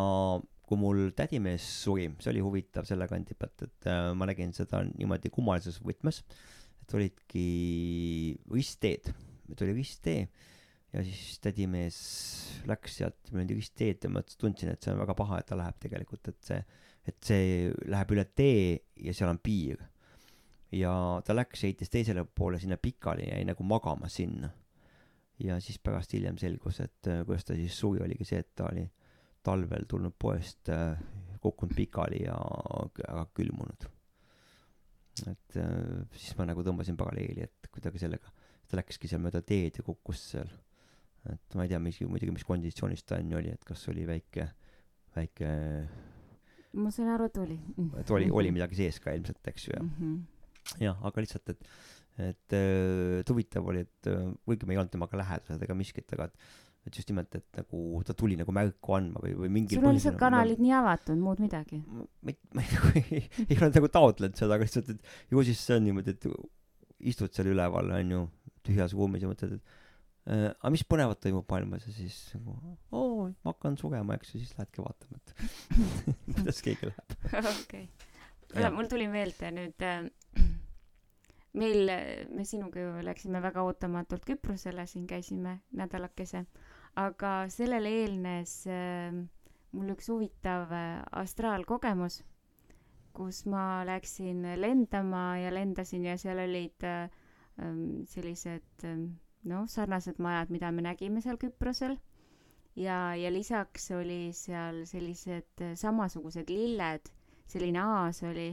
kui 0.65 0.78
mul 0.78 1.12
tädimees 1.17 1.65
suri 1.84 2.08
see 2.19 2.32
oli 2.34 2.43
huvitav 2.45 2.88
selle 2.89 3.08
kandi 3.10 3.38
pealt 3.38 3.65
et 3.67 3.89
äh, 3.89 4.12
ma 4.17 4.28
nägin 4.30 4.54
seda 4.54 4.82
niimoodi 4.88 5.30
kummalises 5.34 5.78
võtmes 5.86 6.24
et 6.82 6.95
olidki 6.98 7.45
ristteed 8.54 9.12
et 9.52 9.62
oli 9.62 9.76
risttee 9.78 10.26
ja 10.95 11.03
siis 11.03 11.39
tädimees 11.43 11.97
läks 12.69 12.99
sealt 13.01 13.31
mööda 13.36 13.55
ristteed 13.58 14.05
ja 14.05 14.12
ma 14.12 14.23
tundsin 14.39 14.71
et 14.71 14.84
see 14.84 14.93
on 14.93 15.01
väga 15.01 15.15
paha 15.17 15.41
et 15.41 15.49
ta 15.49 15.58
läheb 15.60 15.79
tegelikult 15.84 16.31
et 16.31 16.39
see 16.47 16.62
et 17.05 17.17
see 17.21 17.71
läheb 17.91 18.13
üle 18.15 18.25
tee 18.38 18.77
ja 19.05 19.13
seal 19.13 19.29
on 19.29 19.41
piir. 19.43 19.81
Ja 20.73 20.91
ta 21.25 21.36
läks 21.36 21.62
heitis 21.67 21.91
teisele 21.93 22.25
poole 22.25 22.60
sinna 22.60 22.79
pikali 22.81 23.27
jäi 23.29 23.43
nagu 23.45 23.63
magama 23.63 24.10
sinna. 24.10 24.49
Ja 25.39 25.60
siis 25.62 25.77
pärast 25.84 26.15
hiljem 26.15 26.39
selgus 26.41 26.79
et 26.81 27.12
äh, 27.12 27.21
kuidas 27.27 27.45
ta 27.45 27.58
siis 27.60 27.75
suri 27.77 28.01
oligi 28.01 28.25
see 28.25 28.39
et 28.41 28.53
ta 28.55 28.69
oli 28.71 28.86
talvel 29.45 29.86
tulnud 29.88 30.15
poest 30.17 30.71
äh, 30.73 30.97
kukkunud 31.43 31.75
pikali 31.77 32.23
ja 32.23 32.39
väga 32.97 33.27
külmunud. 33.36 33.88
Et 35.27 35.60
äh, 35.62 36.08
siis 36.15 36.34
ma 36.39 36.47
nagu 36.49 36.63
tõmbasin 36.65 36.97
paralleeli 36.97 37.45
et 37.45 37.69
kuidagi 37.69 38.01
sellega 38.01 38.31
ta 38.65 38.79
läkski 38.79 39.12
seal 39.12 39.21
mööda 39.21 39.43
teed 39.45 39.77
ja 39.77 39.86
kukkus 39.86 40.31
seal 40.31 40.49
et 41.33 41.55
ma 41.57 41.65
ei 41.65 41.71
tea 41.71 41.79
mis 41.81 41.99
muidugi 42.05 42.33
mis 42.35 42.45
konditsioonis 42.47 43.03
ta 43.07 43.19
enne 43.21 43.38
oli 43.39 43.49
et 43.53 43.63
kas 43.65 43.88
oli 43.89 44.05
väike 44.09 44.49
väike 45.15 45.49
ma 46.75 46.91
sain 46.91 47.07
aru, 47.13 47.29
et 47.31 47.38
oli. 47.39 47.57
et 48.01 48.11
oli 48.11 48.29
oli 48.31 48.51
midagi 48.55 48.75
sees 48.81 48.99
ka 49.03 49.13
ilmselt 49.15 49.51
eks 49.53 49.67
ju 49.69 49.75
ja 49.75 49.83
Mhm. 49.83 50.15
jah 50.81 50.97
aga 51.07 51.21
lihtsalt 51.23 51.49
et 51.55 51.67
et 52.17 52.53
äh, 52.55 53.19
et 53.21 53.29
huvitav 53.29 53.65
oli 53.67 53.83
et 53.85 54.07
äh, 54.11 54.29
kuigi 54.45 54.65
me 54.67 54.73
ei 54.75 54.79
olnud 54.81 54.91
temaga 54.93 55.17
lähedased 55.19 55.63
ega 55.63 55.75
miskit 55.75 56.13
aga 56.13 56.29
et 56.29 56.38
et 56.85 56.97
just 56.99 57.09
nimelt 57.09 57.33
et 57.35 57.45
nagu 57.57 58.01
ta 58.05 58.13
tuli 58.13 58.35
nagu 58.38 58.53
märku 58.53 58.93
andma 58.93 59.21
või 59.23 59.33
või 59.39 59.49
mingil 59.49 59.79
sul 59.79 59.88
on 59.89 59.95
lihtsalt 59.97 60.19
kanalid 60.21 60.59
nii 60.61 60.73
avatud, 60.79 61.17
muud 61.17 61.39
midagi. 61.41 61.81
ma 61.88 62.05
ma 62.21 62.31
ei 62.31 62.38
ma 62.53 62.61
ei, 62.61 62.69
nagu 62.75 62.91
ei, 62.99 63.23
ei 63.49 63.57
ole 63.57 63.71
nagu 63.73 63.89
taotlenud 63.97 64.38
seda 64.38 64.59
aga 64.59 64.67
lihtsalt 64.67 64.91
et 64.93 65.01
ju 65.31 65.43
siis 65.47 65.63
see 65.65 65.79
on 65.79 65.88
niimoodi 65.88 66.13
et 66.13 66.27
istud 67.11 67.33
seal 67.33 67.49
üleval 67.53 67.89
onju 67.99 68.21
tühjas 68.65 68.93
ruumis 68.97 69.25
ja 69.25 69.31
mõtled 69.31 69.57
et 69.57 69.63
äh, 69.63 69.85
aga 70.25 70.71
mis 70.73 70.83
põnevat 70.89 71.19
toimub 71.21 71.45
maailmas 71.51 71.85
ja 71.85 71.93
siis 71.93 72.17
nagu 72.33 72.55
oo 72.91 73.27
ma 73.29 73.51
hakkan 73.53 73.77
surema 73.77 74.17
eks 74.17 74.33
ju 74.33 74.41
siis 74.41 74.55
lähedki 74.57 74.81
vaatama 74.81 75.19
et 75.21 75.33
kuidas 76.39 76.61
keegi 76.65 76.89
läheb 76.89 77.49
okei. 77.51 77.88
Jah. 78.55 78.71
mul 78.73 78.89
tuli 78.89 79.05
meelde 79.11 79.51
nüüd 79.53 79.85
äh, 79.85 80.07
meil, 81.55 81.91
me 82.35 82.45
sinuga 82.45 82.81
ju 82.81 83.03
läksime 83.05 83.41
väga 83.43 83.63
ootamatult 83.65 84.25
Küprosele, 84.27 84.85
siin 84.89 85.07
käisime 85.07 85.59
nädalakese, 85.77 86.45
aga 86.99 87.33
sellele 87.51 87.91
eelnes 88.01 88.61
äh, 88.71 89.15
mul 89.75 89.91
üks 89.95 90.09
huvitav 90.11 90.71
äh, 90.75 91.01
astraalkogemus, 91.23 92.21
kus 93.15 93.43
ma 93.51 93.83
läksin 93.88 94.43
lendama 94.59 95.38
ja 95.39 95.53
lendasin 95.53 96.07
ja 96.09 96.17
seal 96.19 96.41
olid 96.43 96.83
äh, 96.88 97.07
ähm, 97.61 98.03
sellised 98.11 98.88
noh, 99.49 99.65
sarnased 99.69 100.19
majad, 100.23 100.51
mida 100.53 100.71
me 100.71 100.86
nägime 100.86 101.21
seal 101.21 101.39
Küprosel 101.41 101.97
ja, 102.75 103.15
ja 103.15 103.31
lisaks 103.34 103.91
oli 103.95 104.29
seal 104.36 104.84
sellised 104.89 105.63
äh, 105.63 105.73
samasugused 105.79 106.49
lilled, 106.49 107.12
selline 107.47 107.81
aas 107.81 108.23
oli, 108.25 108.49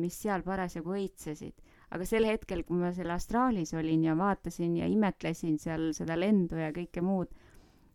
mis 0.00 0.14
seal 0.22 0.40
parasjagu 0.40 0.94
õitsesid. 0.96 1.52
aga 1.92 2.06
sel 2.08 2.24
hetkel, 2.26 2.62
kui 2.64 2.78
ma 2.80 2.88
seal 2.96 3.12
astraalis 3.12 3.74
olin 3.76 4.06
ja 4.08 4.14
vaatasin 4.16 4.78
ja 4.80 4.86
imetlesin 4.88 5.58
seal 5.60 5.90
seda 5.94 6.16
lendu 6.18 6.56
ja 6.56 6.72
kõike 6.74 7.04
muud 7.04 7.28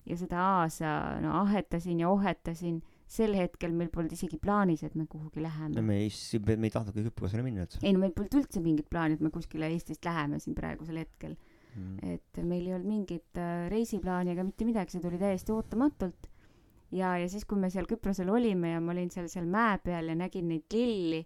ja 0.06 0.18
seda 0.18 0.40
aasa 0.62 0.94
no 1.22 1.34
ahetasin 1.42 2.00
ja 2.02 2.10
ohetasin, 2.10 2.80
sel 3.12 3.36
hetkel 3.36 3.74
meil 3.76 3.90
polnud 3.92 4.14
isegi 4.16 4.40
plaanis, 4.42 4.86
et 4.88 4.96
me 4.96 5.06
kuhugi 5.10 5.44
läheme. 5.44 5.82
me 5.82 5.98
ei 6.06 6.12
me 6.56 6.70
ei 6.70 6.74
tahtnudki 6.74 7.10
Küprosele 7.10 7.44
minna 7.44 7.66
üldse 7.66 7.82
ei 7.84 7.94
no 7.96 8.04
meil 8.04 8.14
polnud 8.16 8.38
üldse 8.40 8.64
mingit 8.64 8.90
plaani, 8.90 9.18
et 9.18 9.26
me 9.26 9.34
kuskile 9.34 9.68
Eestist 9.74 10.06
läheme 10.08 10.40
siin 10.40 10.56
praegusel 10.58 11.02
hetkel. 11.04 11.36
Mm. 11.76 12.14
et 12.14 12.42
meil 12.44 12.68
ei 12.68 12.76
olnud 12.76 12.90
mingit 12.90 13.40
äh, 13.40 13.68
reisiplaani 13.72 14.36
ega 14.36 14.46
mitte 14.48 14.68
midagi, 14.68 14.96
see 14.96 15.04
tuli 15.04 15.20
täiesti 15.22 15.54
ootamatult. 15.56 16.30
ja, 16.92 17.16
ja 17.22 17.30
siis, 17.32 17.46
kui 17.48 17.60
me 17.60 17.70
seal 17.74 17.88
Küprosel 17.90 18.30
olime 18.30 18.76
ja 18.76 18.84
ma 18.84 18.96
olin 18.96 19.12
seal, 19.14 19.30
seal 19.32 19.48
mäe 19.50 19.80
peal 19.84 20.12
ja 20.12 20.18
nägin 20.18 20.50
neid 20.52 20.68
lilli, 20.76 21.24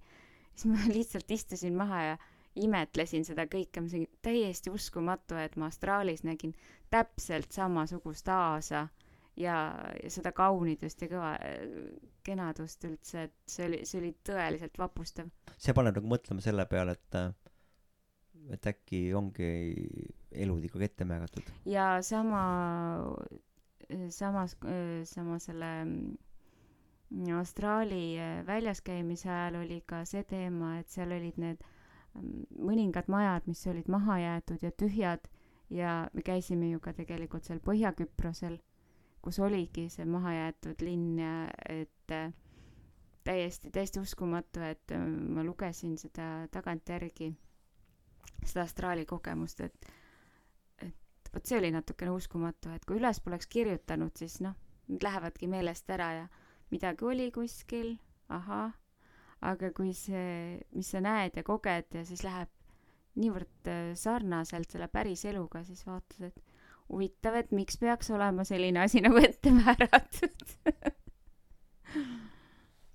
siis 0.53 0.69
ma 0.71 0.88
lihtsalt 0.98 1.31
istusin 1.31 1.77
maha 1.77 2.04
ja 2.12 2.17
imetlesin 2.56 3.25
seda 3.27 3.48
kõike, 3.52 3.83
ma 3.83 3.91
sain 3.91 4.06
täiesti 4.23 4.71
uskumatu, 4.71 5.35
et 5.39 5.58
ma 5.60 5.67
astraalis 5.71 6.23
nägin 6.23 6.54
täpselt 6.93 7.52
samasugust 7.52 8.29
aasa 8.31 8.87
ja, 9.35 9.56
ja 10.04 10.12
seda 10.13 10.31
kaunidust 10.35 11.02
ja 11.04 11.10
kõva, 11.12 11.33
kenadust 12.25 12.85
üldse, 12.87 13.27
et 13.27 13.35
see 13.50 13.67
oli, 13.67 13.81
see 13.85 14.00
oli 14.02 14.13
tõeliselt 14.25 14.79
vapustav. 14.79 15.27
see 15.58 15.75
paneb 15.75 16.00
nagu 16.00 16.13
mõtlema 16.15 16.43
selle 16.43 16.65
peale 16.69 16.96
et 16.96 17.19
äh, 17.19 17.33
et 18.56 18.67
äkki 18.69 19.08
ongi 19.17 19.50
elud 20.44 20.63
ikkagi 20.67 20.88
ette 20.90 21.06
määratud. 21.08 21.50
Ja 21.69 22.02
sama, 22.04 22.44
samas, 24.10 24.58
sama 25.12 25.40
selle 25.40 25.71
mm, 25.86 26.17
astraali 27.40 28.17
äh, 28.19 28.46
väljas 28.48 28.81
käimise 28.81 29.29
ajal 29.29 29.62
oli 29.63 29.81
ka 29.88 30.04
see 30.06 30.23
teema, 30.23 30.77
et 30.79 30.90
seal 30.90 31.12
olid 31.15 31.38
need 31.42 31.62
mm, 32.13 32.46
mõningad 32.71 33.08
majad, 33.12 33.48
mis 33.48 33.65
olid 33.71 33.88
maha 33.92 34.19
jäetud 34.19 34.63
ja 34.65 34.71
tühjad 34.71 35.27
ja 35.69 36.10
me 36.13 36.21
käisime 36.21 36.69
ju 36.71 36.79
ka 36.79 36.94
tegelikult 36.94 37.44
seal 37.46 37.60
Põhja-Küprosel, 37.65 38.58
kus 39.25 39.40
oligi 39.42 39.88
see 39.90 40.06
mahajäetud 40.06 40.81
linn 40.86 41.19
ja 41.19 41.36
et 41.69 42.12
äh, 42.13 42.31
täiesti, 43.25 43.71
täiesti 43.73 44.00
uskumatu, 44.00 44.62
et 44.62 44.92
äh, 44.94 45.02
ma 45.08 45.44
lugesin 45.44 45.98
seda 45.98 46.48
tagantjärgi, 46.54 47.31
seda 48.46 48.65
astraali 48.67 49.06
kogemust, 49.10 49.62
et 49.65 49.90
vot 51.36 51.46
see 51.46 51.60
oli 51.60 51.71
natukene 51.75 52.13
uskumatu, 52.15 52.71
et 52.75 52.86
kui 52.88 53.00
üles 53.00 53.19
poleks 53.23 53.50
kirjutanud, 53.52 54.15
siis 54.17 54.40
noh, 54.46 54.56
need 54.90 55.06
lähevadki 55.06 55.50
meelest 55.52 55.90
ära 55.92 56.10
ja 56.21 56.25
midagi 56.73 57.06
oli 57.06 57.29
kuskil, 57.36 57.96
ahah, 58.33 58.73
aga 59.46 59.71
kui 59.75 59.94
see, 59.98 60.60
mis 60.75 60.92
sa 60.94 61.02
näed 61.04 61.38
ja 61.38 61.46
koged 61.46 62.00
ja 62.00 62.06
siis 62.08 62.23
läheb 62.25 62.52
niivõrd 63.19 63.71
äh, 63.71 63.94
sarnaselt 64.00 64.71
selle 64.71 64.90
päris 64.92 65.23
eluga, 65.29 65.63
siis 65.67 65.86
vaatad, 65.88 66.31
et 66.31 66.42
huvitav, 66.90 67.38
et 67.40 67.54
miks 67.56 67.79
peaks 67.81 68.12
olema 68.13 68.46
selline 68.48 68.83
asi 68.83 69.02
nagu 69.04 69.19
ette 69.21 69.54
määratud 69.56 70.56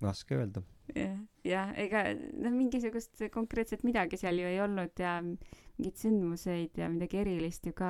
raske 0.01 0.35
öelda. 0.35 0.63
jah, 0.95 1.17
jah, 1.47 1.73
ega 1.79 2.03
noh, 2.15 2.53
mingisugust 2.53 3.23
konkreetset 3.33 3.85
midagi 3.87 4.19
seal 4.19 4.39
ju 4.41 4.49
ei 4.49 4.59
olnud 4.63 4.99
ja 4.99 5.19
mingeid 5.81 5.97
sündmuseid 5.97 6.77
ja 6.77 6.89
midagi 6.93 7.17
erilist 7.23 7.65
ju 7.65 7.73
ka 7.73 7.89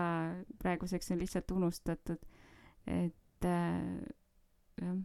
praeguseks 0.63 1.11
on 1.11 1.19
lihtsalt 1.19 1.51
unustatud. 1.51 2.19
et 2.87 3.45
äh, 3.45 3.99
jah. 4.81 4.95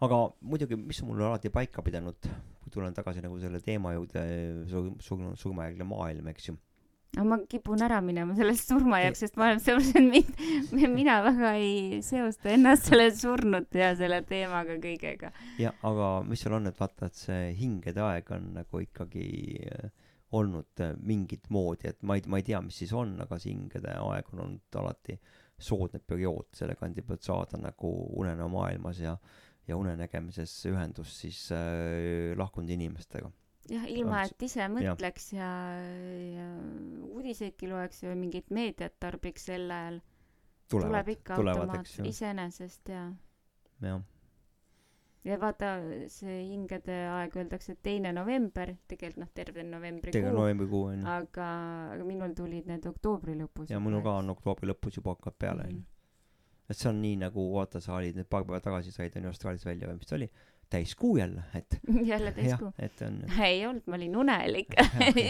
aga 0.00 0.20
muidugi, 0.40 0.76
mis 0.76 1.02
on 1.02 1.10
mul 1.10 1.26
alati 1.26 1.50
paika 1.50 1.82
pidanud, 1.82 2.30
kui 2.62 2.72
tulen 2.72 2.94
tagasi 2.94 3.20
nagu 3.20 3.38
selle 3.42 3.60
teema 3.60 3.92
juurde, 3.92 4.22
surm, 4.70 5.34
surmajärgne 5.36 5.84
maailm, 5.84 6.30
eks 6.32 6.48
ju 6.48 6.56
aga 7.16 7.24
ma 7.26 7.38
kipun 7.50 7.82
ära 7.82 7.98
minema 8.00 8.36
sellest 8.38 8.70
surmajärg, 8.70 9.16
sest 9.18 9.36
ma 9.36 9.48
olen 9.48 9.60
sellepärast, 9.60 9.96
et 9.98 10.76
mind, 10.78 10.92
mina 10.94 11.16
väga 11.26 11.56
ei 11.58 11.98
seosta 12.06 12.52
ennast 12.54 12.86
selle 12.86 13.08
surnud 13.10 13.66
ja 13.74 13.90
selle 13.98 14.22
teemaga 14.28 14.78
kõigega. 14.78 15.32
jah, 15.58 15.74
aga 15.82 16.12
mis 16.28 16.44
seal 16.44 16.54
on, 16.60 16.70
et 16.70 16.78
vaata, 16.78 17.10
et 17.10 17.18
see 17.18 17.50
hingede 17.58 18.04
aeg 18.06 18.30
on 18.36 18.52
nagu 18.60 18.84
ikkagi 18.86 19.26
äh, 19.66 19.90
olnud 20.32 20.82
äh, 20.84 20.94
mingit 21.02 21.50
moodi, 21.50 21.90
et 21.90 22.02
ma 22.02 22.16
ei, 22.18 22.24
ma 22.26 22.38
ei 22.40 22.46
tea, 22.46 22.60
mis 22.62 22.80
siis 22.82 22.92
on, 22.96 23.16
aga 23.24 23.38
see 23.38 23.54
hingede 23.54 23.96
aeg 23.98 24.32
on 24.34 24.44
olnud 24.46 24.80
alati 24.82 25.18
soodne 25.60 26.00
periood 26.00 26.48
selle 26.56 26.76
kandi 26.78 27.02
pealt 27.04 27.26
saada 27.26 27.58
nagu 27.60 27.90
unenäo 28.16 28.48
maailmas 28.52 29.00
ja 29.02 29.16
ja 29.68 29.76
unenägemises 29.76 30.52
ühendust 30.66 31.20
siis 31.20 31.44
äh, 31.54 32.32
lahkunud 32.38 32.70
inimestega 32.70 33.30
jah, 33.70 33.86
ilma 33.90 34.24
et 34.26 34.46
ise 34.46 34.66
mõtleks 34.72 35.32
ja, 35.36 35.50
ja 36.34 36.46
uudiseidki 37.10 37.68
loeks 37.70 38.04
või 38.06 38.16
mingit 38.24 38.50
meediat 38.54 38.96
tarbiks 39.02 39.46
sel 39.50 39.68
ajal. 39.70 40.00
tuleb 40.70 41.12
ikka 41.16 41.38
automaat 41.38 41.92
iseenesest 42.06 42.92
ja. 42.94 43.04
jah. 43.84 44.02
Ja 45.24 45.36
vaata, 45.40 45.74
see 46.12 46.36
hingede 46.48 46.96
aeg 47.12 47.36
öeldakse, 47.36 47.74
et 47.76 47.82
teine 47.84 48.12
november, 48.16 48.72
tegelikult 48.88 49.24
noh, 49.24 49.30
terve 49.36 49.64
novembrikuu. 49.66 50.16
terve 50.16 50.34
novembrikuu 50.36 50.82
on 50.92 51.00
ju. 51.00 51.08
aga, 51.14 51.48
aga 51.94 52.06
minul 52.08 52.36
tulid 52.36 52.68
need 52.70 52.86
oktoobri 52.88 53.36
lõpus. 53.38 53.72
ja 53.72 53.80
minul 53.82 54.04
ka 54.06 54.20
on 54.22 54.32
oktoobri 54.34 54.70
lõpus 54.72 55.00
juba 55.00 55.16
hakkab 55.16 55.36
peale 55.38 55.66
onju 55.66 55.80
mm 55.80 55.82
-hmm. 55.82 56.70
et 56.70 56.76
see 56.76 56.92
on 56.92 57.02
nii 57.02 57.18
nagu 57.24 57.50
vaata, 57.54 57.80
sa 57.84 57.98
olid 57.98 58.16
nüüd 58.16 58.30
paar 58.30 58.46
päeva 58.48 58.60
tagasi 58.64 58.92
said 58.92 59.16
onju 59.16 59.34
Austraalias 59.34 59.66
välja 59.66 59.90
või 59.90 60.00
mis 60.00 60.08
ta 60.08 60.16
oli 60.16 60.30
täiskuu 60.70 61.16
jälle, 61.16 61.42
et 61.54 61.78
jälle 62.12 62.32
täiskuu? 62.32 62.72
et 62.78 63.02
on 63.02 63.20
ei 63.50 63.66
olnud, 63.66 63.82
ma 63.86 63.96
olin 63.96 64.16
unelik 64.16 64.74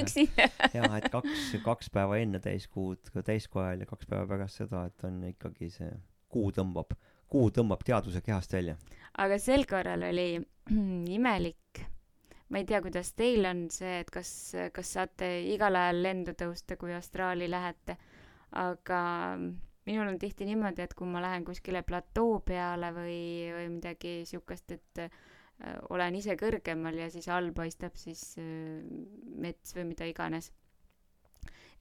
üksi 0.03 0.30
jah, 0.76 0.97
et 0.97 1.11
kaks, 1.11 1.57
kaks 1.64 1.91
päeva 1.91 2.16
enne 2.16 2.38
täiskuud 2.38 3.11
täiskuu 3.24 3.62
ajal 3.62 3.80
ja 3.80 3.86
kaks 3.86 4.07
päeva 4.07 4.26
pärast 4.26 4.62
seda, 4.62 4.84
et 4.86 5.05
on 5.05 5.22
ikkagi 5.32 5.70
see 5.70 5.91
kuu 6.30 6.51
tõmbab, 6.55 6.95
kuu 7.30 7.51
tõmbab 7.51 7.82
teadvuse 7.86 8.20
kehast 8.22 8.53
välja. 8.53 8.76
Aga 9.18 9.38
sel 9.38 9.66
korral 9.66 10.02
oli 10.11 10.28
imelik. 11.16 11.56
ma 12.50 12.58
ei 12.58 12.64
tea, 12.66 12.80
kuidas 12.82 13.12
teil 13.14 13.46
on 13.46 13.68
see, 13.70 14.00
et 14.02 14.08
kas, 14.11 14.30
kas 14.74 14.94
saate 14.96 15.26
igal 15.52 15.76
ajal 15.78 16.00
lendu 16.02 16.34
tõusta, 16.34 16.74
kui 16.76 16.90
astraali 16.96 17.46
lähete, 17.50 17.94
aga 18.58 19.02
minul 19.86 20.11
on 20.11 20.18
tihti 20.18 20.46
niimoodi, 20.48 20.82
et 20.82 20.94
kui 20.98 21.08
ma 21.08 21.22
lähen 21.22 21.44
kuskile 21.46 21.82
platoo 21.86 22.40
peale 22.46 22.90
või, 22.94 23.20
või 23.54 23.68
midagi 23.76 24.14
siukest, 24.28 24.74
et 24.76 25.02
äh, 25.06 25.14
olen 25.94 26.18
ise 26.18 26.36
kõrgemal 26.40 26.98
ja 27.00 27.08
siis 27.12 27.28
all 27.32 27.52
paistab 27.56 27.96
siis 28.00 28.24
äh, 28.42 28.82
mets 29.40 29.74
või 29.76 29.90
mida 29.92 30.08
iganes. 30.11 30.52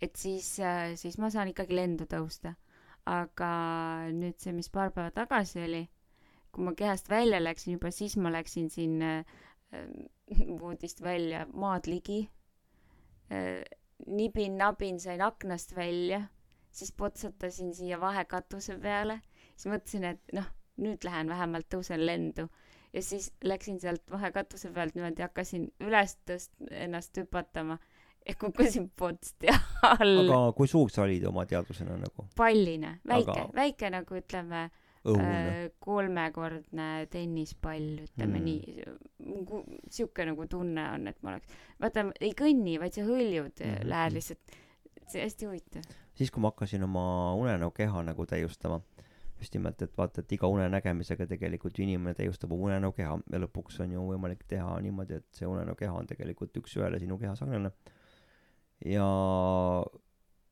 et 0.01 0.15
siis 0.15 0.53
äh,, 0.63 0.95
siis 0.95 1.17
ma 1.19 1.30
saan 1.30 1.49
ikkagi 1.51 1.75
lendu 1.75 2.05
tõusta. 2.05 2.55
aga 3.09 3.51
nüüd 4.13 4.38
see, 4.38 4.53
mis 4.53 4.69
paar 4.69 4.91
päeva 4.93 5.09
tagasi 5.11 5.63
oli, 5.65 5.88
kui 6.51 6.65
ma 6.65 6.73
kehast 6.77 7.09
välja 7.09 7.39
läksin 7.43 7.77
juba, 7.77 7.91
siis 7.91 8.17
ma 8.17 8.31
läksin 8.33 8.69
siin 8.69 9.01
äh, 9.01 9.25
voodist 10.59 11.03
välja 11.03 11.45
maad 11.53 11.87
ligi 11.87 12.23
äh,. 13.31 13.63
nibin-nabin 14.07 14.99
sain 14.99 15.21
aknast 15.21 15.75
välja 15.75 16.23
siis 16.71 16.91
potsatasin 16.91 17.75
siia 17.75 17.99
vahekatuse 18.01 18.77
peale, 18.79 19.19
siis 19.55 19.71
mõtlesin, 19.73 20.05
et 20.13 20.33
noh, 20.33 20.47
nüüd 20.79 21.03
lähen 21.03 21.29
vähemalt 21.29 21.67
tõusen 21.73 22.05
lendu 22.05 22.47
ja 22.93 23.03
siis 23.03 23.31
läksin 23.43 23.79
sealt 23.81 24.05
vahekatuse 24.11 24.71
pealt 24.73 24.95
niimoodi, 24.95 25.25
hakkasin 25.25 25.69
üles 25.85 26.17
tõst-, 26.29 26.55
ennast 26.71 27.17
hüpatama 27.17 27.77
ja 28.27 28.35
kukkusin 28.39 28.89
potsti 29.01 29.51
alla. 29.83 30.23
aga 30.23 30.41
kui 30.57 30.67
suur 30.71 30.91
sa 30.93 31.03
olid 31.05 31.25
oma 31.29 31.45
teadvusena 31.49 31.97
nagu? 31.99 32.29
palline, 32.37 32.99
väike 33.07 33.35
aga..., 33.35 33.49
väike 33.55 33.91
nagu 33.93 34.21
ütleme 34.21 34.69
äh, 35.05 35.69
kolmekordne 35.79 36.89
tennispall, 37.11 38.03
ütleme 38.03 38.39
mm. 38.39 38.49
nii. 38.49 39.77
sihuke 39.89 40.25
nagu 40.27 40.47
tunne 40.51 40.89
on, 40.95 41.07
et 41.07 41.23
ma 41.23 41.35
oleks, 41.35 41.61
vaata, 41.79 42.09
ei 42.19 42.35
kõnni, 42.37 42.79
vaid 42.81 42.97
sa 42.97 43.07
hõljud 43.07 43.55
mm, 43.55 43.73
-hmm. 43.73 43.89
lähed 43.93 44.19
lihtsalt, 44.19 44.59
see 45.09 45.23
hästi 45.23 45.49
huvitav 45.49 45.97
siis, 46.19 46.31
kui 46.33 46.43
ma 46.43 46.51
hakkasin 46.51 46.83
oma 46.83 47.03
unenäo 47.39 47.71
keha 47.75 48.03
nagu 48.07 48.25
täiustama, 48.27 48.81
just 49.39 49.55
nimelt, 49.55 49.81
et 49.85 49.95
vaata, 49.97 50.23
et 50.23 50.35
iga 50.35 50.49
unenägemisega 50.51 51.27
tegelikult 51.29 51.79
ju 51.79 51.85
inimene 51.85 52.15
täiustab 52.17 52.51
unenäo 52.55 52.91
keha 52.95 53.15
ja 53.31 53.41
lõpuks 53.45 53.79
on 53.85 53.95
ju 53.95 54.03
võimalik 54.09 54.43
teha 54.51 54.75
niimoodi, 54.83 55.21
et 55.21 55.39
see 55.39 55.47
unenäo 55.47 55.77
keha 55.79 55.95
on 56.01 56.09
tegelikult 56.09 56.59
üks-ühele 56.59 56.99
sinu 56.99 57.17
keha 57.21 57.37
sarnane. 57.39 57.71
ja 58.85 59.07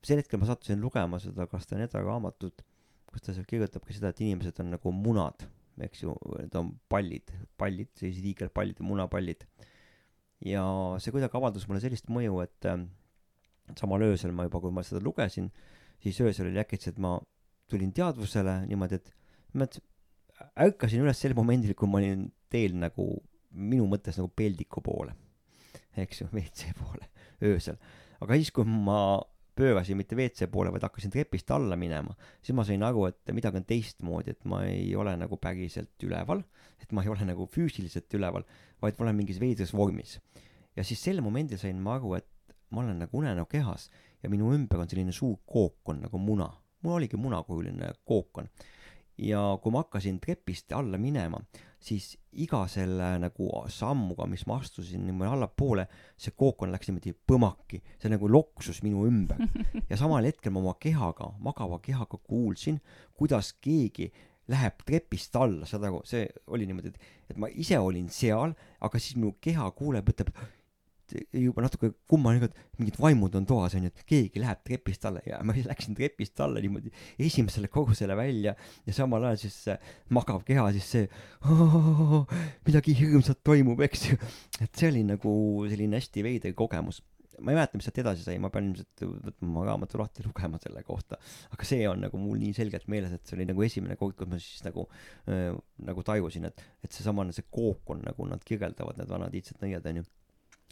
sel 0.08 0.22
hetkel 0.22 0.40
ma 0.40 0.48
sattusin 0.48 0.82
lugema 0.84 1.20
seda 1.20 1.48
Castaneda 1.52 2.04
raamatut, 2.04 2.64
kus 3.12 3.24
ta 3.24 3.36
seal 3.36 3.48
kirjutabki 3.50 3.96
seda, 3.96 4.12
et 4.12 4.22
inimesed 4.26 4.60
on 4.64 4.74
nagu 4.76 4.94
munad, 4.94 5.48
eks 5.86 6.04
ju, 6.04 6.14
need 6.38 6.56
on 6.58 6.74
pallid, 6.92 7.32
pallid, 7.60 7.90
sellised 8.00 8.26
hiigelpallid, 8.26 8.82
munapallid. 8.86 9.46
ja 10.46 10.64
see 11.02 11.14
kuidagi 11.14 11.38
avaldas 11.40 11.66
mulle 11.70 11.82
sellist 11.82 12.10
mõju, 12.14 12.42
et 12.44 12.68
samal 13.80 14.04
öösel 14.06 14.34
ma 14.36 14.46
juba, 14.48 14.62
kui 14.64 14.74
ma 14.74 14.84
seda 14.86 15.02
lugesin, 15.04 15.50
siis 16.04 16.20
öösel 16.22 16.52
oli 16.52 16.62
äkitselt 16.62 17.00
ma 17.02 17.18
tulin 17.68 17.92
teadvusele 17.96 18.62
niimoodi, 18.70 19.00
et 19.02 19.14
ma 19.58 19.68
ärkasin 20.68 21.04
üles 21.04 21.20
sel 21.20 21.36
momendil, 21.38 21.74
kui 21.76 21.90
ma 21.90 22.00
olin 22.02 22.28
teel 22.54 22.78
nagu 22.78 23.10
minu 23.58 23.88
mõttes 23.90 24.20
nagu 24.20 24.30
peldiku 24.38 24.84
poole, 24.86 25.16
eks 25.98 26.22
ju, 26.22 26.30
WC 26.32 26.76
poole 26.78 27.10
öösel. 27.48 27.80
aga 28.22 28.38
siis, 28.38 28.54
kui 28.54 28.66
ma 28.68 29.20
pöörasin 29.58 29.98
mitte 30.00 30.16
WC 30.18 30.48
poole, 30.52 30.72
vaid 30.74 30.86
hakkasin 30.86 31.12
trepist 31.14 31.52
alla 31.56 31.78
minema, 31.80 32.14
siis 32.42 32.56
ma 32.58 32.66
sain 32.68 32.84
aru, 32.86 33.08
et 33.10 33.34
midagi 33.36 33.62
on 33.62 33.68
teistmoodi, 33.68 34.36
et 34.36 34.48
ma 34.50 34.64
ei 34.70 34.92
ole 34.96 35.16
nagu 35.20 35.40
päriselt 35.42 36.08
üleval, 36.08 36.44
et 36.82 36.94
ma 36.94 37.04
ei 37.04 37.12
ole 37.14 37.28
nagu 37.28 37.48
füüsiliselt 37.52 38.14
üleval, 38.18 38.46
vaid 38.84 39.00
ma 39.00 39.08
olen 39.08 39.20
mingis 39.22 39.42
veidras 39.42 39.74
vormis. 39.74 40.20
ja 40.78 40.84
siis 40.86 41.02
sel 41.02 41.22
momendil 41.26 41.58
sain 41.58 41.80
ma 41.82 41.96
aru, 41.98 42.14
et 42.20 42.56
ma 42.70 42.84
olen 42.84 43.00
nagu 43.02 43.18
unenäo 43.18 43.48
kehas 43.50 43.90
ja 44.24 44.30
minu 44.30 44.52
ümber 44.54 44.82
on 44.84 44.90
selline 44.90 45.14
suur 45.16 45.38
kookon 45.46 46.04
nagu 46.06 46.18
muna. 46.18 46.50
mul 46.84 47.00
oligi 47.00 47.18
munakujuline 47.18 47.92
kookon. 48.06 48.50
ja 49.18 49.42
kui 49.62 49.72
ma 49.72 49.82
hakkasin 49.86 50.20
trepist 50.20 50.72
alla 50.72 50.98
minema, 50.98 51.42
siis 51.80 52.16
iga 52.42 52.64
selle 52.70 53.14
nagu 53.22 53.50
sammuga, 53.72 54.26
mis 54.30 54.46
ma 54.50 54.58
astusin 54.62 55.06
niimoodi 55.06 55.32
allapoole, 55.36 55.88
see 56.18 56.34
kookon 56.38 56.72
läks 56.74 56.90
niimoodi 56.90 57.14
põmaki, 57.30 57.82
see 58.02 58.12
nagu 58.12 58.30
loksus 58.32 58.82
minu 58.86 59.06
ümber. 59.08 59.42
ja 59.90 60.00
samal 60.00 60.26
hetkel 60.28 60.54
ma 60.54 60.64
oma 60.64 60.76
kehaga, 60.82 61.32
magava 61.44 61.80
kehaga 61.84 62.20
kuulsin, 62.24 62.82
kuidas 63.18 63.54
keegi 63.62 64.10
läheb 64.52 64.84
trepist 64.88 65.36
alla, 65.36 65.68
saad 65.68 65.86
aru, 65.90 66.02
see 66.08 66.26
oli 66.56 66.68
niimoodi, 66.70 66.94
et, 66.94 67.10
et 67.32 67.40
ma 67.40 67.50
ise 67.52 67.80
olin 67.84 68.08
seal, 68.14 68.56
aga 68.84 69.02
siis 69.02 69.18
minu 69.20 69.36
keha 69.44 69.68
kuuleb, 69.76 70.08
ütleb 70.14 70.32
juba 71.16 71.64
natuke 71.64 71.92
kummaline, 72.10 72.50
et 72.50 72.80
mingid 72.82 72.98
vaimud 73.00 73.36
on 73.40 73.48
toas 73.48 73.76
onju, 73.78 73.92
et 73.92 74.06
keegi 74.10 74.42
läheb 74.44 74.64
trepist 74.68 75.06
alla 75.08 75.22
ja 75.26 75.40
ma 75.46 75.56
läksin 75.56 75.96
trepist 75.98 76.40
alla 76.44 76.62
niimoodi 76.64 76.92
esimesele 77.28 77.70
korrusele 77.72 78.18
välja 78.18 78.56
ja 78.86 78.96
samal 78.96 79.28
ajal 79.30 79.42
siis 79.46 79.60
see 79.68 79.78
magav 80.14 80.44
keha 80.48 80.66
siis 80.76 80.90
see 80.96 81.06
oh, 81.48 82.26
midagi 82.68 82.96
hirmsat 82.98 83.44
toimub, 83.48 83.82
eks 83.88 84.10
ju. 84.12 84.18
et 84.60 84.72
see 84.74 84.90
oli 84.92 85.06
nagu 85.08 85.32
selline 85.70 86.02
hästi 86.02 86.26
veider 86.26 86.58
kogemus. 86.58 87.02
ma 87.38 87.54
ei 87.54 87.58
mäleta, 87.60 87.78
mis 87.78 87.86
sealt 87.86 88.00
edasi 88.02 88.24
sai, 88.26 88.40
ma 88.42 88.50
pean 88.50 88.72
ilmselt 88.72 89.04
võtma 89.06 89.48
oma 89.52 89.66
raamatu 89.68 90.00
lahti 90.02 90.24
lugema 90.26 90.58
selle 90.58 90.82
kohta, 90.84 91.20
aga 91.54 91.68
see 91.70 91.84
on 91.86 92.02
nagu 92.02 92.18
mul 92.18 92.40
nii 92.42 92.56
selgelt 92.58 92.88
meeles, 92.90 93.14
et 93.14 93.30
see 93.30 93.38
oli 93.38 93.46
nagu 93.46 93.62
esimene 93.62 93.94
kord, 94.00 94.16
kus 94.18 94.32
ma 94.32 94.40
siis 94.42 94.66
nagu 94.66 94.88
äh, 95.30 95.52
nagu 95.86 96.06
tajusin, 96.08 96.50
et, 96.50 96.64
et 96.82 96.98
seesamane 96.98 97.36
see 97.38 97.46
kook 97.54 97.94
on 97.94 98.02
nagu 98.08 98.26
nad 98.26 98.42
kirjeldavad, 98.42 98.98
need 98.98 99.14
vanad 99.14 99.38
iidsed 99.38 99.62
nõiad 99.62 99.86
onju 99.94 100.08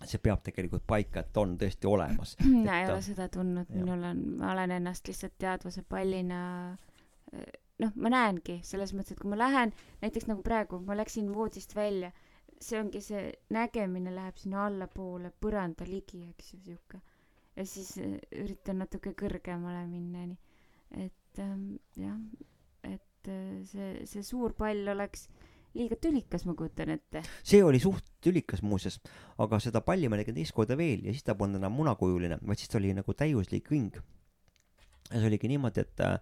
see 0.04 0.20
peab 0.20 0.42
tegelikult 0.44 0.84
paika, 0.88 1.24
et 1.24 1.38
on 1.38 1.56
tõesti 1.60 1.88
olemas. 1.88 2.36
mina 2.46 2.82
ei 2.82 2.90
ole 2.92 3.02
seda 3.06 3.30
tundnud, 3.32 3.70
minul 3.72 4.04
on, 4.12 4.26
ma 4.42 4.52
olen 4.52 4.76
ennast 4.80 5.08
lihtsalt 5.08 5.38
teadvuse 5.40 5.86
pallina 5.88 6.42
noh, 7.82 7.92
ma 8.00 8.12
näengi 8.12 8.60
selles 8.66 8.94
mõttes, 8.96 9.16
et 9.16 9.22
kui 9.22 9.32
ma 9.32 9.40
lähen 9.40 9.74
näiteks 10.04 10.30
nagu 10.30 10.44
praegu, 10.46 10.80
ma 10.86 10.98
läksin 10.98 11.32
voodist 11.36 11.76
välja, 11.76 12.12
see 12.62 12.80
ongi 12.80 13.02
see 13.04 13.28
nägemine 13.54 14.14
läheb 14.16 14.40
sinna 14.40 14.66
allapoole 14.70 15.32
põranda 15.44 15.88
ligi, 15.90 16.24
eks 16.32 16.54
ju, 16.54 16.62
sihuke. 16.70 17.02
ja 17.56 17.66
siis 17.68 17.96
äh, 18.04 18.18
üritan 18.44 18.82
natuke 18.84 19.16
kõrgemale 19.18 19.86
minna, 19.90 20.26
nii. 20.32 20.38
et 21.06 21.44
ähm, 21.44 21.76
jah, 22.00 22.18
et 22.88 23.32
äh, 23.32 23.60
see, 23.72 23.92
see 24.08 24.24
suur 24.24 24.56
pall 24.58 24.88
oleks 24.96 25.28
liiga 25.76 25.98
tülikas, 26.02 26.46
ma 26.48 26.56
kujutan 26.58 26.94
ette. 26.96 27.24
see 27.44 27.64
oli 27.64 27.80
suht 27.84 28.08
tülikas 28.24 28.64
muuseas, 28.66 29.00
aga 29.42 29.60
seda 29.64 29.82
palli 29.86 30.10
ma 30.12 30.20
nägin 30.20 30.38
teist 30.38 30.56
korda 30.56 30.78
veel 30.80 31.06
ja 31.06 31.14
siis 31.14 31.26
ta 31.28 31.36
polnud 31.38 31.62
enam 31.62 31.76
munakujuline, 31.76 32.40
vaid 32.46 32.62
siis 32.62 32.72
ta 32.72 32.80
oli 32.80 32.94
nagu 32.96 33.14
täiuslik 33.18 33.70
ring. 33.74 34.00
ja 35.12 35.20
see 35.20 35.28
oligi 35.30 35.52
niimoodi, 35.52 35.86
et 35.86 36.04
äh, 36.06 36.18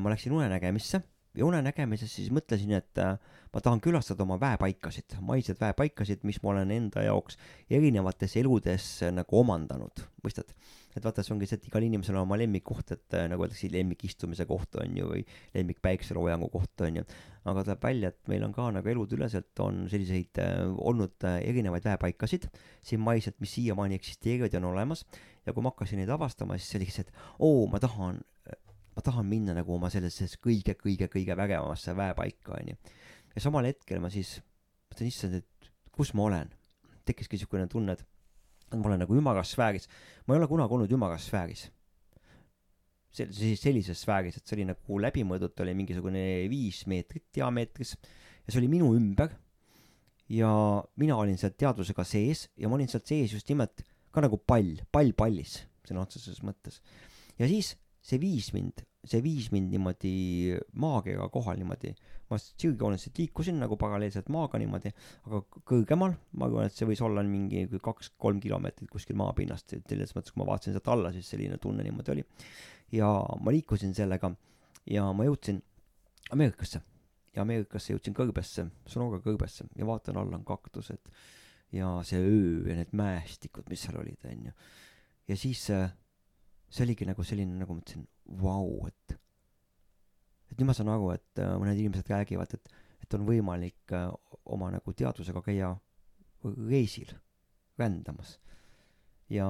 ma 0.00 0.12
läksin 0.12 0.34
unenägemisse 0.34 1.02
ja 1.38 1.46
unenägemises 1.46 2.14
siis 2.18 2.32
mõtlesin, 2.34 2.72
et 2.78 2.98
äh, 3.02 3.18
ma 3.52 3.62
tahan 3.62 3.82
külastada 3.84 4.24
oma 4.24 4.38
väepaikasid, 4.40 5.18
maiseid 5.24 5.60
väepaikasid, 5.60 6.24
mis 6.28 6.40
ma 6.42 6.54
olen 6.54 6.72
enda 6.74 7.04
jaoks 7.06 7.38
erinevates 7.70 8.36
eludes 8.40 8.90
nagu 9.14 9.42
omandanud, 9.42 10.04
mõistad? 10.24 10.54
Et 10.96 11.04
vaata, 11.04 11.22
see 11.24 11.34
ongi 11.34 11.48
see, 11.48 11.58
et 11.60 11.66
igal 11.68 11.84
inimesel 11.84 12.16
on 12.16 12.24
oma 12.24 12.38
lemmikkoht, 12.40 12.92
et 12.96 13.16
äh, 13.16 13.26
nagu 13.30 13.44
öeldakse, 13.44 13.70
lemmikistumise 13.72 14.46
koht 14.48 14.78
on 14.80 14.96
ju, 14.98 15.08
või 15.10 15.24
lemmik 15.54 15.82
päikseloojangu 15.84 16.48
koht 16.52 16.84
on 16.86 17.00
ju. 17.00 17.04
aga 17.48 17.64
tuleb 17.64 17.84
välja, 17.84 18.12
et 18.12 18.30
meil 18.30 18.42
on 18.44 18.52
ka 18.52 18.66
nagu 18.74 18.90
eludeüleselt 18.92 19.62
on 19.64 19.84
selliseid 19.88 20.40
äh, 20.42 20.64
olnud 20.78 21.28
äh, 21.28 21.38
erinevaid 21.48 21.86
väepaikasid 21.86 22.48
siin 22.84 23.00
maiselt, 23.04 23.38
mis 23.40 23.54
siiamaani 23.56 23.96
eksisteerivad 24.00 24.52
ja 24.52 24.62
on 24.62 24.70
olemas. 24.72 25.04
ja 25.46 25.52
kui 25.52 25.64
ma 25.64 25.72
hakkasin 25.72 26.02
neid 26.02 26.10
avastama, 26.12 26.58
siis 26.58 26.72
see 26.72 26.80
oli 26.80 26.90
lihtsalt, 26.90 27.14
oo, 27.38 27.66
ma 27.72 27.80
tahan 27.80 28.20
ma 28.98 29.04
tahan 29.04 29.26
minna 29.30 29.54
nagu 29.54 29.76
oma 29.76 29.88
sellisesse 29.94 30.40
kõige-kõige-kõige 30.42 31.36
vägevamasse 31.38 31.94
väepaika, 31.96 32.58
onju. 32.58 32.76
ja 33.34 33.42
samal 33.44 33.68
hetkel 33.68 34.02
ma 34.02 34.10
siis 34.10 34.40
mõtlen, 34.90 35.12
issand, 35.12 35.38
et 35.38 35.70
kus 35.94 36.14
ma 36.18 36.26
olen. 36.26 36.54
tekkiski 37.08 37.38
niisugune 37.38 37.68
tunne, 37.72 37.94
et 37.94 38.02
ma 38.76 38.90
olen 38.90 39.02
nagu 39.04 39.16
ümaras 39.16 39.54
sfääris. 39.54 39.88
ma 40.26 40.34
ei 40.34 40.40
ole 40.40 40.48
kunagi 40.50 40.74
olnud 40.76 40.92
ümaras 40.92 41.26
sfääris. 41.28 41.66
sel-, 43.10 43.32
sellises 43.32 44.02
sfääris, 44.04 44.36
et 44.36 44.46
see 44.46 44.58
oli 44.58 44.68
nagu 44.68 45.02
läbimõõdult 45.04 45.60
oli 45.64 45.74
mingisugune 45.78 46.24
viis 46.52 46.84
meetrit 46.86 47.28
diameetris 47.34 47.94
ja 47.96 48.52
see 48.52 48.60
oli 48.62 48.72
minu 48.72 48.92
ümber. 48.96 49.32
ja 50.28 50.50
mina 51.00 51.16
olin 51.16 51.38
seal 51.40 51.54
teadvusega 51.56 52.04
sees 52.04 52.48
ja 52.56 52.68
ma 52.68 52.76
olin 52.76 52.88
sealt 52.88 53.08
sees 53.08 53.32
just 53.32 53.48
nimelt 53.48 53.84
ka 54.12 54.24
nagu 54.24 54.40
pall, 54.40 54.76
pall 54.92 55.14
pallis, 55.16 55.62
sõna 55.88 56.04
otseses 56.04 56.42
mõttes. 56.44 56.82
ja 57.38 57.48
siis 57.48 57.76
see 58.00 58.20
viis 58.20 58.52
mind, 58.56 58.84
see 59.04 59.22
viis 59.22 59.52
mind 59.54 59.70
niimoodi 59.72 60.58
maakera 60.82 61.28
kohal 61.32 61.58
niimoodi 61.60 61.94
ma 62.28 62.38
sirgjooneliselt 62.40 63.18
liikusin 63.18 63.56
nagu 63.62 63.76
paralleelselt 63.80 64.28
maaga 64.32 64.60
niimoodi, 64.60 64.92
aga 65.28 65.40
kõrgemal, 65.68 66.14
ma 66.36 66.48
arvan, 66.48 66.68
et 66.68 66.76
see 66.76 66.88
võis 66.88 67.00
olla 67.04 67.24
mingi 67.24 67.64
kaks-kolm 67.84 68.40
kilomeetrit 68.44 68.90
kuskil 68.92 69.16
maapinnast, 69.20 69.76
selles 69.88 70.12
mõttes, 70.16 70.34
kui 70.34 70.42
ma 70.42 70.50
vaatasin 70.50 70.76
sealt 70.76 70.90
alla, 70.92 71.12
siis 71.14 71.30
selline 71.32 71.56
tunne 71.62 71.86
niimoodi 71.86 72.14
oli. 72.14 72.26
ja 72.92 73.08
ma 73.44 73.52
liikusin 73.52 73.94
sellega 73.96 74.32
ja 74.88 75.08
ma 75.12 75.26
jõudsin 75.28 75.62
Ameerikasse 76.32 76.80
ja 77.34 77.42
Ameerikasse 77.42 77.94
jõudsin 77.94 78.16
kõrbesse, 78.16 78.66
Sonora 78.86 79.20
kõrbesse 79.24 79.64
ja 79.76 79.86
vaatan, 79.88 80.20
all 80.20 80.34
on 80.36 80.44
kaktused 80.44 81.08
ja 81.72 81.94
see 82.04 82.20
öö 82.20 82.68
ja 82.68 82.76
need 82.76 82.92
mäestikud, 82.96 83.68
mis 83.70 83.84
seal 83.84 84.00
olid, 84.00 84.20
onju. 84.28 84.52
ja 85.28 85.36
siis 85.36 85.64
see 86.68 86.84
oligi 86.84 87.06
nagu 87.08 87.24
selline, 87.24 87.56
nagu 87.60 87.74
ma 87.74 87.80
mõtlesin, 87.80 88.04
vau, 88.42 88.88
et 88.88 89.16
et 90.48 90.56
nüüd 90.56 90.68
ma 90.70 90.76
saan 90.76 90.90
aru, 90.92 91.12
et 91.14 91.42
äh, 91.42 91.54
mõned 91.60 91.78
inimesed 91.80 92.08
räägivad, 92.08 92.54
et, 92.56 92.70
et 93.04 93.16
on 93.16 93.24
võimalik 93.28 93.94
äh, 93.96 94.08
oma 94.48 94.70
nagu 94.72 94.94
teadvusega 94.96 95.42
käia 95.44 95.74
reisil, 96.44 97.12
rändamas. 97.78 98.38
ja 99.28 99.46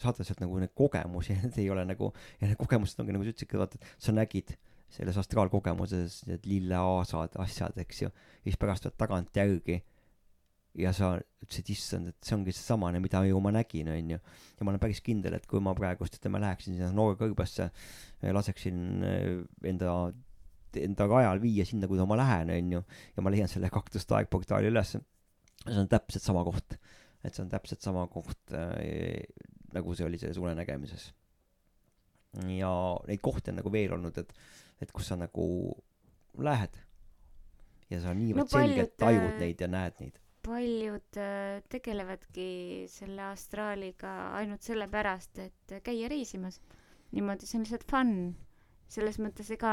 saada 0.00 0.24
sealt 0.24 0.40
nagu 0.40 0.56
neid 0.60 0.72
kogemusi, 0.76 1.36
need 1.42 1.58
ei 1.60 1.68
ole 1.72 1.84
nagu, 1.88 2.12
ja 2.40 2.48
need 2.48 2.60
kogemused 2.60 3.00
ongi 3.00 3.16
nagu 3.16 3.26
sa 3.26 3.34
ütlesid, 3.34 3.58
vaata, 3.60 3.80
et 3.80 4.06
sa 4.08 4.14
nägid 4.16 4.56
selles 4.96 5.18
astraalkogemuses 5.20 6.22
need 6.30 6.46
lilleaasad, 6.48 7.36
asjad, 7.42 7.76
eks 7.82 8.04
ju, 8.04 8.10
ja 8.10 8.46
siis 8.46 8.58
pärast 8.60 8.86
tuled 8.86 8.96
tagantjärgi 9.00 9.80
ja 10.76 10.92
sa 10.96 11.14
ütlesid, 11.42 11.70
issand, 11.72 12.10
et 12.12 12.26
see 12.26 12.36
ongi 12.36 12.52
seesamane, 12.54 13.00
mida 13.02 13.22
ju 13.26 13.40
ma 13.42 13.52
nägin, 13.54 13.88
onju. 13.92 14.18
ja 14.18 14.66
ma 14.66 14.72
olen 14.72 14.82
päris 14.82 15.00
kindel, 15.04 15.36
et 15.38 15.46
kui 15.48 15.62
ma 15.62 15.74
praegust, 15.76 16.18
ütleme, 16.18 16.40
läheksin 16.42 16.76
sinna 16.76 16.90
noore 16.94 17.16
kõrbesse, 17.20 17.70
laseksin 18.36 18.82
eh, 19.06 19.30
enda, 19.72 19.96
enda 20.76 21.08
rajal 21.08 21.40
viia 21.42 21.66
sinna, 21.68 21.88
kuhu 21.90 22.06
ma 22.08 22.18
lähen, 22.20 22.52
onju, 22.58 22.82
ja 23.16 23.24
ma 23.24 23.32
leian 23.32 23.50
selle 23.52 23.70
kaktuste 23.72 24.18
aegportaali 24.18 24.72
ülesse, 24.72 25.00
see 25.64 25.80
on 25.80 25.90
täpselt 25.90 26.26
sama 26.26 26.44
koht. 26.46 26.78
et 27.24 27.34
see 27.34 27.42
on 27.42 27.48
täpselt 27.50 27.82
sama 27.82 28.04
koht 28.06 28.52
äh, 28.54 29.24
nagu 29.74 29.94
see 29.96 30.06
oli 30.06 30.18
selles 30.20 30.38
unenägemises. 30.38 31.08
ja 32.52 32.70
neid 33.08 33.22
kohti 33.24 33.50
on 33.50 33.62
nagu 33.62 33.72
veel 33.72 33.96
olnud, 33.96 34.18
et, 34.20 34.34
et 34.84 34.92
kus 34.92 35.08
sa 35.08 35.16
nagu 35.16 35.46
lähed 36.36 36.76
ja 37.90 38.02
sa 38.02 38.12
niivõrd 38.12 38.44
no, 38.44 38.50
selgelt 38.50 38.96
tajud 39.00 39.40
neid 39.40 39.62
ja 39.62 39.68
näed 39.72 40.00
neid 40.02 40.20
paljud 40.46 41.16
äh, 41.18 41.60
tegelevadki 41.72 42.46
selle 42.90 43.24
astraaliga 43.32 44.12
ainult 44.38 44.62
sellepärast, 44.66 45.38
et 45.42 45.74
käia 45.84 46.08
reisimas. 46.12 46.60
niimoodi, 47.12 47.46
see 47.46 47.58
on 47.58 47.64
lihtsalt 47.66 47.86
fun. 47.90 48.12
selles 48.88 49.18
mõttes, 49.18 49.50
ega 49.56 49.72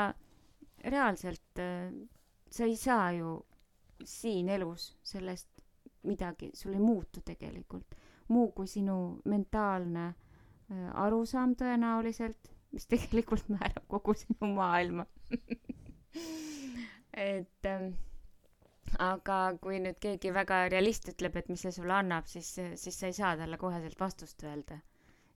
reaalselt 0.90 1.62
äh, 1.62 1.92
sa 2.50 2.66
ei 2.66 2.76
saa 2.78 3.12
ju 3.14 3.36
siin 4.06 4.50
elus 4.50 4.88
sellest 5.06 5.50
midagi, 6.10 6.50
sul 6.58 6.74
ei 6.74 6.80
muutu 6.82 7.22
tegelikult. 7.26 7.96
muu 8.28 8.52
kui 8.56 8.68
sinu 8.68 8.98
mentaalne 9.30 10.06
äh, 10.08 10.90
arusaam 11.06 11.54
tõenäoliselt, 11.60 12.50
mis 12.72 12.88
tegelikult 12.94 13.50
määrab 13.54 13.86
kogu 13.88 14.14
sinu 14.18 14.54
maailma 14.56 15.06
et 17.14 17.66
ähm, 17.70 17.94
aga 19.02 19.40
kui 19.62 19.80
nüüd 19.84 20.00
keegi 20.04 20.34
väga 20.36 20.64
realist 20.72 21.10
ütleb, 21.14 21.38
et 21.40 21.52
mis 21.52 21.66
see 21.66 21.74
sulle 21.76 21.96
annab, 21.98 22.28
siis, 22.30 22.56
siis 22.80 22.98
sa 22.98 23.10
ei 23.10 23.18
saa 23.18 23.36
talle 23.40 23.60
koheselt 23.62 24.00
vastust 24.00 24.44
öelda. 24.44 24.80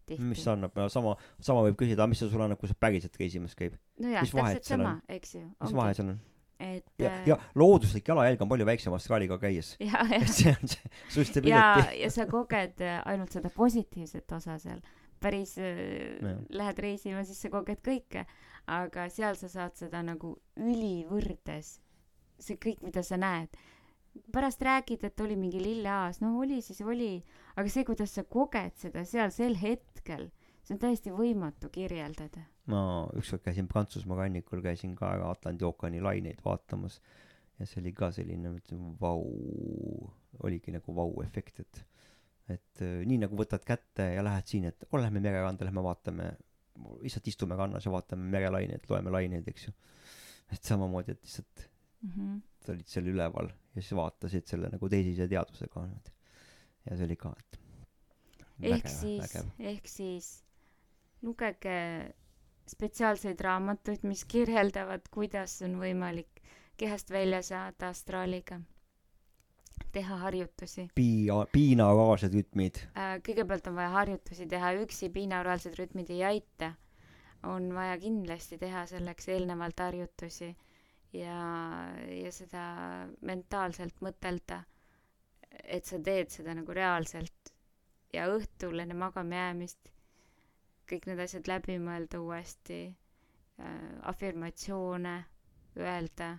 mis 0.08 0.43
see 0.43 0.53
annab, 0.53 0.78
sama, 0.93 1.18
sama 1.43 1.66
võib 1.68 1.78
küsida, 1.82 2.08
mis 2.08 2.22
see 2.22 2.32
sulle 2.32 2.47
annab, 2.47 2.60
kui 2.62 2.70
sa 2.72 2.78
päriselt 2.80 3.18
reisimas 3.20 3.55
käib? 3.55 3.78
nojah, 3.99 4.24
täpselt 4.24 4.74
sama, 4.74 4.97
eks 5.10 5.36
ju. 5.36 5.45
mis 5.62 5.76
vahe 5.76 5.95
seal 5.97 6.14
on? 6.14 6.20
et 6.60 6.86
ja, 6.97 7.10
äh, 7.12 7.26
ja 7.28 7.38
looduslik 7.55 8.08
jalajälg 8.08 8.41
on 8.41 8.49
palju 8.49 8.66
väiksem 8.66 8.93
astraaliga 8.97 9.38
käies. 9.41 9.76
see 10.38 10.53
on 10.53 10.72
see 10.72 10.93
suhteliselt 11.14 11.51
ja, 11.51 11.89
ja 11.93 12.10
sa 12.14 12.26
koged 12.30 12.82
äh, 12.82 13.01
ainult 13.05 13.36
seda 13.36 13.51
positiivset 13.53 14.32
osa 14.38 14.58
seal. 14.62 14.82
päris 15.22 15.58
äh, 15.58 16.18
ja. 16.22 16.38
lähed 16.49 16.80
reisima, 16.80 17.24
siis 17.26 17.41
sa 17.41 17.51
koged 17.53 17.84
kõike, 17.86 18.26
aga 18.68 19.10
seal 19.14 19.38
sa 19.38 19.49
saad 19.51 19.78
seda 19.78 20.01
nagu 20.05 20.36
ülivõrdes 20.58 21.78
see 22.39 22.59
kõik, 22.61 22.83
mida 22.85 23.03
sa 23.03 23.17
näed. 23.17 23.57
pärast 24.33 24.61
räägid, 24.65 25.03
et 25.05 25.19
oli 25.21 25.35
mingi 25.38 25.59
lilleaas, 25.61 26.21
no 26.21 26.39
oli 26.39 26.61
siis 26.65 26.81
oli, 26.81 27.21
aga 27.55 27.69
see, 27.69 27.85
kuidas 27.85 28.15
sa 28.17 28.23
koged 28.23 28.73
seda 28.81 29.03
seal 29.05 29.31
sel 29.31 29.55
hetkel, 29.61 30.31
see 30.65 30.73
on 30.73 30.79
täiesti 30.81 31.13
võimatu 31.13 31.69
kirjeldada. 31.69 32.47
ma 32.65 32.81
ükskord 33.15 33.43
käisin 33.45 33.67
Prantsusmaa 33.67 34.17
rannikul, 34.23 34.61
käisin 34.61 34.95
ka 34.95 35.13
Atlandi 35.29 35.65
ookeani 35.65 36.01
laineid 36.01 36.41
vaatamas 36.45 37.01
ja 37.59 37.65
see 37.65 37.81
oli 37.81 37.93
ka 37.93 38.09
selline, 38.13 38.51
mõtlesin, 38.53 38.97
vau, 38.99 39.21
oligi 40.45 40.73
nagu 40.73 40.97
vau-efekt, 40.97 41.61
et 41.65 41.85
et 42.47 42.81
äh, 42.83 43.01
nii 43.07 43.19
nagu 43.25 43.35
võtad 43.35 43.63
kätte 43.67 44.05
ja 44.15 44.23
lähed 44.23 44.47
siin, 44.47 44.69
et 44.69 44.85
oh, 44.88 44.99
lähme 45.01 45.19
mereranda, 45.23 45.65
lähme 45.67 45.83
vaatame, 45.83 46.29
lihtsalt 47.03 47.27
istume 47.27 47.57
rannas 47.59 47.85
ja 47.85 47.91
vaatame 47.91 48.29
merelaineid, 48.31 48.85
loeme 48.89 49.11
laineid, 49.11 49.49
eks 49.51 49.67
ju. 49.67 49.73
et 50.55 50.63
samamoodi, 50.63 51.17
et 51.17 51.25
lihtsalt 51.25 51.65
mm. 52.01 52.11
-hmm. 52.11 52.41
sa 52.65 52.71
olid 52.73 52.87
seal 52.91 53.09
üleval 53.13 53.49
ja 53.75 53.81
siis 53.81 53.95
vaatasid 53.97 54.47
selle 54.49 54.69
nagu 54.73 54.89
teisise 54.89 55.27
teadvusega 55.27 55.85
niimoodi. 55.85 56.13
ja 56.85 56.97
see 56.97 57.05
oli 57.05 57.15
ka, 57.15 57.33
et. 57.39 57.59
ehk 58.73 58.89
siis, 58.89 59.35
ehk 59.59 59.91
siis 59.91 60.31
lugege 61.21 61.77
spetsiaalseid 62.67 63.39
raamatuid, 63.41 64.03
mis 64.03 64.25
kirjeldavad, 64.25 65.05
kuidas 65.11 65.61
on 65.65 65.77
võimalik 65.79 66.41
kehast 66.77 67.11
välja 67.11 67.41
saada 67.41 67.93
astraaliga. 67.93 68.59
teha 69.91 70.15
harjutusi. 70.17 70.87
Pii-, 70.95 71.29
binauraalsed 71.53 72.33
rütmid 72.33 72.81
äh,. 72.97 73.17
kõigepealt 73.23 73.69
on 73.69 73.75
vaja 73.75 73.89
harjutusi 73.89 74.47
teha, 74.47 74.73
üksi 74.83 75.09
binauraalsed 75.09 75.77
rütmid 75.79 76.09
ei 76.09 76.23
aita. 76.23 76.73
on 77.43 77.73
vaja 77.73 77.97
kindlasti 77.97 78.57
teha 78.57 78.85
selleks 78.85 79.27
eelnevalt 79.29 79.79
harjutusi 79.79 80.55
ja, 81.14 81.38
ja 82.12 82.32
seda 82.36 82.64
mentaalselt 83.22 84.01
mõtelda, 84.03 84.62
et 85.64 85.86
sa 85.86 85.99
teed 86.03 86.32
seda 86.34 86.55
nagu 86.58 86.74
reaalselt 86.76 87.53
ja 88.14 88.28
õhtul 88.32 88.80
enne 88.84 88.95
magama 88.97 89.36
jäämist 89.39 89.91
kõik 90.88 91.08
need 91.10 91.20
asjad 91.20 91.47
läbi 91.51 91.76
mõelda 91.84 92.20
uuesti 92.24 92.80
äh,, 92.88 93.76
afirmatsioone 94.12 95.16
öelda, 95.78 96.30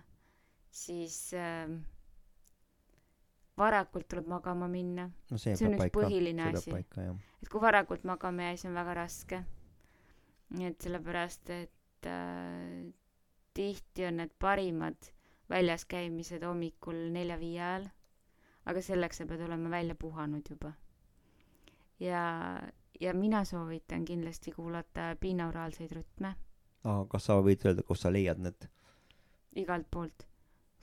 siis 0.73 1.17
äh, 1.37 1.69
varakult 3.59 4.07
tuleb 4.09 4.27
magama 4.31 4.67
minna. 4.71 5.09
No 5.31 5.37
see, 5.37 5.55
See 5.59 5.67
on 5.69 5.75
üks 5.77 5.85
paika. 5.85 5.99
põhiline 5.99 6.49
see 6.57 6.73
asi. 6.81 7.13
et 7.43 7.51
kui 7.51 7.61
varakult 7.63 8.05
magama 8.09 8.47
jääa 8.49 8.57
siis 8.57 8.69
on 8.71 8.77
väga 8.79 8.97
raske. 9.03 9.41
Nii 10.57 10.65
et 10.71 10.81
sellepärast 10.81 11.51
et 11.53 12.09
äh, 12.09 12.89
tihti 13.59 14.05
on 14.07 14.21
need 14.23 14.31
parimad 14.39 15.09
väljas 15.51 15.83
käimised 15.89 16.43
hommikul 16.47 16.99
nelja-viie 17.11 17.59
ajal. 17.61 17.87
Aga 18.69 18.81
selleks 18.85 19.17
sa 19.19 19.25
pead 19.25 19.41
olema 19.41 19.69
välja 19.73 19.95
puhanud 19.99 20.47
juba. 20.49 20.73
Ja 21.99 22.21
ja 22.99 23.13
mina 23.13 23.43
soovitan 23.45 24.05
kindlasti 24.05 24.51
kuulata 24.51 25.15
binauraalseid 25.21 25.91
rütme. 25.95 26.33
Aga 26.83 27.05
kas 27.11 27.25
sa 27.29 27.39
võid 27.43 27.63
öelda 27.65 27.83
kus 27.87 28.01
sa 28.05 28.11
leiad 28.11 28.39
need? 28.43 28.67
Igalt 29.59 29.87
poolt. 29.91 30.25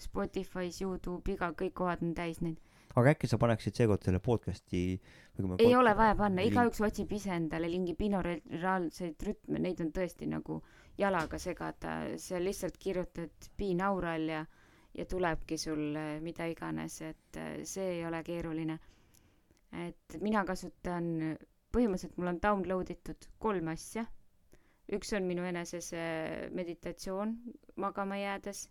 Spotify's 0.01 0.81
Youtube 0.83 1.33
iga 1.33 1.53
kõik 1.57 1.73
kohad 1.79 2.03
on 2.05 2.15
täis 2.15 2.41
neid. 2.45 2.59
Aga 2.97 3.13
äkki 3.13 3.29
sa 3.29 3.37
paneksid 3.41 3.77
seekord 3.77 4.05
selle 4.05 4.19
podcast'i 4.25 4.83
ei 4.97 5.47
pod- 5.47 5.77
ole 5.79 5.93
vaja 5.97 6.15
panna. 6.17 6.43
Igaüks 6.45 6.81
otsib 6.85 7.13
ise 7.13 7.31
endale 7.37 7.69
mingi 7.69 7.95
binauraalseid 7.95 9.21
rütme. 9.29 9.61
Neid 9.61 9.81
on 9.85 9.93
tõesti 9.93 10.29
nagu 10.29 10.63
jalaga 10.99 11.39
segada. 11.39 11.97
Sa 12.19 12.39
lihtsalt 12.41 12.77
kirjutad 12.79 13.51
binaural 13.59 14.29
ja 14.29 14.45
ja 14.97 15.05
tulebki 15.05 15.59
sul 15.59 15.97
äh, 15.97 16.21
mida 16.25 16.47
iganes 16.49 17.01
et 17.05 17.37
äh, 17.37 17.61
see 17.69 17.89
ei 17.99 18.05
ole 18.09 18.23
keeruline. 18.25 18.79
Et 19.77 20.17
mina 20.25 20.45
kasutan 20.49 21.09
põhimõtteliselt 21.75 22.17
mul 22.17 22.31
on 22.31 22.39
download 22.41 22.91
itud 22.95 23.27
kolm 23.43 23.69
asja. 23.69 24.07
Üks 24.97 25.11
on 25.19 25.27
minu 25.29 25.45
enese 25.45 25.81
see 25.85 26.49
meditatsioon 26.55 27.35
magama 27.83 28.17
jäädes. 28.21 28.63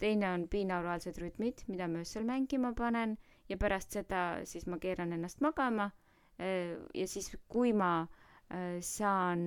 Teine 0.00 0.30
on 0.32 0.46
binauraalsed 0.48 1.18
rütmid 1.20 1.64
mida 1.68 1.88
ma 1.90 2.00
öösel 2.04 2.24
mängima 2.24 2.70
panen. 2.78 3.18
Ja 3.50 3.58
pärast 3.60 3.92
seda 3.98 4.22
siis 4.48 4.64
ma 4.70 4.78
keeran 4.80 5.12
ennast 5.12 5.42
magama 5.44 5.90
ja 6.40 7.06
siis 7.10 7.28
kui 7.52 7.72
ma 7.76 8.06
saan 8.80 9.42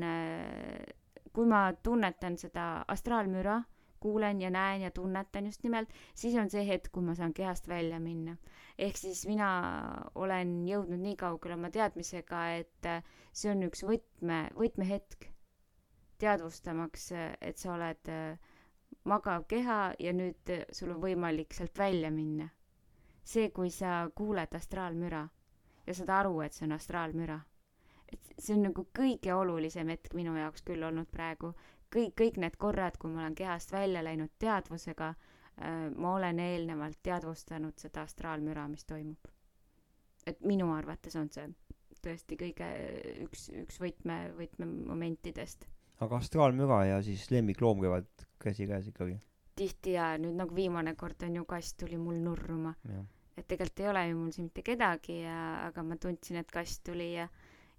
kui 1.33 1.45
ma 1.49 1.61
tunnetan 1.83 2.37
seda 2.37 2.65
astraalmüra 2.87 3.61
kuulen 4.03 4.41
ja 4.41 4.49
näen 4.51 4.81
ja 4.81 4.91
tunnetan 4.91 5.45
just 5.45 5.63
nimelt 5.63 5.89
siis 6.19 6.35
on 6.35 6.49
see 6.51 6.65
hetk 6.67 6.91
kui 6.91 7.03
ma 7.07 7.13
saan 7.15 7.33
kehast 7.33 7.67
välja 7.71 7.99
minna. 8.03 8.33
Ehk 8.77 8.97
siis 8.99 9.21
mina 9.29 9.47
olen 10.15 10.51
jõudnud 10.67 10.99
nii 11.05 11.15
kaugele 11.21 11.55
oma 11.55 11.69
teadmisega 11.71 12.41
et 12.57 12.89
äh, 12.95 12.99
see 13.31 13.51
on 13.53 13.63
üks 13.69 13.85
võtme 13.87 14.41
võtmehetk 14.59 15.29
teadvustamaks 16.23 17.07
äh, 17.15 17.29
et 17.41 17.63
sa 17.63 17.71
oled 17.77 18.11
äh, 18.11 18.51
magav 19.13 19.47
keha 19.55 19.79
ja 20.03 20.13
nüüd 20.19 20.51
sul 20.75 20.91
on 20.97 21.01
võimalik 21.07 21.55
sealt 21.55 21.79
välja 21.79 22.11
minna. 22.11 22.49
See 23.23 23.47
kui 23.55 23.71
sa 23.71 24.03
kuuled 24.19 24.59
astraalmüra 24.59 25.23
ja 25.87 25.95
saad 25.95 26.11
aru 26.19 26.41
et 26.43 26.53
see 26.59 26.67
on 26.67 26.75
astraalmüra 26.75 27.39
et 28.13 28.33
see 28.37 28.55
on 28.55 28.67
nagu 28.69 28.87
kõige 28.95 29.33
olulisem 29.35 29.89
hetk 29.93 30.13
minu 30.17 30.35
jaoks 30.37 30.65
küll 30.67 30.83
olnud 30.83 31.09
praegu. 31.11 31.53
Kõik 31.93 32.15
kõik 32.17 32.39
need 32.41 32.57
korrad 32.57 32.97
kui 32.97 33.11
ma 33.13 33.21
olen 33.21 33.35
kehast 33.37 33.71
välja 33.71 34.01
läinud 34.03 34.33
teadvusega 34.41 35.13
äh, 35.13 35.89
ma 35.95 36.15
olen 36.15 36.39
eelnevalt 36.39 37.01
teadvustanud 37.03 37.77
seda 37.77 38.07
astraalmüra 38.07 38.67
mis 38.67 38.85
toimub. 38.89 39.29
Et 40.25 40.39
minu 40.47 40.71
arvates 40.73 41.15
on 41.19 41.29
see 41.29 41.49
tõesti 42.03 42.37
kõige 42.39 42.67
üks 43.25 43.47
üks 43.63 43.79
võtme 43.81 44.17
võtmemomentidest. 44.37 45.67
Aga 46.03 46.19
astraalmüra 46.19 46.83
ja 46.89 47.01
siis 47.05 47.29
lemmikloom 47.31 47.83
käivad 47.83 48.25
käsikäes 48.43 48.89
ikkagi? 48.91 49.19
Tihti 49.55 49.93
ja 49.95 50.13
nüüd 50.17 50.35
nagu 50.39 50.55
viimane 50.55 50.95
kord 50.99 51.21
on 51.27 51.37
ju 51.37 51.45
kass 51.45 51.75
tuli 51.77 51.99
mul 52.01 52.17
nurruma. 52.23 52.73
Et 53.37 53.45
tegelikult 53.47 53.79
ei 53.81 53.89
ole 53.89 54.03
ju 54.07 54.17
mul 54.17 54.31
siin 54.33 54.49
mitte 54.49 54.63
kedagi 54.65 55.19
ja 55.21 55.37
aga 55.67 55.83
ma 55.85 55.97
tundsin 56.01 56.41
et 56.41 56.51
kass 56.51 56.81
tuli 56.85 57.13
ja 57.13 57.27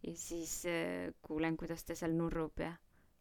ja 0.04 0.16
siis 0.16 0.62
äh, 0.68 1.12
kuulen 1.22 1.56
kuidas 1.56 1.84
ta 1.84 1.96
seal 1.96 2.16
nurrub 2.16 2.60
ja 2.60 2.74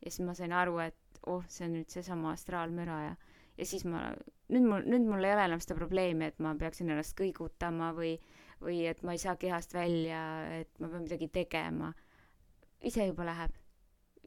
ja 0.03 0.11
siis 0.11 0.25
ma 0.27 0.36
sain 0.36 0.53
aru 0.53 0.79
et 0.84 1.23
oh 1.27 1.43
see 1.47 1.67
on 1.67 1.77
nüüd 1.77 1.91
seesama 1.91 2.34
astraalmüra 2.36 2.99
ja 3.07 3.15
ja 3.57 3.65
siis 3.65 3.86
ma 3.86 4.09
nüüd 4.51 4.67
mul 4.67 4.86
nüüd 4.89 5.07
mul 5.07 5.23
ei 5.23 5.34
ole 5.36 5.47
enam 5.47 5.61
seda 5.63 5.77
probleemi 5.79 6.29
et 6.31 6.39
ma 6.43 6.53
peaksin 6.59 6.91
ennast 6.91 7.15
kõigutama 7.19 7.93
või 7.97 8.15
või 8.63 8.84
et 8.89 9.03
ma 9.03 9.15
ei 9.15 9.21
saa 9.21 9.36
kehast 9.39 9.75
välja 9.75 10.21
et 10.59 10.71
ma 10.79 10.88
pean 10.88 11.03
midagi 11.03 11.27
tegema. 11.34 11.91
Ise 12.84 13.07
juba 13.09 13.25
läheb. 13.27 13.51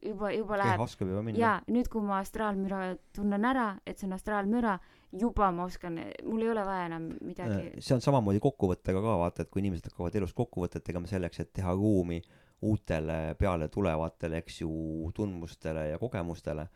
Juba 0.05 0.29
juba 0.33 0.59
läheb. 0.61 0.77
kehas 0.77 0.93
oskab 0.93 1.09
juba 1.09 1.23
minna. 1.25 1.39
Jaa 1.41 1.57
nüüd 1.73 1.89
kui 1.93 2.05
ma 2.05 2.21
astraalmüra 2.21 2.81
tunnen 3.17 3.45
ära 3.49 3.71
et 3.85 3.97
see 3.97 4.07
on 4.09 4.17
astraalmüra 4.17 4.77
juba 5.17 5.51
ma 5.51 5.65
oskan 5.65 5.97
mul 6.25 6.45
ei 6.45 6.51
ole 6.53 6.65
vaja 6.65 6.89
enam 6.89 7.09
midagi. 7.25 7.71
Äh, 7.73 7.79
see 7.81 7.95
on 7.97 8.03
samamoodi 8.05 8.41
kokkuvõttega 8.43 9.01
ka 9.03 9.17
vaata 9.23 9.45
et 9.45 9.53
kui 9.53 9.63
inimesed 9.63 9.89
hakkavad 9.89 10.19
elus 10.21 10.35
kokkuvõtet 10.37 10.85
tegema 10.85 11.09
selleks 11.09 11.41
et 11.43 11.53
teha 11.53 11.73
ruumi 11.77 12.21
uutele 12.61 13.35
peale 13.39 13.67
tulevatele 13.67 14.37
eks 14.37 14.61
ju 14.61 15.11
tundmustele 15.15 15.89
ja 15.89 15.99
kogemustele. 15.99 16.67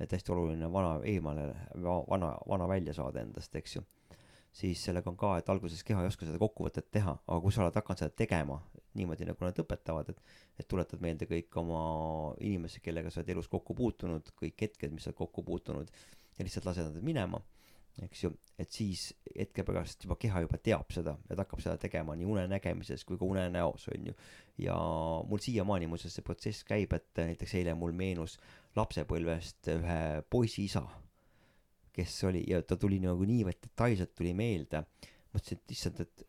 Et 0.00 0.12
hästi 0.12 0.32
oluline 0.32 0.66
vana 0.72 0.98
eemale 1.06 1.46
va- 1.82 2.04
vana 2.10 2.32
vana 2.48 2.68
välja 2.68 2.94
saada 2.94 3.20
endast 3.20 3.54
eks 3.56 3.76
ju. 3.76 3.82
Siis 4.52 4.84
sellega 4.84 5.10
on 5.10 5.16
ka 5.16 5.36
et 5.38 5.48
alguses 5.48 5.84
keha 5.84 6.02
ei 6.02 6.06
oska 6.10 6.26
seda 6.26 6.38
kokkuvõtet 6.38 6.90
teha 6.90 7.16
aga 7.26 7.40
kui 7.42 7.52
sa 7.52 7.62
oled 7.62 7.74
hakanud 7.74 8.02
seda 8.02 8.14
tegema 8.14 8.60
niimoodi 8.94 9.26
nagu 9.26 9.44
nad 9.44 9.58
õpetavad 9.58 10.10
et 10.12 10.20
et 10.58 10.68
tuletad 10.70 11.00
meelde 11.02 11.26
kõik 11.30 11.56
oma 11.58 11.80
inimesed 12.38 12.82
kellega 12.82 13.10
sa 13.10 13.20
oled 13.20 13.32
elus 13.34 13.48
kokku 13.50 13.74
puutunud 13.74 14.30
kõik 14.38 14.66
hetked 14.66 14.94
mis 14.94 15.02
sa 15.06 15.10
oled 15.10 15.18
kokku 15.18 15.42
puutunud 15.42 15.90
ja 16.38 16.46
lihtsalt 16.46 16.68
lased 16.70 16.86
nad 16.86 17.02
minema 17.02 17.40
eks 18.02 18.24
ju 18.24 18.32
et 18.58 18.70
siis 18.70 19.08
hetke 19.34 19.64
pärast 19.66 20.04
juba 20.06 20.16
keha 20.20 20.44
juba 20.44 20.58
teab 20.62 20.90
seda 20.94 21.16
ja 21.28 21.36
ta 21.36 21.42
hakkab 21.42 21.62
seda 21.62 21.76
tegema 21.82 22.14
nii 22.18 22.26
unenägemises 22.26 23.04
kui 23.06 23.18
ka 23.18 23.26
unenäos 23.26 23.88
on 23.94 24.10
ju. 24.10 24.14
Ja 24.58 24.74
mul 25.28 25.42
siiamaani 25.42 25.88
muuseas 25.90 26.14
see 26.14 26.26
protsess 26.26 26.66
käib 26.66 26.92
et 26.94 27.10
näiteks 27.18 27.56
eile 27.58 27.74
mul 27.78 27.94
meenus 27.94 28.38
lapsepõlvest 28.78 29.70
ühe 29.74 29.98
poisi 30.30 30.68
isa 30.68 30.84
kes 31.94 32.24
oli 32.24 32.42
ja 32.50 32.60
ta 32.62 32.76
tuli 32.80 32.98
nagu 33.02 33.26
niivõrd 33.28 33.60
detailselt 33.62 34.14
tuli 34.18 34.34
meelde. 34.36 34.82
Mõtlesin 35.34 35.60
et 35.60 35.74
issand 35.74 36.02
et 36.04 36.24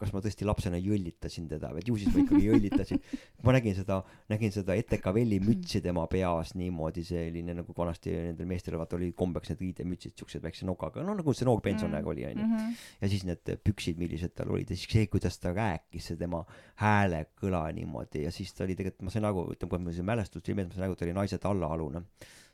kas 0.00 0.12
ma 0.14 0.22
tõesti 0.24 0.46
lapsena 0.48 0.78
jõllitasin 0.80 1.48
teda 1.50 1.70
või 1.74 1.82
et 1.82 1.90
ju 1.90 1.96
siis 2.00 2.14
ma 2.14 2.22
ikkagi 2.24 2.46
jõllitasin. 2.48 3.02
Ma 3.44 3.54
nägin 3.56 3.76
seda 3.76 4.00
nägin 4.32 4.54
seda 4.54 4.76
Etekavelli 4.80 5.40
mütsi 5.44 5.82
tema 5.84 6.06
peas 6.10 6.54
niimoodi 6.58 7.04
selline 7.06 7.54
nagu 7.60 7.76
vanasti 7.76 8.14
nendel 8.14 8.48
meestel 8.50 8.78
vaata 8.80 8.96
oli 8.98 9.12
kombeks 9.16 9.52
need 9.52 9.64
riidemütsid 9.66 10.16
siuksed 10.16 10.44
väikse 10.44 10.68
nogaga 10.68 11.04
no 11.04 11.14
nagu 11.18 11.34
see 11.36 11.48
noor 11.48 11.62
pensionär 11.64 12.06
oli 12.06 12.26
onju. 12.30 12.46
Mm 12.46 12.56
-hmm. 12.56 12.76
ja 13.00 13.12
siis 13.12 13.24
need 13.28 13.54
püksid 13.64 14.00
millised 14.00 14.34
tal 14.34 14.50
olid 14.50 14.70
ja 14.70 14.76
siis 14.76 14.88
see 14.90 15.06
kuidas 15.06 15.38
ta 15.38 15.52
rääkis 15.54 16.12
see 16.12 16.16
tema 16.16 16.44
häälekõla 16.80 17.64
niimoodi. 17.72 18.24
Ja 18.24 18.30
siis 18.30 18.54
ta 18.54 18.64
oli 18.64 18.76
tegelikult 18.76 19.02
ma 19.02 19.10
sain 19.10 19.24
aru 19.24 19.50
ütleme 19.52 19.70
kui 19.70 19.78
mul 19.78 19.92
see 19.92 20.02
mälestus 20.02 20.42
tuli 20.42 20.54
meelde 20.54 20.74
ma 20.74 20.80
sain 20.80 20.92
et 20.92 20.98
ta 20.98 21.04
oli 21.04 21.12
naise 21.12 21.38
tallaalune 21.38 22.02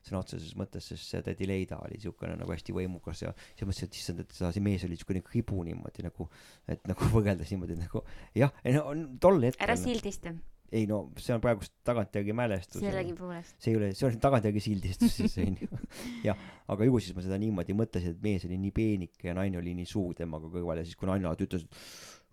sõna 0.07 0.22
otseses 0.22 0.57
mõttes 0.59 0.90
sest 0.92 1.12
see 1.12 1.22
tädi 1.26 1.48
Leida 1.48 1.78
oli 1.84 2.00
siukene 2.02 2.36
nagu 2.38 2.52
hästi 2.54 2.74
võimukas 2.76 3.24
ja 3.24 3.32
siis 3.52 3.66
mõtlesin 3.68 3.88
et 3.88 4.00
issand 4.00 4.24
et 4.24 4.34
see 4.36 4.64
mees 4.64 4.84
oli 4.88 4.98
siukene 5.00 5.22
kribu 5.26 5.62
niimoodi 5.66 6.07
nagu 6.07 6.28
et 6.70 6.84
nagu 6.90 7.09
võrreldes 7.14 7.54
niimoodi 7.54 7.78
nagu 7.80 8.04
jah 8.36 8.52
ei 8.64 8.76
no 8.76 8.86
on 8.92 9.09
tol 9.22 9.40
ära 9.42 9.50
hetkel 9.50 9.82
sildista. 9.82 10.34
ei 10.74 10.86
no 10.90 11.00
see 11.22 11.34
on 11.36 11.42
praegust 11.44 11.74
tagantjärgi 11.86 12.34
mälestus 12.36 12.82
sellegipoolest 12.82 13.59
see 13.62 13.74
ei 13.74 13.80
ole 13.80 13.92
see 13.94 14.09
on 14.09 14.18
tagantjärgi 14.22 14.64
sildistus 14.64 15.20
siis 15.20 15.38
onju 15.42 15.70
jah 16.28 16.48
aga 16.72 16.90
ju 16.90 17.00
siis 17.02 17.16
ma 17.16 17.24
seda 17.26 17.40
niimoodi 17.42 17.76
mõtlesin 17.78 18.16
et 18.16 18.22
mees 18.24 18.46
oli 18.48 18.61
nii 18.62 18.74
peenike 18.76 19.30
ja 19.30 19.36
naine 19.38 19.62
oli 19.62 19.74
nii 19.78 19.88
suur 19.90 20.14
temaga 20.18 20.50
kõrval 20.52 20.82
ja 20.82 20.86
siis 20.86 20.98
kui 20.98 21.11
naine 21.11 21.30
alati 21.30 21.48
ütles 21.48 21.66
et 21.66 21.82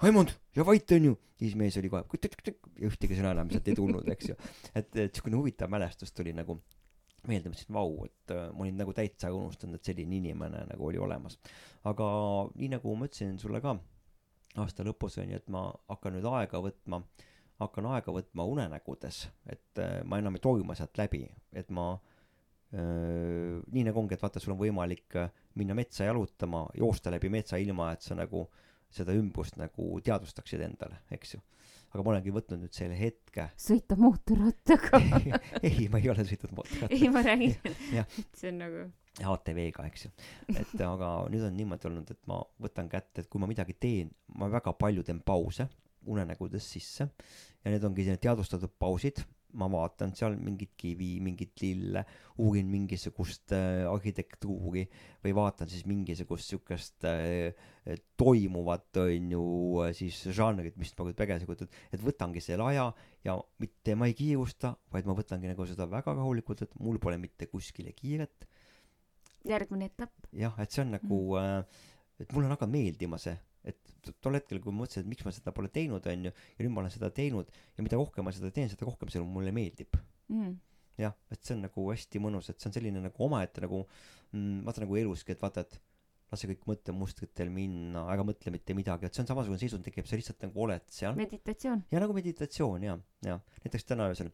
Raimond 0.03 0.33
ja 0.57 0.65
vait 0.67 0.91
onju 0.95 1.15
siis 1.39 1.55
mees 1.59 1.77
oli 1.79 1.91
kohe 1.91 2.03
ja 2.03 2.87
ühtegi 2.89 3.17
sõna 3.17 3.33
enam 3.35 3.51
sealt 3.51 3.67
ei 3.69 3.77
tulnud 3.77 4.07
eks 4.15 4.31
ju. 4.31 4.37
Et 4.75 4.97
et 5.05 5.15
siukene 5.15 5.39
huvitav 5.39 5.71
mälestus 5.71 6.11
tuli 6.15 6.33
nagu 6.35 6.59
meelde 7.29 7.51
mõtlesin 7.51 7.75
vau 7.75 8.05
et 8.07 8.33
äh, 8.35 8.47
ma 8.51 8.65
olin 8.65 8.79
nagu 8.83 8.93
täitsa 8.95 9.31
unustanud 9.33 9.79
et 9.79 9.91
selline 9.91 10.17
inimene 10.19 10.65
nagu 10.69 10.87
oli 10.89 11.01
olemas. 11.01 11.39
Aga 11.89 12.07
nii 12.55 12.73
nagu 12.75 12.95
ma 12.99 13.09
ütlesin 13.09 13.37
sulle 13.41 13.61
ka 13.63 13.77
aasta 14.61 14.85
lõpus 14.85 15.17
onju 15.21 15.39
et 15.39 15.47
ma 15.53 15.65
hakkan 15.89 16.17
nüüd 16.17 16.27
aega 16.29 16.61
võtma 16.61 17.01
hakkan 17.61 17.87
aega 17.93 18.13
võtma 18.13 18.45
unenägudes 18.49 19.23
et 19.49 19.81
äh, 19.81 20.01
ma 20.05 20.19
enam 20.21 20.37
ei 20.37 20.43
torma 20.43 20.75
sealt 20.77 20.97
läbi 20.99 21.23
et 21.53 21.69
ma 21.73 21.91
öö, 22.73 23.61
nii 23.73 23.85
nagu 23.87 24.01
ongi 24.01 24.17
et 24.17 24.23
vaata 24.23 24.41
sul 24.41 24.55
on 24.55 24.61
võimalik 24.61 25.17
äh, 25.21 25.31
minna 25.59 25.77
metsa 25.77 26.07
jalutama 26.09 26.65
joosta 26.77 27.13
läbi 27.13 27.31
metsa 27.33 27.59
ilma 27.61 27.91
et 27.93 28.05
sa 28.05 28.17
nagu 28.17 28.47
seda 28.93 29.15
ümbrust 29.17 29.57
nagu 29.61 29.89
teadvustaksid 30.05 30.61
endale 30.65 31.01
eks 31.13 31.35
ju 31.35 31.41
aga 31.93 32.01
ma 32.03 32.13
olengi 32.15 32.33
võtnud 32.33 32.63
nüüd 32.63 32.73
selle 32.73 32.97
hetke. 32.97 33.47
Sõita 33.59 33.97
mootorrattaga. 33.99 34.99
Ei 35.69 35.87
ma 35.93 36.01
ei 36.01 36.09
ole 36.09 36.25
sõitnud 36.25 36.55
mootorrattaga. 36.57 36.97
Ei 36.97 37.11
ma 37.13 37.21
räägin. 37.25 37.53
See 38.39 38.49
on 38.49 38.59
nagu 38.63 38.87
ATV-ga 39.21 39.85
eks 39.91 40.07
ju. 40.07 40.11
Et 40.49 40.73
aga 40.81 41.11
nüüd 41.29 41.45
on 41.45 41.53
niimoodi 41.57 41.89
olnud 41.91 42.09
et 42.15 42.21
ma 42.29 42.39
võtan 42.65 42.89
kätte 42.89 43.21
et 43.21 43.29
kui 43.29 43.41
ma 43.41 43.49
midagi 43.49 43.77
teen 43.77 44.09
ma 44.39 44.49
väga 44.49 44.73
palju 44.79 45.05
teen 45.05 45.21
pause 45.21 45.69
unenägudes 46.09 46.65
sisse. 46.75 47.07
Ja 47.63 47.71
need 47.71 47.85
ongi 47.87 48.09
teadvustatud 48.17 48.73
pausid 48.81 49.21
ma 49.59 49.67
vaatan 49.71 50.13
seal 50.17 50.35
mingit 50.41 50.73
kivi, 50.79 51.17
mingit 51.23 51.61
lille, 51.61 52.03
uurin 52.41 52.69
mingisugust 52.71 53.53
äh, 53.55 53.83
arhitektuuri 53.89 54.83
või 55.23 55.35
vaatan 55.37 55.69
siis 55.71 55.85
mingisugust 55.89 56.53
siukest 56.53 57.07
äh, 57.09 57.53
toimuvat, 58.17 58.89
on 59.03 59.31
ju, 59.35 59.45
siis 59.97 60.23
žanrit, 60.35 60.77
mis 60.79 60.93
nagu 60.97 61.13
tegelikult, 61.17 61.65
et, 61.65 61.79
et 61.97 62.03
võtangi 62.03 62.43
selle 62.43 62.65
aja 62.71 62.89
ja 63.25 63.37
mitte 63.61 63.97
ma 63.99 64.09
ei 64.09 64.17
kiirusta, 64.17 64.73
vaid 64.93 65.07
ma 65.09 65.15
võtangi 65.17 65.51
nagu 65.51 65.67
seda 65.69 65.87
väga 65.91 66.15
rahulikult, 66.17 66.65
et 66.65 66.77
mul 66.81 66.99
pole 67.03 67.19
mitte 67.21 67.49
kuskile 67.51 67.95
kiiret. 67.97 68.47
järgmine 69.47 69.91
etapp. 69.91 70.29
jah, 70.31 70.55
et 70.59 70.71
see 70.71 70.85
on 70.85 70.95
nagu 70.97 71.23
mm., 71.33 71.41
äh, 71.41 71.89
et 72.23 72.31
mulle 72.31 72.47
on 72.47 72.53
hakanud 72.55 72.77
meeldima 72.77 73.17
see 73.19 73.33
et 73.63 74.11
tol 74.23 74.35
hetkel, 74.37 74.59
kui 74.63 74.73
ma 74.73 74.83
mõtlesin, 74.83 75.05
et 75.05 75.11
miks 75.13 75.25
ma 75.27 75.31
seda 75.35 75.53
pole 75.55 75.69
teinud, 75.73 76.03
onju, 76.11 76.33
ja 76.33 76.65
nüüd 76.65 76.73
ma 76.73 76.83
olen 76.83 76.93
seda 76.93 77.09
teinud 77.15 77.49
ja 77.77 77.85
mida 77.85 77.99
rohkem 77.99 78.27
ma 78.27 78.33
seda 78.35 78.51
teen, 78.55 78.69
seda 78.71 78.87
rohkem 78.87 79.11
see 79.13 79.23
mulle 79.23 79.53
meeldib 79.55 79.95
mm. 80.27 80.51
jah, 80.99 81.15
et 81.31 81.41
see 81.41 81.55
on 81.55 81.63
nagu 81.67 81.87
hästi 81.89 82.21
mõnus, 82.23 82.51
et 82.51 82.59
see 82.59 82.69
on 82.69 82.75
selline 82.75 83.03
nagu 83.05 83.25
omaette 83.27 83.63
nagu 83.63 83.85
mm, 83.85 84.61
vaata 84.67 84.83
nagu 84.83 84.99
eluski, 84.99 85.35
et 85.35 85.43
vaata, 85.43 85.63
et 85.63 85.79
lase 86.33 86.49
kõik 86.49 86.67
mõttemustritel 86.67 87.51
minna, 87.53 88.07
ära 88.11 88.25
mõtle 88.25 88.51
mitte 88.53 88.75
midagi, 88.75 89.07
et 89.07 89.15
see 89.15 89.23
on 89.23 89.29
samasugune 89.29 89.61
seisund 89.61 89.85
tekib, 89.85 90.07
sa 90.09 90.17
lihtsalt 90.17 90.43
nagu 90.47 90.65
oled 90.65 90.87
seal. 90.91 91.15
meditatsioon. 91.19 91.85
ja 91.93 92.01
nagu 92.03 92.15
meditatsioon 92.17 92.87
ja, 92.89 92.97
ja 93.27 93.37
näiteks 93.63 93.87
täna 93.87 94.09
öösel 94.11 94.33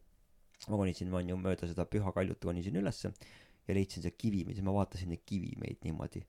ma 0.68 0.80
konisin, 0.80 1.12
on 1.14 1.30
ju, 1.32 1.38
mööda 1.40 1.68
seda 1.68 1.86
Püha 1.88 2.12
Kaljut 2.16 2.42
konisin 2.44 2.76
ülesse 2.80 3.12
ja 3.68 3.76
leidsin 3.76 4.04
seal 4.04 4.16
kivimeid 4.18 4.58
ja 4.58 4.64
ma 4.66 4.74
vaatasin 4.76 5.12
neid 5.12 5.22
kivimeid 5.28 5.84
niimoodi 5.86 6.22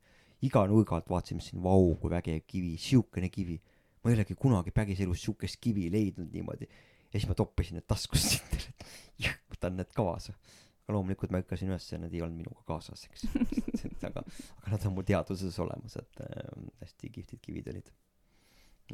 iga 0.46 0.64
nurga 0.70 0.98
alt 0.98 1.10
vaatasin, 1.10 1.40
mõtlesin, 1.40 1.62
vau, 1.64 1.92
kui 2.02 2.12
vägev 2.12 2.42
kivi, 2.48 2.74
siukene 2.82 3.30
kivi. 3.30 3.60
ma 4.02 4.10
ei 4.10 4.16
olegi 4.18 4.34
kunagi 4.34 4.72
päriselus 4.74 5.22
siukest 5.22 5.60
kivi 5.62 5.86
leidnud 5.94 6.32
niimoodi. 6.34 6.68
ja 7.12 7.20
siis 7.20 7.28
ma 7.30 7.36
toppisin 7.38 7.78
need 7.78 7.86
taskusse 7.88 8.40
endale, 8.42 8.74
et 9.20 9.54
võtan 9.54 9.76
need 9.80 9.94
kaasa. 9.94 10.34
aga 10.82 10.96
loomulikult 10.96 11.34
ma 11.34 11.42
hüppasin 11.44 11.70
üles 11.70 11.92
ja 11.92 12.00
need 12.02 12.14
ei 12.18 12.24
olnud 12.26 12.42
minuga 12.42 12.66
kaasas, 12.68 13.06
eks 13.10 13.28
aga, 14.10 14.24
aga 14.58 14.74
nad 14.74 14.88
on 14.90 14.96
mul 14.98 15.06
teadvuses 15.06 15.60
olemas, 15.62 15.98
et 16.02 16.24
äh, 16.26 16.66
hästi 16.82 17.14
kihvtid 17.18 17.44
kivid 17.46 17.70
olid. 17.74 17.94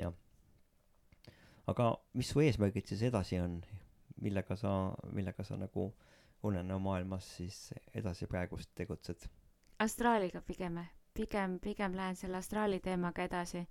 jah. 0.01 0.13
aga 1.67 1.93
mis 2.13 2.33
su 2.33 2.43
eesmärgid 2.43 2.91
siis 2.91 3.07
edasi 3.07 3.39
on, 3.39 3.61
millega 4.19 4.59
sa, 4.59 4.75
millega 5.13 5.47
sa 5.47 5.55
nagu 5.55 5.93
unenäomaailmas 6.43 7.35
siis 7.39 7.71
edasi 7.95 8.27
praegust 8.27 8.75
tegutsed? 8.75 9.29
astraaliga 9.79 10.41
pigem 10.41 10.83
pigem, 11.17 11.57
pigem 11.63 11.95
lähen 11.97 12.15
selle 12.19 12.37
astraali 12.37 12.79
teemaga 12.79 13.23
edasi. 13.29 13.63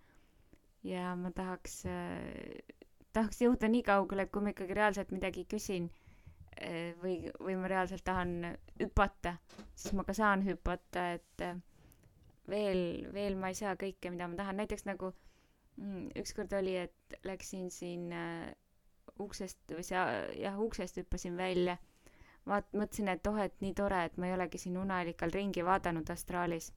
ja 0.86 1.14
ma 1.18 1.30
tahaks 1.34 1.76
äh,, 1.90 2.74
tahaks 3.16 3.40
jõuda 3.42 3.68
nii 3.70 3.82
kaugele, 3.86 4.26
et 4.26 4.32
kui 4.34 4.42
ma 4.46 4.52
ikkagi 4.52 4.74
reaalselt 4.78 5.10
midagi 5.14 5.44
küsin 5.50 5.86
äh, 5.90 6.92
või, 7.02 7.16
või 7.42 7.56
ma 7.62 7.70
reaalselt 7.72 8.04
tahan 8.06 8.34
hüpata, 8.82 9.32
siis 9.74 9.94
ma 9.98 10.04
ka 10.06 10.14
saan 10.18 10.44
hüpata, 10.46 11.06
et 11.18 11.46
äh, 11.48 11.56
veel, 12.50 12.82
veel 13.14 13.38
ma 13.40 13.50
ei 13.52 13.58
saa 13.58 13.74
kõike, 13.80 14.12
mida 14.14 14.28
ma 14.30 14.38
tahan, 14.42 14.60
näiteks 14.62 14.86
nagu 14.90 15.10
mm, 15.80 16.10
ükskord 16.22 16.54
oli, 16.60 16.76
et 16.86 17.18
läksin 17.26 17.70
siin 17.74 18.08
uksest 19.22 19.74
või 19.74 19.84
see, 19.86 20.06
jah, 20.42 20.58
uksest 20.68 20.98
hüppasin 21.02 21.36
välja. 21.38 21.78
vaat-, 22.46 22.70
mõtlesin, 22.78 23.08
et 23.10 23.26
oh, 23.26 23.38
et 23.42 23.54
nii 23.64 23.74
tore, 23.74 24.04
et 24.10 24.16
ma 24.22 24.28
ei 24.30 24.34
olegi 24.38 24.58
siin 24.62 24.76
uneallikal 24.78 25.32
ringi 25.34 25.64
vaadanud 25.66 26.10
astraalis 26.14 26.70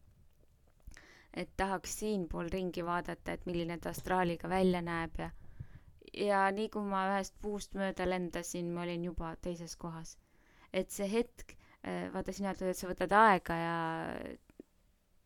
et 1.33 1.49
tahaks 1.57 1.99
siinpool 2.01 2.49
ringi 2.53 2.83
vaadata, 2.85 3.33
et 3.37 3.45
milline 3.45 3.77
ta 3.79 3.89
astraaliga 3.93 4.49
välja 4.49 4.81
näeb 4.81 5.19
ja 5.21 5.29
ja 6.17 6.39
nii 6.51 6.69
kui 6.73 6.85
ma 6.89 7.03
ühest 7.11 7.35
puust 7.41 7.75
mööda 7.77 8.07
lendasin, 8.09 8.71
ma 8.73 8.81
olin 8.85 9.03
juba 9.05 9.35
teises 9.45 9.75
kohas. 9.77 10.17
et 10.73 10.91
see 10.93 11.07
hetk, 11.11 11.53
äh, 11.83 12.09
vaata 12.13 12.33
sina 12.33 12.53
ütled, 12.53 12.69
et 12.73 12.77
sa 12.77 12.89
võtad 12.89 13.13
aega 13.17 13.55
ja 13.57 13.77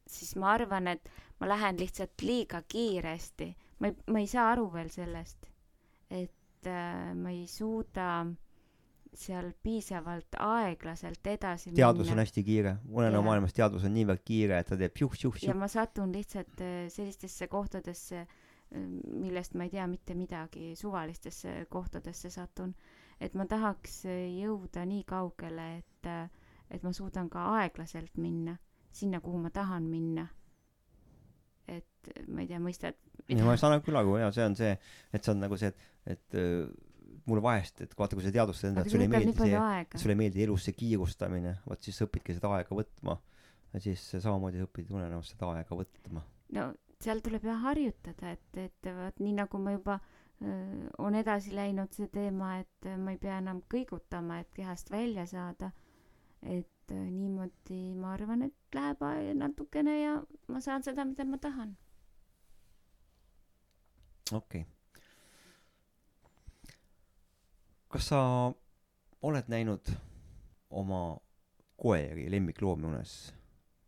siis 0.08 0.36
ma 0.40 0.54
arvan, 0.54 0.88
et 0.88 1.10
ma 1.40 1.48
lähen 1.50 1.80
lihtsalt 1.80 2.22
liiga 2.22 2.62
kiiresti. 2.68 3.50
ma 3.80 3.88
ei, 3.92 3.98
ma 4.08 4.20
ei 4.20 4.28
saa 4.28 4.52
aru 4.52 4.70
veel 4.74 4.90
sellest, 4.90 5.48
et 6.10 6.68
äh, 6.68 7.14
ma 7.16 7.32
ei 7.32 7.48
suuda 7.48 8.10
äh, 8.22 8.34
seal 9.18 9.52
piisavalt 9.64 10.38
aeglaselt 10.40 11.28
edasi 11.28 11.72
teadus 11.72 12.08
minna. 12.08 12.16
on 12.16 12.24
hästi 12.24 12.44
kiire, 12.44 12.76
unenäo 12.90 13.22
maailmas 13.26 13.54
teadus 13.54 13.86
on 13.86 13.94
niivõrd 13.94 14.24
kiire, 14.26 14.60
et 14.60 14.70
ta 14.70 14.78
teeb 14.80 14.98
juh-juh-juh. 15.04 15.48
ja 15.48 15.56
ma 15.58 15.70
satun 15.72 16.14
lihtsalt 16.16 16.62
äh, 16.66 16.88
sellistesse 16.94 17.48
kohtadesse, 17.52 18.26
äh, 18.26 18.90
millest 19.06 19.58
ma 19.60 19.68
ei 19.68 19.74
tea 19.74 19.88
mitte 19.88 20.18
midagi, 20.18 20.74
suvalistesse 20.80 21.66
kohtadesse 21.70 22.34
satun. 22.34 22.74
et 23.22 23.38
ma 23.38 23.46
tahaks 23.50 24.04
äh, 24.10 24.28
jõuda 24.42 24.86
nii 24.90 25.04
kaugele, 25.08 25.70
et, 25.78 26.14
et 26.72 26.84
ma 26.84 26.94
suudan 26.94 27.30
ka 27.30 27.50
aeglaselt 27.62 28.18
minna 28.18 28.58
sinna, 28.94 29.20
kuhu 29.22 29.42
ma 29.42 29.50
tahan 29.50 29.84
minna. 29.90 30.28
et 31.68 32.10
ma 32.28 32.44
ei 32.44 32.48
tea, 32.50 32.60
mõistad? 32.60 32.98
ja 33.32 33.46
ma 33.46 33.56
saan 33.58 33.82
küll 33.86 33.96
aru 33.96 34.18
ja 34.20 34.32
see 34.36 34.46
on 34.46 34.58
see, 34.60 34.74
et 35.14 35.24
see 35.24 35.32
on 35.32 35.40
nagu 35.46 35.58
see, 35.58 35.70
et, 35.72 36.18
et 36.18 36.42
mulle 37.30 37.44
vahest, 37.44 37.82
et 37.84 37.94
vaata, 37.98 38.18
kui 38.18 38.26
sa 38.26 38.32
teadvustad 38.36 38.72
enda, 38.72 38.84
et 38.84 38.92
sulle 38.92 39.06
ei 39.08 39.12
meeldi 39.12 39.34
see, 39.38 40.00
sulle 40.02 40.16
ei 40.16 40.20
meeldi 40.20 40.44
elus 40.46 40.66
see 40.68 40.76
kiirustamine, 40.78 41.56
vot 41.68 41.86
siis 41.86 42.00
sa 42.00 42.08
õpidki 42.08 42.36
seda 42.38 42.52
aega 42.58 42.76
võtma. 42.78 43.20
ja 43.74 43.82
siis 43.82 44.02
samamoodi 44.12 44.64
õpid 44.66 44.92
unenäos 44.94 45.32
seda 45.34 45.54
aega 45.54 45.78
võtma. 45.78 46.26
no 46.58 46.68
seal 47.04 47.24
tuleb 47.24 47.48
jah 47.48 47.64
harjutada, 47.64 48.36
et, 48.36 48.60
et 48.60 48.92
vaat 49.00 49.24
nii 49.24 49.38
nagu 49.40 49.60
ma 49.60 49.76
juba 49.76 49.98
öö, 50.00 50.90
on 51.04 51.16
edasi 51.20 51.56
läinud 51.56 51.96
see 51.96 52.12
teema, 52.12 52.58
et 52.64 52.92
ma 53.00 53.16
ei 53.16 53.22
pea 53.22 53.40
enam 53.40 53.64
kõigutama, 53.72 54.42
et 54.44 54.52
kehast 54.56 54.92
välja 54.92 55.26
saada. 55.30 55.72
et 56.44 56.92
öö, 56.92 57.08
niimoodi 57.08 57.82
ma 57.96 58.14
arvan, 58.18 58.50
et 58.50 58.76
läheb 58.76 59.08
natukene 59.40 60.00
ja 60.02 60.22
ma 60.48 60.60
saan 60.62 60.84
seda, 60.84 61.08
mida 61.08 61.26
ma 61.26 61.40
tahan. 61.40 61.76
okei 64.32 64.62
okay 64.68 64.83
kas 67.94 68.10
sa 68.10 68.20
oled 69.22 69.50
näinud 69.54 69.92
oma 70.74 71.04
koeri, 71.78 72.26
lemmikloomi 72.32 72.88
unes, 72.90 73.14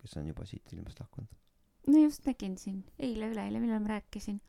kes 0.02 0.18
on 0.20 0.30
juba 0.30 0.46
siit 0.46 0.74
ilmast 0.76 1.02
lahkunud? 1.02 1.32
no 1.88 2.02
just 2.02 2.26
nägin 2.26 2.58
siin, 2.58 2.84
eile-üleeile, 3.00 3.62
millal 3.62 3.82
ma 3.84 3.96
rääkisin 3.96 4.40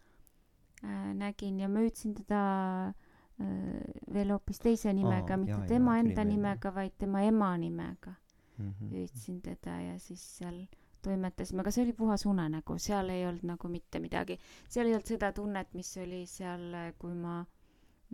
äh,, 0.85 1.11
nägin 1.17 1.61
ja 1.61 1.69
ma 1.69 1.85
hüüdsin 1.85 2.15
teda 2.17 2.43
äh, 2.89 3.83
veel 4.13 4.33
hoopis 4.33 4.61
teise 4.65 4.93
nimega, 4.97 5.37
mitte 5.41 5.59
jaa, 5.59 5.69
tema 5.69 5.99
jaa, 5.99 6.05
enda 6.05 6.25
nimega, 6.25 6.73
vaid 6.75 6.97
tema 6.99 7.25
ema 7.29 7.53
nimega 7.61 8.15
mm. 8.59 8.71
-hmm. 8.71 8.93
hüüdsin 8.93 9.41
teda 9.43 9.81
ja 9.81 9.99
siis 9.99 10.25
seal 10.39 10.65
toimetasime, 11.03 11.61
aga 11.61 11.71
see 11.71 11.85
oli 11.85 11.93
puhas 11.93 12.27
unenägu, 12.27 12.79
seal 12.79 13.13
ei 13.15 13.27
olnud 13.27 13.45
nagu 13.47 13.69
mitte 13.69 14.01
midagi, 14.03 14.39
seal 14.69 14.89
ei 14.89 14.97
olnud 14.97 15.13
seda 15.13 15.33
tunnet, 15.33 15.75
mis 15.75 15.97
oli 16.03 16.25
seal, 16.27 16.73
kui 16.99 17.15
ma 17.15 17.45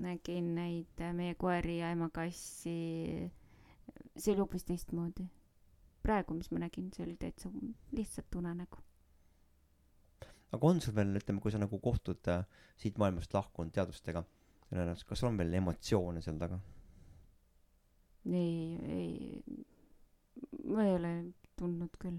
nägin 0.01 0.55
neid 0.57 1.01
äh, 1.01 1.13
meie 1.17 1.35
koeri 1.39 1.79
ja 1.81 1.91
ema 1.93 2.09
kassi, 2.15 2.77
see 4.17 4.33
oli 4.33 4.41
hoopis 4.41 4.65
teistmoodi. 4.69 5.27
praegu, 6.03 6.35
mis 6.35 6.51
ma 6.51 6.59
nägin, 6.65 6.89
see 6.95 7.05
oli 7.07 7.17
täitsa 7.17 7.51
lihtsalt 7.93 8.35
unenägu. 8.35 8.81
aga 10.53 10.67
on 10.67 10.81
sul 10.81 10.95
veel, 10.95 11.17
ütleme, 11.21 11.41
kui 11.41 11.53
sa 11.53 11.61
nagu 11.61 11.79
kohtud 11.79 12.29
äh, 12.29 12.47
siit 12.77 12.99
maailmast 12.99 13.35
lahkunud 13.35 13.73
teadustega, 13.73 14.25
kas 15.07 15.25
on 15.25 15.39
veel 15.39 15.53
emotsioone 15.61 16.23
seal 16.25 16.41
taga? 16.41 16.61
ei, 18.33 18.79
ei, 18.89 19.65
ma 20.65 20.87
ei 20.87 20.95
ole 20.97 21.13
tundnud 21.59 22.01
küll. 22.01 22.17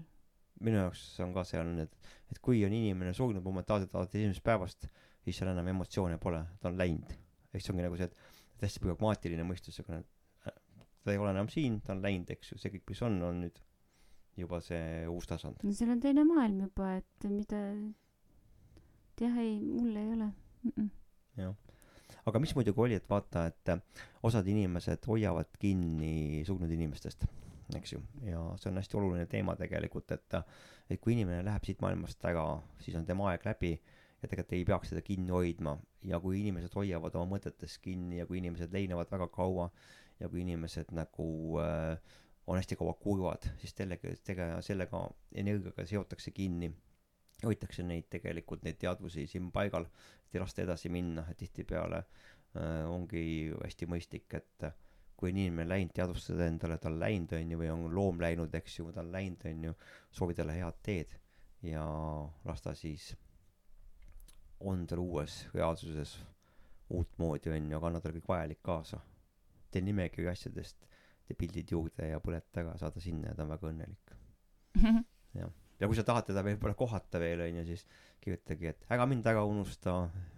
minu 0.60 0.78
jaoks 0.78 1.02
on 1.26 1.34
ka 1.34 1.44
see 1.48 1.58
olnud, 1.58 1.88
et, 1.88 2.14
et 2.30 2.38
kui 2.38 2.62
on 2.64 2.72
inimene 2.72 3.12
surnud 3.12 3.42
momentaanselt 3.42 3.94
alates 3.94 4.20
esimesest 4.20 4.46
päevast, 4.46 4.88
siis 5.26 5.36
seal 5.40 5.50
enam 5.50 5.74
emotsioone 5.74 6.22
pole, 6.22 6.44
ta 6.60 6.70
on 6.70 6.78
läinud 6.78 7.23
ehk 7.54 7.64
see 7.64 7.74
ongi 7.74 7.86
nagu 7.86 7.98
see, 8.00 8.10
et, 8.10 8.32
hästi 8.64 8.82
pragmaatiline 8.84 9.44
mõistus, 9.46 9.78
aga 9.82 10.00
äh, 10.00 10.56
ta 11.04 11.12
ei 11.12 11.20
ole 11.20 11.34
enam 11.34 11.50
siin, 11.52 11.80
ta 11.84 11.94
on 11.94 12.02
läinud, 12.04 12.30
eks 12.34 12.52
ju, 12.52 12.60
see 12.60 12.72
kõik, 12.74 12.86
mis 12.90 13.02
on, 13.06 13.20
on 13.26 13.42
nüüd 13.44 13.60
juba 14.40 14.60
see 14.64 15.04
uus 15.10 15.28
tasand. 15.30 15.60
no 15.62 15.74
seal 15.76 15.92
on 15.94 16.00
teine 16.02 16.24
maailm 16.26 16.64
juba, 16.66 16.94
et 17.00 17.28
mida, 17.30 17.60
et 19.12 19.24
jah, 19.26 19.38
ei, 19.42 19.58
mul 19.62 19.94
ei 20.00 20.10
ole 20.16 20.30
mm. 20.30 20.72
-mm. 20.74 20.90
jah, 21.42 21.54
aga 22.24 22.42
mis 22.42 22.54
muidugi 22.56 22.80
oli, 22.86 22.98
et 22.98 23.08
vaata, 23.10 23.46
et 23.52 23.74
äh, 23.76 24.04
osad 24.22 24.46
inimesed 24.48 25.06
hoiavad 25.06 25.50
kinni 25.60 26.42
surnud 26.46 26.70
inimestest, 26.70 27.26
eks 27.76 27.92
ju, 27.92 28.02
ja 28.26 28.40
see 28.60 28.70
on 28.70 28.80
hästi 28.80 28.98
oluline 29.00 29.26
teema 29.26 29.56
tegelikult, 29.60 30.10
et, 30.16 30.40
et 30.90 31.00
kui 31.00 31.14
inimene 31.14 31.44
läheb 31.44 31.64
siit 31.64 31.80
maailmast 31.84 32.24
ära, 32.24 32.46
siis 32.80 32.96
on 32.98 33.06
tema 33.06 33.30
aeg 33.30 33.46
läbi 33.46 33.76
ja 34.24 34.30
tegelikult 34.30 34.56
ei 34.56 34.64
peaks 34.64 34.90
seda 34.92 35.02
kinni 35.04 35.32
hoidma 35.34 35.76
ja 36.08 36.20
kui 36.20 36.40
inimesed 36.40 36.72
hoiavad 36.78 37.16
oma 37.20 37.36
mõtetes 37.36 37.76
kinni 37.84 38.22
ja 38.22 38.26
kui 38.28 38.40
inimesed 38.40 38.72
leinevad 38.72 39.10
väga 39.12 39.28
kaua 39.32 39.68
ja 40.20 40.30
kui 40.32 40.40
inimesed 40.44 40.94
nagu 40.96 41.28
äh, 41.60 41.98
on 42.46 42.60
hästi 42.60 42.76
kaua 42.76 42.94
kurvad, 43.00 43.46
siis 43.60 43.72
sellega, 43.76 44.12
sellega, 44.24 44.60
sellega 44.64 45.04
energiaga 45.34 45.86
seotakse 45.88 46.32
kinni. 46.36 46.72
hoitakse 47.44 47.82
neid 47.82 48.06
tegelikult, 48.08 48.62
neid 48.64 48.78
teadvusi 48.80 49.26
siin 49.28 49.50
paigal, 49.52 49.84
et 50.24 50.36
ei 50.36 50.40
lasta 50.40 50.62
edasi 50.62 50.88
minna, 50.88 51.26
et 51.28 51.36
tihtipeale 51.36 51.98
äh, 51.98 52.86
ongi 52.88 53.24
hästi 53.58 53.88
mõistlik, 53.90 54.32
et 54.38 54.68
kui 55.16 55.32
on 55.32 55.40
inimene 55.42 55.68
läinud 55.68 55.92
teadvustada 55.94 56.46
endale 56.48 56.78
ta 56.80 56.88
on 56.88 56.96
läinud 57.02 57.34
onju 57.36 57.58
või 57.60 57.68
on 57.74 57.84
loom 57.94 58.22
läinud 58.22 58.54
eks 58.54 58.78
ju 58.78 58.92
ta 58.92 59.02
on 59.04 59.12
läinud 59.12 59.44
onju 59.50 59.74
soovi 60.10 60.34
talle 60.38 60.56
head 60.56 60.80
teed 60.82 61.12
ja 61.68 61.84
las 62.48 62.64
ta 62.64 62.74
siis 62.74 63.12
on 64.70 64.86
tal 64.86 65.02
uues 65.02 65.44
reaalsuses 65.54 66.16
uutmoodi 66.94 67.52
onju 67.54 67.78
aga 67.78 67.90
anna 67.90 68.02
talle 68.02 68.20
kõik 68.20 68.30
vajalik 68.30 68.62
kaasa. 68.64 69.00
Tee 69.72 69.82
nimekiri 69.84 70.28
asjadest 70.30 70.86
tee 71.26 71.36
pildid 71.38 71.72
juurde 71.72 72.10
ja 72.10 72.20
põleta 72.22 72.62
ära 72.62 72.76
saada 72.80 73.02
sinna 73.02 73.32
ja 73.32 73.36
ta 73.38 73.46
on 73.46 73.52
väga 73.56 73.70
õnnelik. 73.72 74.16
Ja 75.82 75.88
kui 75.90 75.96
sa 75.98 76.04
tahad 76.06 76.28
teda 76.28 76.44
võib-olla 76.46 76.76
kohata 76.78 77.18
veel 77.18 77.40
onju 77.48 77.64
siis 77.66 77.80
kirjutage 78.22 78.68
et 78.70 78.84
ära 78.94 79.08
mind 79.10 79.26
ära 79.26 79.40
unusta 79.44 79.96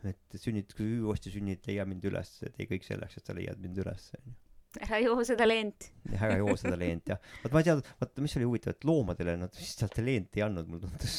et 0.08 0.38
sünnid 0.40 0.72
kui 0.74 0.96
uuesti 1.04 1.28
sünnid 1.34 1.68
leia 1.68 1.84
mind 1.86 2.06
üles 2.08 2.30
tee 2.40 2.64
kõik 2.70 2.86
selleks 2.86 3.20
et 3.20 3.28
sa 3.28 3.36
leiad 3.36 3.60
mind 3.60 3.82
üles 3.84 4.06
onju 4.16 4.32
ära 4.80 4.98
joo 5.00 5.22
seda 5.24 5.46
leent. 5.48 5.90
Ja 6.10 6.22
ära 6.26 6.38
joo 6.40 6.56
seda 6.60 6.76
leent 6.80 7.12
jah. 7.12 7.20
Vot 7.44 7.54
ma 7.54 7.62
ei 7.62 7.68
tea 7.68 7.76
vot 8.00 8.18
mis 8.24 8.36
oli 8.40 8.48
huvitav 8.48 8.74
et 8.74 8.88
loomadele 8.88 9.36
nad 9.40 9.60
vist 9.60 9.80
sealt 9.82 10.00
leenti 10.02 10.40
ei 10.40 10.46
andnud 10.48 10.72
mulle 10.72 10.86
tundus 10.88 11.18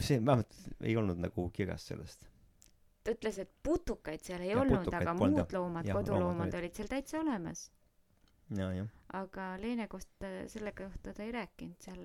see 0.00 0.18
vähemalt 0.20 0.54
ei 0.80 0.96
olnud 0.96 1.20
nagu 1.22 1.48
kirjas 1.54 1.86
sellest. 1.92 2.26
Ta 3.04 3.14
ütles 3.14 3.38
et 3.40 3.50
putukaid 3.64 4.20
seal 4.24 4.42
ei 4.44 4.52
Jah, 4.52 4.60
olnud 4.60 4.88
aga 4.92 5.14
polnud, 5.16 5.38
muud 5.40 5.54
loomad 5.56 5.86
Jah, 5.88 5.96
koduloomad 5.96 6.26
loomad 6.28 6.48
olid. 6.52 6.58
olid 6.60 6.74
seal 6.80 6.90
täitsa 6.92 7.20
olemas. 7.22 7.66
Ja 8.56 8.70
jah. 8.72 8.88
Aga 9.16 9.50
Leene 9.60 9.88
kohta 9.88 10.30
selle 10.48 10.72
kohta 10.76 11.12
ta 11.16 11.24
ei 11.24 11.32
rääkinud 11.32 11.80
seal 11.84 12.04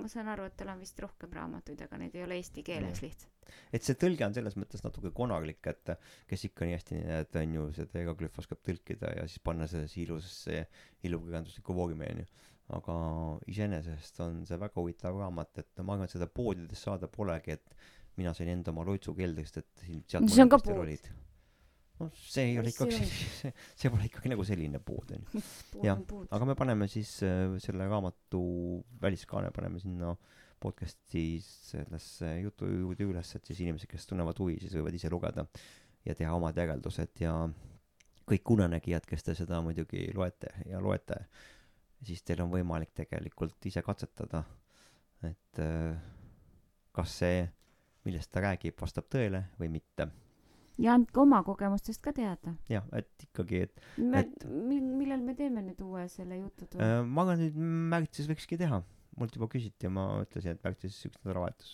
ma 0.00 0.08
saan 0.08 0.30
aru 0.32 0.46
et 0.48 0.54
tal 0.56 0.70
on 0.72 0.80
vist 0.80 0.98
rohkem 1.04 1.32
raamatuid 1.36 1.82
aga 1.84 1.98
need 2.00 2.14
ei 2.16 2.22
ole 2.24 2.38
eesti 2.40 2.62
keeles 2.64 2.96
Jah. 2.96 3.02
lihtsalt. 3.06 3.50
Et 3.76 3.84
see 3.84 3.98
tõlge 3.98 4.24
on 4.24 4.34
selles 4.36 4.54
mõttes 4.56 4.82
natuke 4.84 5.10
konarlik 5.14 5.66
et 5.68 5.90
kes 6.30 6.46
ikka 6.48 6.64
nii 6.68 6.76
hästi 6.78 7.00
et 7.18 7.36
on 7.42 7.54
ju 7.58 7.66
seda 7.76 8.00
egoglühh 8.00 8.38
oskab 8.40 8.62
tõlkida 8.64 9.10
ja 9.18 9.26
siis 9.28 9.42
panna 9.44 9.68
sellesse 9.68 10.00
ilusasse 10.00 10.62
ilukirjanduslikku 11.08 11.76
onju 11.76 12.26
aga 12.72 12.94
iseenesest 13.50 14.20
on 14.24 14.44
see 14.46 14.58
väga 14.60 14.78
huvitav 14.80 15.18
raamat 15.18 15.58
et 15.64 15.82
ma 15.82 15.96
arvan 15.96 16.06
et 16.08 16.14
seda 16.14 16.28
poodides 16.30 16.82
saada 16.86 17.08
polegi 17.10 17.56
et 17.56 17.74
mina 18.16 18.32
sain 18.36 18.48
enda 18.52 18.70
oma 18.70 18.84
loitsu 18.86 19.14
keldrist 19.16 19.58
et 19.60 19.84
siin 19.86 20.02
sealt 20.06 20.24
No 20.28 20.28
see 20.34 20.44
on 20.44 20.52
ka 20.52 20.58
pood. 20.62 20.78
olid. 20.84 21.08
No 22.00 22.08
see 22.16 22.44
ei 22.50 22.58
ole 22.60 22.70
ikkagi 22.72 22.98
see, 23.40 23.52
see 23.76 23.90
pole 23.92 24.06
ikkagi 24.08 24.32
nagu 24.32 24.44
selline 24.46 24.80
pood 24.84 25.12
onju 25.16 25.42
Jah, 25.84 26.00
aga 26.30 26.48
me 26.48 26.54
paneme 26.58 26.88
siis 26.88 27.18
äh, 27.26 27.56
selle 27.62 27.88
raamatu 27.90 28.42
väliskaane 29.02 29.50
paneme 29.54 29.80
sinna 29.82 30.14
podcast'i 30.62 31.26
sellesse 31.42 32.36
jutu 32.44 32.68
juurde 32.70 33.08
üles 33.10 33.34
et 33.36 33.46
siis 33.50 33.60
inimesed 33.64 33.90
kes 33.90 34.06
tunnevad 34.06 34.38
huvi 34.38 34.60
siis 34.62 34.76
võivad 34.78 34.94
ise 34.94 35.10
lugeda 35.10 35.44
ja 36.06 36.14
teha 36.18 36.32
omad 36.34 36.56
järeldused 36.58 37.20
ja 37.22 37.34
kõik 38.28 38.52
unenägijad 38.54 39.06
kes 39.08 39.26
te 39.26 39.34
seda 39.34 39.60
muidugi 39.64 40.08
loete 40.14 40.52
ja 40.70 40.80
loete 40.82 41.18
siis 42.02 42.22
teil 42.26 42.42
on 42.42 42.50
võimalik 42.50 42.92
tegelikult 42.94 43.66
ise 43.70 43.82
katsetada 43.82 44.44
et 45.22 45.58
äh, 45.62 45.96
kas 46.92 47.18
see 47.22 47.44
millest 48.06 48.32
ta 48.34 48.42
räägib 48.42 48.80
vastab 48.82 49.06
tõele 49.12 49.44
või 49.60 49.68
mitte. 49.70 50.08
Ja 50.82 50.94
andke 50.96 51.20
oma 51.20 51.42
kogemustest 51.46 52.00
ka 52.02 52.10
teada. 52.16 52.54
Jah 52.72 52.82
et 52.96 53.26
ikkagi 53.28 53.60
et 53.68 53.82
Et- 54.18 54.46
mi- 54.48 54.80
millal 54.80 55.20
me 55.22 55.34
teeme 55.38 55.62
nüüd 55.62 55.80
uue 55.84 56.08
selle 56.08 56.38
jututoa 56.40 56.80
Äh, 56.82 57.04
ma 57.06 57.22
arvan, 57.22 57.40
et 57.46 57.54
märtsis 57.54 58.26
võikski 58.26 58.58
teha. 58.58 58.82
mult 59.16 59.34
juba 59.36 59.46
küsiti 59.52 59.84
ja 59.84 59.90
ma 59.90 60.22
ütlesin, 60.24 60.56
et 60.56 60.62
märtsis 60.64 60.96
üks 61.06 61.18
nädalavahetus, 61.22 61.72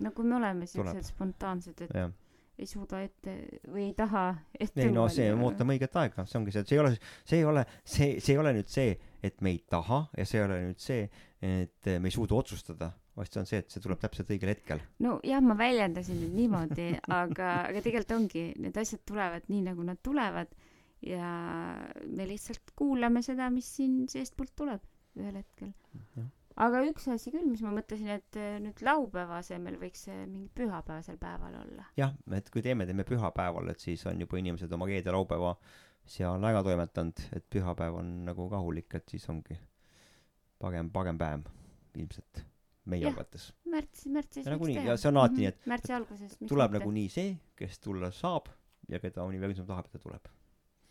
no 0.00 0.10
kui 0.10 0.24
me 0.26 0.34
oleme 0.36 0.66
siuksed 0.66 1.06
spontaansed 1.06 1.80
et 1.86 1.90
jah. 1.94 2.10
ei 2.58 2.66
suuda 2.66 3.00
ette 3.06 3.34
või 3.70 3.84
ei 3.86 3.94
taha 3.94 4.24
ette 4.58 4.82
ei 4.82 4.90
no 4.90 5.06
see, 5.08 5.28
me 5.34 5.46
ootame 5.46 5.76
õiget 5.78 5.94
aega, 6.02 6.26
see 6.26 6.38
ongi 6.40 6.50
see, 6.52 6.64
see 6.66 6.74
ei 6.76 6.80
ole, 6.82 6.90
see 7.24 7.38
ei 7.38 7.44
ole, 7.44 7.64
see, 7.84 8.08
see 8.20 8.34
ei 8.34 8.38
ole 8.42 8.52
nüüd 8.58 8.66
see, 8.74 8.98
et 9.24 9.40
me 9.44 9.54
ei 9.54 9.62
taha 9.70 10.04
ja 10.18 10.26
see 10.28 10.40
ei 10.40 10.44
ole 10.48 10.60
nüüd 10.68 10.82
see, 10.82 11.08
et 11.44 11.88
me 11.88 12.10
ei 12.10 12.14
suuda 12.14 12.36
otsustada, 12.36 12.90
vaid 13.16 13.30
see 13.32 13.40
on 13.42 13.48
see, 13.48 13.62
et 13.62 13.72
see 13.72 13.82
tuleb 13.84 14.02
täpselt 14.02 14.30
õigel 14.34 14.52
hetkel. 14.52 14.84
no 15.04 15.16
jah 15.24 15.42
ma 15.44 15.56
väljendasin 15.58 16.20
nüüd 16.20 16.38
niimoodi 16.42 16.90
aga 17.08 17.50
aga 17.70 17.82
tegelikult 17.84 18.16
ongi 18.18 18.46
need 18.60 18.78
asjad 18.84 19.04
tulevad 19.08 19.50
nii 19.52 19.64
nagu 19.70 19.86
nad 19.86 20.00
tulevad 20.04 20.52
ja 21.04 21.28
me 22.06 22.26
lihtsalt 22.28 22.72
kuulame 22.76 23.22
seda 23.24 23.50
mis 23.52 23.68
siin 23.76 24.04
seestpoolt 24.10 24.54
tuleb 24.56 24.84
ühel 25.20 25.36
hetkel. 25.38 25.72
Aga 26.64 26.84
üks 26.86 27.08
asi 27.10 27.32
küll 27.34 27.46
mis 27.48 27.62
ma 27.66 27.72
mõtlesin 27.74 28.12
et 28.14 28.36
eh, 28.38 28.58
nüüd 28.62 28.78
laupäeva 28.86 29.40
asemel 29.40 29.74
võiks 29.80 30.04
see 30.06 30.20
mingi 30.22 30.46
pühapäevasel 30.54 31.18
päeval 31.18 31.56
olla. 31.64 31.88
Jah, 31.98 32.12
et 32.36 32.50
kui 32.54 32.62
teeme, 32.62 32.86
teeme 32.86 33.06
pühapäeval, 33.08 33.72
et 33.72 33.82
siis 33.82 34.04
on 34.06 34.22
juba 34.22 34.38
inimesed 34.38 34.70
oma 34.76 34.86
reede-laupäeva 34.86 35.56
seal 36.06 36.44
ära 36.44 36.62
toimetanud, 36.62 37.20
et 37.36 37.44
pühapäev 37.50 37.94
on 38.00 38.10
nagu 38.26 38.48
rahulik, 38.52 38.94
et 38.94 39.08
siis 39.08 39.24
ongi 39.32 39.56
parem, 40.60 40.90
parem 40.90 41.18
päev 41.18 41.46
ilmselt 41.96 42.42
meie 42.86 43.02
Jah. 43.06 43.12
arvates. 43.14 43.52
märtsi 43.70 44.10
märtsis 44.12 44.44
Ja 44.46 44.52
nagunii, 44.52 44.74
ja 44.84 44.96
see 45.00 45.08
on 45.08 45.16
alati 45.16 45.34
nii, 45.40 45.46
et- 45.46 45.60
Mhm, 45.62 45.68
märtsi 45.72 45.92
alguses 45.96 46.36
tuleb 46.48 46.72
nagunii 46.72 47.08
see, 47.08 47.36
kes 47.56 47.78
tulla 47.80 48.10
saab 48.12 48.48
ja 48.88 48.98
keda 49.00 49.24
universum 49.24 49.66
tahab, 49.66 49.86
et 49.86 49.92
ta 49.92 49.98
tuleb. 49.98 50.28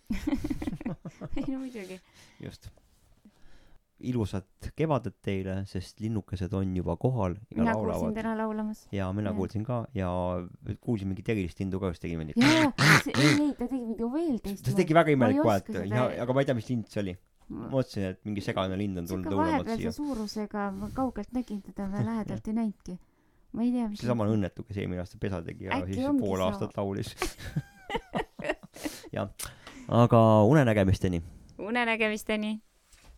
ei 1.37 1.45
no 1.47 1.59
muidugi 1.59 1.99
just. 2.43 2.69
Ilusat 4.03 4.47
kevadet 4.75 5.15
teile, 5.25 5.55
sest 5.69 5.99
linnukesed 6.03 6.53
on 6.53 6.75
juba 6.77 6.95
kohal 7.01 7.35
ja 7.35 7.59
mina 7.61 7.73
kuulsin 7.73 7.89
laulavad. 7.93 8.15
täna 8.19 8.33
laulamas 8.37 8.81
ja 8.91 9.07
mina 9.13 9.29
Jah. 9.31 9.37
kuulsin 9.37 9.63
ka 9.67 9.77
ja 9.95 10.09
kuulsin 10.81 11.07
mingit 11.11 11.29
erilist 11.29 11.59
lindu 11.59 11.79
ka, 11.79 11.91
kes 11.93 11.99
tegi 12.03 12.17
mingi. 12.19 12.33
jaa 12.37 12.71
see 13.03 13.13
ei 13.17 13.29
ei 13.47 13.53
ta 13.59 13.67
tegi 13.67 13.85
mingi 13.85 14.09
veel 14.17 14.37
teist 14.43 14.65
ta 14.67 14.75
tegi 14.81 14.93
väga 14.97 15.15
imelikku 15.15 15.47
häält 15.49 15.69
ja, 15.89 16.09
aga 16.25 16.33
ma 16.33 16.43
ei 16.43 16.49
tea, 16.49 16.55
mis 16.59 16.69
lind 16.69 16.87
see 16.91 17.01
oli. 17.05 17.15
ma 17.53 17.69
mõtlesin, 17.73 18.05
et 18.13 18.21
mingi 18.25 18.41
segane 18.41 18.77
lind 18.79 18.97
on 19.01 19.07
tulnud 19.07 19.33
vahepealse 19.39 19.77
siia. 19.81 19.91
suurusega 19.95 20.67
ma 20.77 20.89
kaugelt 20.95 21.31
nägin 21.35 21.61
teda 21.65 21.87
ma 21.91 22.03
lähedalt 22.09 22.47
ei 22.47 22.53
näinudki 22.59 22.97
ma 23.53 23.61
ei 23.67 23.71
tea 23.75 23.87
mis 23.89 23.99
seesama 24.03 24.25
õnnetu, 24.31 24.63
kes 24.67 24.77
eelmine 24.81 25.03
aasta 25.03 25.17
pesa 25.21 25.41
tegi 25.45 25.67
ja 25.69 25.77
Äkki 25.81 25.99
siis 25.99 26.07
pool 26.19 26.37
see- 26.39 26.45
aastat 26.47 26.77
laulis. 26.77 27.13
jah, 29.17 29.29
aga 29.87 30.21
unenägemisteni. 30.49 31.21
unenägemisteni 31.59 32.61